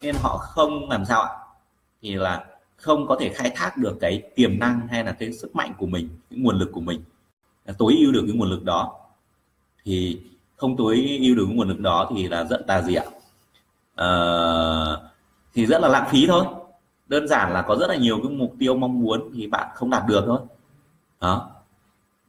Nên 0.00 0.14
họ 0.22 0.38
không 0.38 0.90
làm 0.90 1.04
sao 1.04 1.22
ạ? 1.22 1.30
Thì 2.02 2.14
là 2.14 2.44
không 2.76 3.06
có 3.06 3.16
thể 3.20 3.28
khai 3.28 3.52
thác 3.54 3.76
được 3.76 3.96
cái 4.00 4.22
tiềm 4.34 4.58
năng 4.58 4.88
hay 4.88 5.04
là 5.04 5.12
cái 5.12 5.32
sức 5.32 5.56
mạnh 5.56 5.72
của 5.78 5.86
mình 5.86 6.08
cái 6.30 6.38
nguồn 6.38 6.58
lực 6.58 6.70
của 6.72 6.80
mình. 6.80 7.02
Tối 7.78 7.96
ưu 7.98 8.12
được 8.12 8.24
cái 8.26 8.36
nguồn 8.36 8.50
lực 8.50 8.64
đó. 8.64 9.00
Thì 9.84 10.20
không 10.56 10.76
tối 10.76 11.18
ưu 11.20 11.36
được 11.36 11.44
cái 11.48 11.56
nguồn 11.56 11.68
lực 11.68 11.80
đó 11.80 12.10
thì 12.14 12.28
là 12.28 12.44
rất 12.44 12.60
là 12.68 12.82
gì 12.82 12.94
ạ? 12.94 13.04
À, 13.94 14.08
thì 15.54 15.66
rất 15.66 15.80
là 15.80 15.88
lãng 15.88 16.08
phí 16.10 16.26
thôi. 16.26 16.44
Đơn 17.06 17.28
giản 17.28 17.52
là 17.52 17.62
có 17.62 17.76
rất 17.76 17.86
là 17.88 17.96
nhiều 17.96 18.18
cái 18.22 18.32
mục 18.32 18.54
tiêu 18.58 18.76
mong 18.76 19.00
muốn 19.00 19.30
thì 19.34 19.46
bạn 19.46 19.68
không 19.74 19.90
đạt 19.90 20.02
được 20.08 20.24
thôi. 20.26 20.40
Đó. 21.20 21.50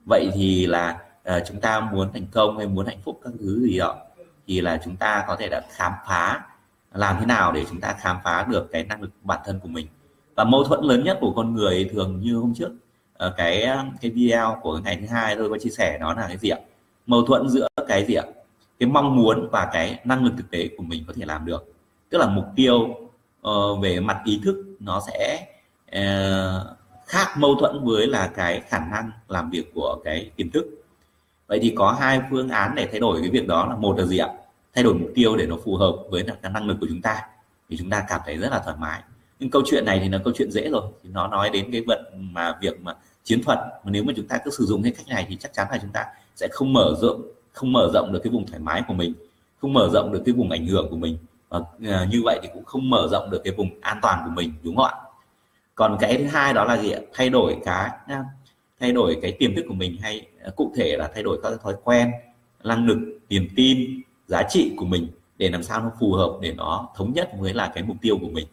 Vậy 0.05 0.31
thì 0.33 0.65
là 0.65 0.99
uh, 1.29 1.43
chúng 1.47 1.61
ta 1.61 1.79
muốn 1.79 2.09
thành 2.13 2.25
công 2.31 2.57
hay 2.57 2.67
muốn 2.67 2.85
hạnh 2.85 2.99
phúc 3.03 3.19
các 3.23 3.33
thứ 3.39 3.59
gì 3.61 3.77
đó 3.77 3.95
thì 4.49 4.61
là 4.61 4.79
chúng 4.85 4.95
ta 4.95 5.23
có 5.27 5.35
thể 5.35 5.49
đã 5.49 5.61
khám 5.71 5.93
phá 6.07 6.41
làm 6.93 7.15
thế 7.19 7.25
nào 7.25 7.51
để 7.51 7.65
chúng 7.69 7.81
ta 7.81 7.95
khám 7.99 8.17
phá 8.23 8.45
được 8.49 8.71
cái 8.71 8.83
năng 8.83 9.01
lực 9.01 9.09
bản 9.23 9.39
thân 9.45 9.59
của 9.59 9.67
mình. 9.67 9.87
Và 10.35 10.43
mâu 10.43 10.63
thuẫn 10.63 10.83
lớn 10.83 11.03
nhất 11.03 11.17
của 11.21 11.33
con 11.35 11.55
người 11.55 11.89
thường 11.93 12.19
như 12.21 12.35
hôm 12.35 12.53
trước 12.55 12.71
ờ, 13.13 13.33
cái 13.37 13.61
ờ, 13.61 13.85
cái 14.01 14.11
video 14.11 14.59
của 14.61 14.77
ngày 14.77 14.97
thứ 15.01 15.07
hai 15.07 15.35
tôi 15.35 15.49
có 15.49 15.57
chia 15.57 15.69
sẻ 15.69 15.97
nó 16.01 16.13
là 16.13 16.27
cái 16.27 16.37
gì 16.37 16.49
ạ? 16.49 16.57
Mâu 17.05 17.25
thuẫn 17.25 17.49
giữa 17.49 17.67
cái 17.87 18.05
gì 18.05 18.13
ạ? 18.13 18.23
Cái 18.79 18.89
mong 18.89 19.15
muốn 19.15 19.49
và 19.51 19.69
cái 19.73 19.99
năng 20.03 20.25
lực 20.25 20.33
thực 20.37 20.51
tế 20.51 20.69
của 20.77 20.83
mình 20.83 21.03
có 21.07 21.13
thể 21.15 21.25
làm 21.25 21.45
được. 21.45 21.73
Tức 22.09 22.17
là 22.17 22.27
mục 22.27 22.45
tiêu 22.55 22.79
uh, 23.47 23.79
về 23.81 23.99
mặt 23.99 24.21
ý 24.25 24.41
thức 24.43 24.65
nó 24.79 25.01
sẽ 25.07 25.47
uh, 25.97 26.67
khác 27.07 27.37
mâu 27.37 27.55
thuẫn 27.55 27.85
với 27.85 28.07
là 28.07 28.27
cái 28.35 28.61
khả 28.67 28.79
năng 28.79 29.11
làm 29.27 29.49
việc 29.49 29.73
của 29.73 29.97
cái 30.03 30.31
tiềm 30.35 30.51
thức 30.51 30.65
vậy 31.49 31.59
thì 31.61 31.73
có 31.75 31.91
hai 31.99 32.21
phương 32.29 32.49
án 32.49 32.75
để 32.75 32.87
thay 32.91 32.99
đổi 32.99 33.21
cái 33.21 33.29
việc 33.29 33.47
đó 33.47 33.65
là 33.65 33.75
một 33.75 33.97
là 33.97 34.05
gì 34.05 34.17
ạ? 34.17 34.29
Thay 34.73 34.83
đổi 34.83 34.93
mục 34.93 35.09
tiêu 35.15 35.35
để 35.37 35.45
nó 35.45 35.57
phù 35.65 35.75
hợp 35.75 35.95
với 36.09 36.25
cái 36.41 36.51
năng 36.51 36.67
lực 36.67 36.77
của 36.81 36.87
chúng 36.89 37.01
ta, 37.01 37.21
thì 37.69 37.77
chúng 37.77 37.89
ta 37.89 38.05
cảm 38.09 38.21
thấy 38.25 38.37
rất 38.37 38.51
là 38.51 38.59
thoải 38.59 38.75
mái. 38.79 39.01
Nhưng 39.39 39.49
câu 39.49 39.61
chuyện 39.65 39.85
này 39.85 39.99
thì 39.99 40.09
là 40.09 40.17
câu 40.23 40.33
chuyện 40.37 40.51
dễ 40.51 40.69
rồi, 40.69 40.83
thì 41.03 41.09
nó 41.13 41.27
nói 41.27 41.49
đến 41.49 41.71
cái 41.71 41.81
vận 41.87 42.33
mà 42.33 42.57
việc 42.61 42.81
mà 42.81 42.93
chiến 43.23 43.43
thuật, 43.43 43.59
mà 43.59 43.91
nếu 43.91 44.03
mà 44.03 44.13
chúng 44.15 44.27
ta 44.27 44.37
cứ 44.45 44.51
sử 44.51 44.65
dụng 44.65 44.83
cái 44.83 44.91
cách 44.91 45.07
này 45.07 45.25
thì 45.29 45.37
chắc 45.39 45.53
chắn 45.53 45.67
là 45.71 45.77
chúng 45.81 45.91
ta 45.91 46.05
sẽ 46.35 46.47
không 46.51 46.73
mở 46.73 46.95
rộng, 47.01 47.21
không 47.51 47.73
mở 47.73 47.89
rộng 47.93 48.13
được 48.13 48.19
cái 48.23 48.31
vùng 48.31 48.45
thoải 48.47 48.59
mái 48.59 48.83
của 48.87 48.93
mình, 48.93 49.13
không 49.61 49.73
mở 49.73 49.89
rộng 49.93 50.11
được 50.11 50.21
cái 50.25 50.33
vùng 50.33 50.49
ảnh 50.49 50.67
hưởng 50.67 50.89
của 50.89 50.97
mình. 50.97 51.17
Và 51.49 51.59
à, 51.85 52.07
như 52.11 52.21
vậy 52.23 52.39
thì 52.43 52.49
cũng 52.53 52.65
không 52.65 52.89
mở 52.89 53.07
rộng 53.11 53.29
được 53.29 53.41
cái 53.43 53.53
vùng 53.53 53.69
an 53.81 53.99
toàn 54.01 54.21
của 54.25 54.31
mình, 54.31 54.53
đúng 54.63 54.75
không 54.75 54.85
ạ? 54.85 54.93
Còn 55.75 55.97
cái 55.99 56.17
thứ 56.17 56.25
hai 56.25 56.53
đó 56.53 56.63
là 56.63 56.77
gì 56.77 56.91
ạ? 56.91 56.99
Thay 57.13 57.29
đổi 57.29 57.57
cái 57.65 57.89
à, 58.07 58.25
thay 58.79 58.91
đổi 58.91 59.17
cái 59.21 59.31
tiềm 59.31 59.55
thức 59.55 59.65
của 59.67 59.73
mình 59.73 59.97
hay 60.01 60.27
ờ, 60.41 60.51
cụ 60.55 60.73
thể 60.75 60.97
là 60.97 61.11
thay 61.13 61.23
đổi 61.23 61.39
các 61.43 61.61
thói 61.63 61.75
quen 61.83 62.11
năng 62.63 62.85
lực 62.85 62.97
niềm 63.29 63.47
tin 63.55 64.01
giá 64.27 64.43
trị 64.49 64.73
của 64.77 64.85
mình 64.85 65.07
để 65.37 65.49
làm 65.49 65.63
sao 65.63 65.81
nó 65.81 65.91
phù 65.99 66.13
hợp 66.13 66.37
để 66.41 66.53
nó 66.53 66.89
thống 66.95 67.13
nhất 67.13 67.29
với 67.39 67.53
là 67.53 67.71
cái 67.75 67.83
mục 67.83 67.97
tiêu 68.01 68.17
của 68.21 68.29
mình. 68.29 68.47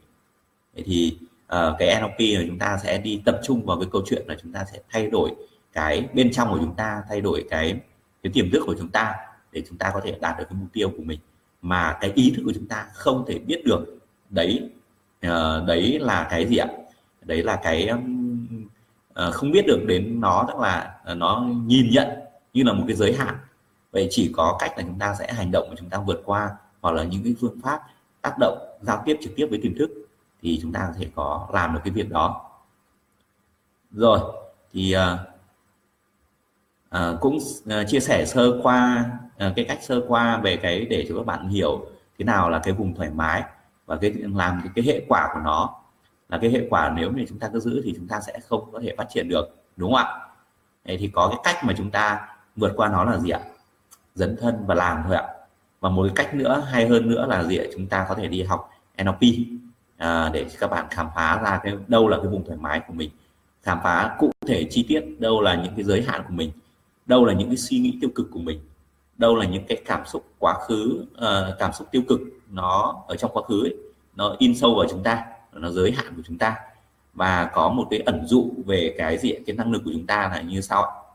Vậy 0.75 0.85
thì 0.87 1.17
uh, 1.45 1.75
cái 1.79 2.01
NLP 2.01 2.19
là 2.19 2.45
chúng 2.47 2.59
ta 2.59 2.79
sẽ 2.83 2.99
đi 2.99 3.23
tập 3.25 3.41
trung 3.45 3.67
vào 3.67 3.81
cái 3.81 3.89
câu 3.93 4.03
chuyện 4.07 4.23
là 4.27 4.37
chúng 4.43 4.53
ta 4.53 4.65
sẽ 4.73 4.79
thay 4.91 5.07
đổi 5.07 5.31
cái 5.73 6.09
bên 6.15 6.33
trong 6.33 6.51
của 6.51 6.59
chúng 6.59 6.75
ta 6.75 7.03
thay 7.09 7.21
đổi 7.21 7.45
cái 7.51 7.81
cái 8.23 8.33
tiềm 8.35 8.51
thức 8.51 8.63
của 8.67 8.75
chúng 8.79 8.89
ta 8.89 9.15
để 9.53 9.63
chúng 9.69 9.79
ta 9.79 9.91
có 9.95 10.01
thể 10.05 10.15
đạt 10.21 10.39
được 10.39 10.45
cái 10.51 10.59
mục 10.61 10.69
tiêu 10.73 10.91
của 10.97 11.03
mình. 11.03 11.19
Mà 11.63 11.99
cái 12.01 12.13
ý 12.15 12.33
thức 12.37 12.43
của 12.45 12.53
chúng 12.55 12.67
ta 12.67 12.87
không 12.95 13.25
thể 13.29 13.39
biết 13.39 13.63
được 13.65 13.99
đấy 14.31 14.71
uh, 15.27 15.67
đấy 15.67 15.99
là 16.01 16.27
cái 16.31 16.47
gì 16.47 16.57
ạ? 16.57 16.69
Đấy 17.23 17.43
là 17.43 17.61
cái 17.63 17.89
um, 17.89 18.26
Ờ, 19.17 19.31
không 19.31 19.51
biết 19.51 19.67
được 19.67 19.85
đến 19.87 20.21
nó 20.21 20.45
tức 20.49 20.59
là 20.61 20.95
ờ, 21.05 21.15
nó 21.15 21.47
nhìn 21.67 21.91
nhận 21.91 22.09
như 22.53 22.63
là 22.63 22.73
một 22.73 22.85
cái 22.87 22.97
giới 22.97 23.13
hạn. 23.17 23.35
Vậy 23.93 24.09
chỉ 24.11 24.33
có 24.37 24.57
cách 24.61 24.73
là 24.77 24.83
chúng 24.83 24.99
ta 24.99 25.15
sẽ 25.19 25.33
hành 25.33 25.51
động 25.53 25.67
và 25.71 25.77
chúng 25.79 25.91
ta 25.91 25.99
vượt 26.07 26.23
qua 26.25 26.51
hoặc 26.81 26.95
là 26.95 27.05
những 27.05 27.25
cái 27.25 27.35
phương 27.41 27.61
pháp 27.63 27.81
tác 28.23 28.39
động 28.41 28.59
giao 28.81 29.03
tiếp 29.07 29.17
trực 29.23 29.33
tiếp 29.37 29.47
với 29.51 29.61
tiềm 29.63 29.79
thức 29.79 29.91
thì 30.43 30.59
chúng 30.63 30.73
ta 30.73 30.85
có 30.89 30.95
thể 30.99 31.09
có 31.15 31.49
làm 31.53 31.75
được 31.75 31.81
cái 31.85 31.91
việc 31.91 32.11
đó. 32.11 32.51
Rồi 33.91 34.21
thì 34.73 34.93
à, 34.93 35.19
à, 36.89 37.13
cũng 37.21 37.39
à, 37.69 37.85
chia 37.85 38.01
sẻ 38.01 38.25
sơ 38.27 38.61
qua 38.63 39.11
à, 39.39 39.53
cái 39.57 39.65
cách 39.65 39.79
sơ 39.83 40.01
qua 40.09 40.41
về 40.45 40.57
cái 40.57 40.87
để 40.91 41.07
cho 41.09 41.17
các 41.17 41.27
bạn 41.27 41.49
hiểu 41.49 41.87
thế 42.19 42.25
nào 42.25 42.51
là 42.51 42.59
cái 42.65 42.75
vùng 42.75 42.95
thoải 42.95 43.11
mái 43.11 43.43
và 43.87 43.97
cái 43.97 44.11
làm 44.11 44.61
cái, 44.65 44.73
cái 44.75 44.85
hệ 44.85 45.03
quả 45.09 45.31
của 45.35 45.41
nó 45.41 45.86
là 46.29 46.39
cái 46.39 46.51
hệ 46.51 46.67
quả 46.71 46.93
nếu 46.97 47.13
như 47.13 47.25
chúng 47.29 47.39
ta 47.39 47.49
cứ 47.53 47.61
giữ 47.61 47.83
thì 47.85 47.95
chúng 47.97 48.09
ta 48.09 48.21
sẽ 48.21 48.41
không 48.49 48.69
có 48.73 48.81
thể 48.83 48.95
phát 48.99 49.07
triển 49.11 49.29
được 49.29 49.57
đúng 49.77 49.93
không 49.93 49.99
ạ? 49.99 50.21
Đấy, 50.85 50.97
thì 51.01 51.09
có 51.09 51.29
cái 51.29 51.39
cách 51.45 51.65
mà 51.65 51.75
chúng 51.77 51.91
ta 51.91 52.29
vượt 52.57 52.73
qua 52.77 52.89
nó 52.89 53.05
là 53.05 53.19
gì 53.19 53.31
ạ? 53.31 53.41
Dấn 54.15 54.37
thân 54.41 54.65
và 54.67 54.75
làm 54.75 55.03
thôi 55.07 55.17
ạ. 55.17 55.25
Và 55.81 55.89
một 55.89 56.03
cái 56.03 56.13
cách 56.25 56.35
nữa 56.35 56.65
hay 56.71 56.89
hơn 56.89 57.09
nữa 57.09 57.27
là 57.27 57.45
gì 57.45 57.57
ạ? 57.57 57.65
Chúng 57.75 57.87
ta 57.87 58.07
có 58.09 58.15
thể 58.15 58.29
đi 58.29 58.43
học 58.43 58.71
NLP 59.05 59.21
à, 59.97 60.31
để 60.33 60.47
các 60.61 60.71
bạn 60.71 60.87
khám 60.91 61.07
phá 61.15 61.41
ra 61.43 61.61
cái 61.63 61.75
đâu 61.89 62.09
là 62.09 62.17
cái 62.17 62.27
vùng 62.27 62.45
thoải 62.47 62.59
mái 62.59 62.81
của 62.89 62.95
mình. 62.95 63.11
Khám 63.63 63.79
phá 63.83 64.17
cụ 64.19 64.31
thể 64.47 64.67
chi 64.71 64.85
tiết 64.89 65.05
đâu 65.19 65.41
là 65.41 65.55
những 65.55 65.75
cái 65.77 65.85
giới 65.85 66.03
hạn 66.03 66.23
của 66.29 66.35
mình 66.35 66.51
đâu 67.07 67.25
là 67.25 67.35
những 67.35 67.49
cái 67.49 67.57
suy 67.57 67.79
nghĩ 67.79 67.99
tiêu 68.01 68.11
cực 68.15 68.27
của 68.33 68.39
mình 68.39 68.61
đâu 69.19 69.37
là 69.37 69.47
những 69.47 69.65
cái 69.69 69.83
cảm 69.85 70.07
xúc 70.07 70.25
quá 70.39 70.55
khứ 70.55 71.07
uh, 71.15 71.59
cảm 71.59 71.73
xúc 71.73 71.89
tiêu 71.91 72.03
cực 72.09 72.21
nó 72.51 73.03
ở 73.09 73.17
trong 73.17 73.31
quá 73.35 73.43
khứ 73.49 73.65
ấy, 73.65 73.75
nó 74.17 74.37
in 74.39 74.55
sâu 74.55 74.75
vào 74.75 74.87
chúng 74.91 75.03
ta 75.03 75.25
nó 75.61 75.71
giới 75.71 75.93
hạn 75.93 76.13
của 76.17 76.23
chúng 76.27 76.39
ta. 76.39 76.57
Và 77.15 77.51
có 77.55 77.69
một 77.69 77.87
cái 77.91 78.01
ẩn 78.01 78.27
dụ 78.27 78.53
về 78.67 78.95
cái 78.99 79.19
gì 79.19 79.35
cái 79.47 79.57
năng 79.57 79.73
lực 79.73 79.83
của 79.85 79.91
chúng 79.93 80.07
ta 80.07 80.29
là 80.29 80.41
như 80.41 80.61
sau 80.61 81.07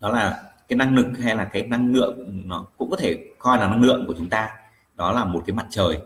đó 0.00 0.10
là 0.10 0.42
cái 0.68 0.76
năng 0.76 0.94
lực 0.94 1.06
hay 1.22 1.36
là 1.36 1.44
cái 1.44 1.62
năng 1.62 1.92
lượng, 1.94 2.42
nó 2.46 2.66
cũng 2.78 2.90
có 2.90 2.96
thể 2.96 3.18
coi 3.38 3.58
là 3.58 3.68
năng 3.68 3.82
lượng 3.82 4.04
của 4.06 4.14
chúng 4.18 4.28
ta. 4.28 4.50
Đó 4.96 5.12
là 5.12 5.24
một 5.24 5.42
cái 5.46 5.56
mặt 5.56 5.66
trời. 5.70 5.98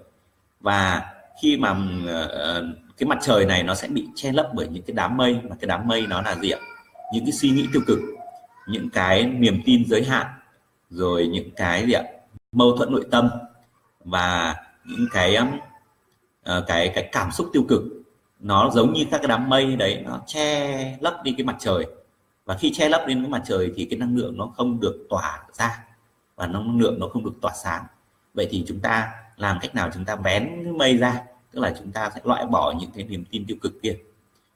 Và 0.60 1.12
khi 1.42 1.56
mà 1.56 1.76
ờ, 2.06 2.26
ờ, 2.26 2.64
cái 2.98 3.06
mặt 3.08 3.18
trời 3.22 3.46
này 3.46 3.62
nó 3.62 3.74
sẽ 3.74 3.88
bị 3.88 4.08
che 4.14 4.32
lấp 4.32 4.48
bởi 4.54 4.68
những 4.68 4.82
cái 4.82 4.94
đám 4.94 5.16
mây. 5.16 5.40
Và 5.44 5.56
cái 5.60 5.68
đám 5.68 5.88
mây 5.88 6.06
nó 6.06 6.22
là 6.22 6.34
gì 6.34 6.50
ạ? 6.50 6.58
Những 7.12 7.24
cái 7.24 7.32
suy 7.32 7.50
nghĩ 7.50 7.66
tiêu 7.72 7.82
cực, 7.86 7.98
những 8.68 8.90
cái 8.90 9.24
niềm 9.26 9.62
tin 9.64 9.84
giới 9.88 10.04
hạn, 10.04 10.26
rồi 10.90 11.26
những 11.32 11.50
cái 11.56 11.86
gì 11.86 11.92
ạ? 11.92 12.02
Mâu 12.52 12.76
thuẫn 12.76 12.92
nội 12.92 13.04
tâm 13.10 13.30
và 14.04 14.56
những 14.84 15.06
cái 15.12 15.36
uh, 16.50 16.64
cái 16.66 16.92
cái 16.94 17.08
cảm 17.12 17.30
xúc 17.30 17.50
tiêu 17.52 17.64
cực 17.68 17.82
nó 18.40 18.70
giống 18.74 18.92
như 18.92 19.04
các 19.10 19.18
cái 19.18 19.28
đám 19.28 19.48
mây 19.48 19.76
đấy 19.76 20.02
nó 20.06 20.20
che 20.26 20.98
lấp 21.00 21.20
đi 21.24 21.34
cái 21.38 21.44
mặt 21.44 21.56
trời. 21.58 21.86
Và 22.44 22.56
khi 22.56 22.72
che 22.72 22.88
lấp 22.88 23.02
lên 23.06 23.22
cái 23.22 23.30
mặt 23.30 23.42
trời 23.46 23.72
thì 23.76 23.84
cái 23.84 23.98
năng 23.98 24.16
lượng 24.16 24.36
nó 24.36 24.46
không 24.46 24.80
được 24.80 25.06
tỏa 25.10 25.44
ra 25.52 25.84
và 26.36 26.46
năng 26.46 26.80
lượng 26.80 27.00
nó 27.00 27.08
không 27.08 27.24
được 27.24 27.34
tỏa 27.40 27.52
sáng. 27.64 27.84
Vậy 28.34 28.48
thì 28.50 28.64
chúng 28.68 28.80
ta 28.80 29.10
làm 29.36 29.58
cách 29.60 29.74
nào 29.74 29.90
chúng 29.94 30.04
ta 30.04 30.16
vén 30.16 30.78
mây 30.78 30.96
ra 30.96 31.22
tức 31.52 31.60
là 31.60 31.74
chúng 31.78 31.92
ta 31.92 32.10
sẽ 32.14 32.20
loại 32.24 32.46
bỏ 32.46 32.74
những 32.80 32.90
cái 32.94 33.04
niềm 33.04 33.24
tin 33.30 33.44
tiêu 33.46 33.56
cực 33.62 33.82
kia. 33.82 33.96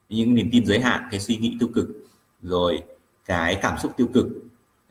Những 0.09 0.35
niềm 0.35 0.49
tin 0.51 0.65
giới 0.65 0.79
hạn 0.79 1.07
cái 1.11 1.19
suy 1.19 1.37
nghĩ 1.37 1.57
tiêu 1.59 1.69
cực 1.75 1.87
rồi 2.41 2.83
cái 3.25 3.55
cảm 3.61 3.77
xúc 3.77 3.93
tiêu 3.97 4.07
cực 4.13 4.25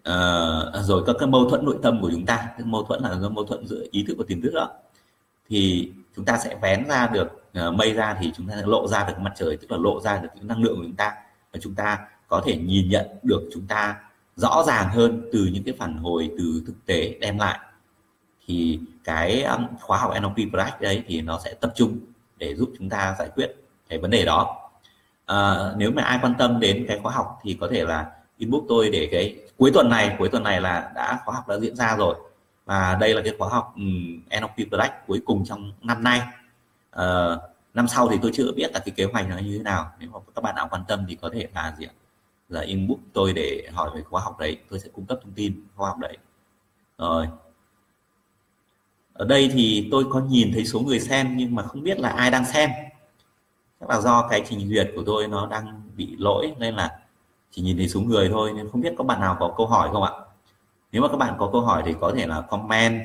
uh, 0.09 0.85
rồi 0.85 1.03
các 1.07 1.17
cái 1.19 1.29
mâu 1.29 1.51
thuẫn 1.51 1.65
nội 1.65 1.79
tâm 1.83 2.01
của 2.01 2.11
chúng 2.11 2.27
ta. 2.27 2.37
Cái 2.37 2.67
mâu 2.67 2.83
thuẫn 2.83 3.03
là 3.03 3.19
do 3.19 3.29
mâu 3.29 3.45
thuẫn 3.45 3.67
giữa 3.67 3.85
ý 3.91 4.05
thức 4.09 4.15
và 4.19 4.25
tiềm 4.29 4.41
thức 4.41 4.51
đó. 4.55 4.71
Thì 5.49 5.93
chúng 6.17 6.25
ta 6.25 6.39
sẽ 6.39 6.57
vén 6.63 6.89
ra 6.89 7.07
được 7.07 7.29
uh, 7.69 7.75
mây 7.75 7.93
ra 7.93 8.17
thì 8.21 8.33
chúng 8.37 8.49
ta 8.49 8.55
sẽ 8.57 8.63
lộ 8.67 8.89
ra 8.89 9.05
được 9.09 9.19
mặt 9.19 9.33
trời 9.37 9.57
tức 9.57 9.71
là 9.71 9.77
lộ 9.79 10.01
ra 10.01 10.19
được 10.19 10.29
những 10.35 10.47
năng 10.47 10.63
lượng 10.63 10.77
của 10.77 10.83
chúng 10.85 10.97
ta. 10.97 11.13
Và 11.53 11.59
chúng 11.63 11.75
ta 11.75 11.99
có 12.29 12.43
thể 12.47 12.57
nhìn 12.57 12.89
nhận 12.89 13.07
được 13.23 13.49
chúng 13.53 13.67
ta 13.67 13.97
rõ 14.37 14.65
ràng 14.67 14.89
hơn 14.89 15.29
từ 15.33 15.49
những 15.53 15.65
cái 15.65 15.75
phản 15.79 15.97
hồi 15.97 16.31
từ 16.39 16.63
thực 16.67 16.87
tế 16.87 17.19
đem 17.21 17.39
lại. 17.39 17.59
Thì 18.47 18.81
cái 19.05 19.43
um, 19.43 19.67
khóa 19.81 19.99
học 19.99 20.13
NLP 20.21 20.51
Practice 20.53 20.79
đấy 20.81 21.03
thì 21.07 21.21
nó 21.21 21.41
sẽ 21.45 21.55
tập 21.55 21.73
trung 21.77 21.99
để 22.37 22.55
giúp 22.55 22.73
chúng 22.79 22.89
ta 22.89 23.17
giải 23.19 23.29
quyết 23.35 23.55
cái 23.89 23.99
vấn 23.99 24.11
đề 24.11 24.25
đó. 24.25 24.69
À, 25.27 25.55
nếu 25.77 25.91
mà 25.91 26.03
ai 26.03 26.19
quan 26.23 26.35
tâm 26.39 26.61
đến 26.61 26.85
cái 26.89 27.01
khóa 27.03 27.13
học 27.13 27.39
thì 27.43 27.57
có 27.61 27.69
thể 27.73 27.85
là 27.85 28.11
inbox 28.39 28.63
tôi 28.69 28.91
để 28.91 29.09
cái 29.13 29.37
cuối 29.57 29.71
tuần 29.75 29.89
này 29.89 30.17
cuối 30.19 30.29
tuần 30.29 30.43
này 30.43 30.61
là 30.61 30.93
đã 30.95 31.19
khóa 31.25 31.35
học 31.35 31.49
đã 31.49 31.59
diễn 31.59 31.77
ra 31.77 31.97
rồi 31.97 32.17
và 32.67 32.97
đây 33.01 33.15
là 33.15 33.23
cái 33.25 33.35
khóa 33.39 33.49
học 33.49 33.73
um, 33.77 34.21
NLP 34.41 34.71
Black 34.71 34.95
cuối 35.07 35.23
cùng 35.25 35.45
trong 35.45 35.73
năm 35.83 36.03
nay. 36.03 36.21
À, 36.91 37.37
năm 37.75 37.89
sau 37.89 38.09
thì 38.09 38.19
tôi 38.23 38.31
chưa 38.35 38.53
biết 38.53 38.73
là 38.73 38.79
cái 38.79 38.95
kế 38.97 39.05
hoạch 39.05 39.29
nó 39.29 39.39
như 39.39 39.59
thế 39.59 39.63
nào. 39.63 39.91
Nếu 39.99 40.11
mà 40.11 40.19
các 40.35 40.45
bạn 40.45 40.55
nào 40.55 40.69
quan 40.71 40.83
tâm 40.89 41.05
thì 41.09 41.15
có 41.15 41.31
thể 41.33 41.49
là 41.55 41.75
gì 41.79 41.87
ạ? 41.87 41.93
Là 42.49 42.61
inbox 42.61 42.99
tôi 43.13 43.33
để 43.33 43.69
hỏi 43.73 43.91
về 43.95 44.03
khóa 44.03 44.21
học 44.21 44.39
đấy. 44.39 44.59
Tôi 44.71 44.81
sẽ 44.81 44.89
cung 44.93 45.07
cấp 45.07 45.19
thông 45.23 45.33
tin 45.33 45.65
khóa 45.77 45.89
học 45.89 45.99
đấy. 45.99 46.17
Rồi. 46.99 47.29
Ở 49.13 49.25
đây 49.25 49.51
thì 49.53 49.89
tôi 49.91 50.05
có 50.11 50.21
nhìn 50.21 50.51
thấy 50.53 50.65
số 50.65 50.81
người 50.81 51.01
xem 51.01 51.37
nhưng 51.37 51.55
mà 51.55 51.63
không 51.63 51.83
biết 51.83 52.01
là 52.01 52.09
ai 52.09 52.31
đang 52.31 52.45
xem. 52.45 52.71
Chắc 53.81 53.91
là 53.91 54.01
do 54.01 54.29
cái 54.29 54.43
trình 54.49 54.69
duyệt 54.69 54.91
của 54.97 55.03
tôi 55.07 55.29
nó 55.29 55.47
đang 55.47 55.83
bị 55.97 56.17
lỗi 56.19 56.55
nên 56.59 56.75
là 56.75 56.99
chỉ 57.51 57.63
nhìn 57.63 57.77
thấy 57.77 57.89
số 57.89 58.01
người 58.01 58.29
thôi 58.29 58.53
nên 58.57 58.69
không 58.71 58.81
biết 58.81 58.95
có 58.99 59.05
bạn 59.05 59.21
nào 59.21 59.37
có 59.41 59.55
câu 59.57 59.67
hỏi 59.67 59.89
không 59.93 60.03
ạ? 60.03 60.13
Nếu 60.93 61.03
mà 61.03 61.09
các 61.09 61.17
bạn 61.17 61.35
có 61.39 61.49
câu 61.53 61.61
hỏi 61.61 61.83
thì 61.87 61.95
có 62.01 62.13
thể 62.17 62.27
là 62.27 62.41
comment 62.41 63.01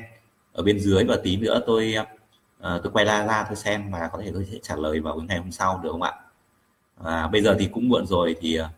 ở 0.52 0.62
bên 0.62 0.80
dưới 0.80 1.04
và 1.04 1.16
tí 1.22 1.36
nữa 1.36 1.60
tôi 1.66 1.94
uh, 1.98 2.82
tôi 2.82 2.92
quay 2.92 3.04
ra 3.04 3.26
ra 3.26 3.44
tôi 3.48 3.56
xem 3.56 3.90
và 3.90 4.08
có 4.12 4.18
thể 4.24 4.30
tôi 4.34 4.46
sẽ 4.52 4.58
trả 4.62 4.76
lời 4.76 5.00
vào 5.00 5.16
ngày 5.16 5.38
hôm 5.38 5.52
sau 5.52 5.80
được 5.82 5.90
không 5.92 6.02
ạ? 6.02 6.12
Và 6.96 7.28
bây 7.28 7.42
giờ 7.42 7.56
thì 7.58 7.68
cũng 7.72 7.88
muộn 7.88 8.06
rồi 8.06 8.36
thì 8.40 8.56
ờ, 8.56 8.68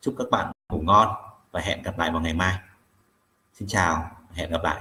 chúc 0.00 0.14
các 0.18 0.30
bạn 0.30 0.52
ngủ 0.72 0.80
ngon 0.82 1.08
và 1.52 1.60
hẹn 1.60 1.82
gặp 1.82 1.98
lại 1.98 2.10
vào 2.10 2.20
ngày 2.20 2.34
mai. 2.34 2.58
Xin 3.52 3.68
chào 3.68 4.10
hẹn 4.32 4.50
gặp 4.50 4.64
lại. 4.64 4.80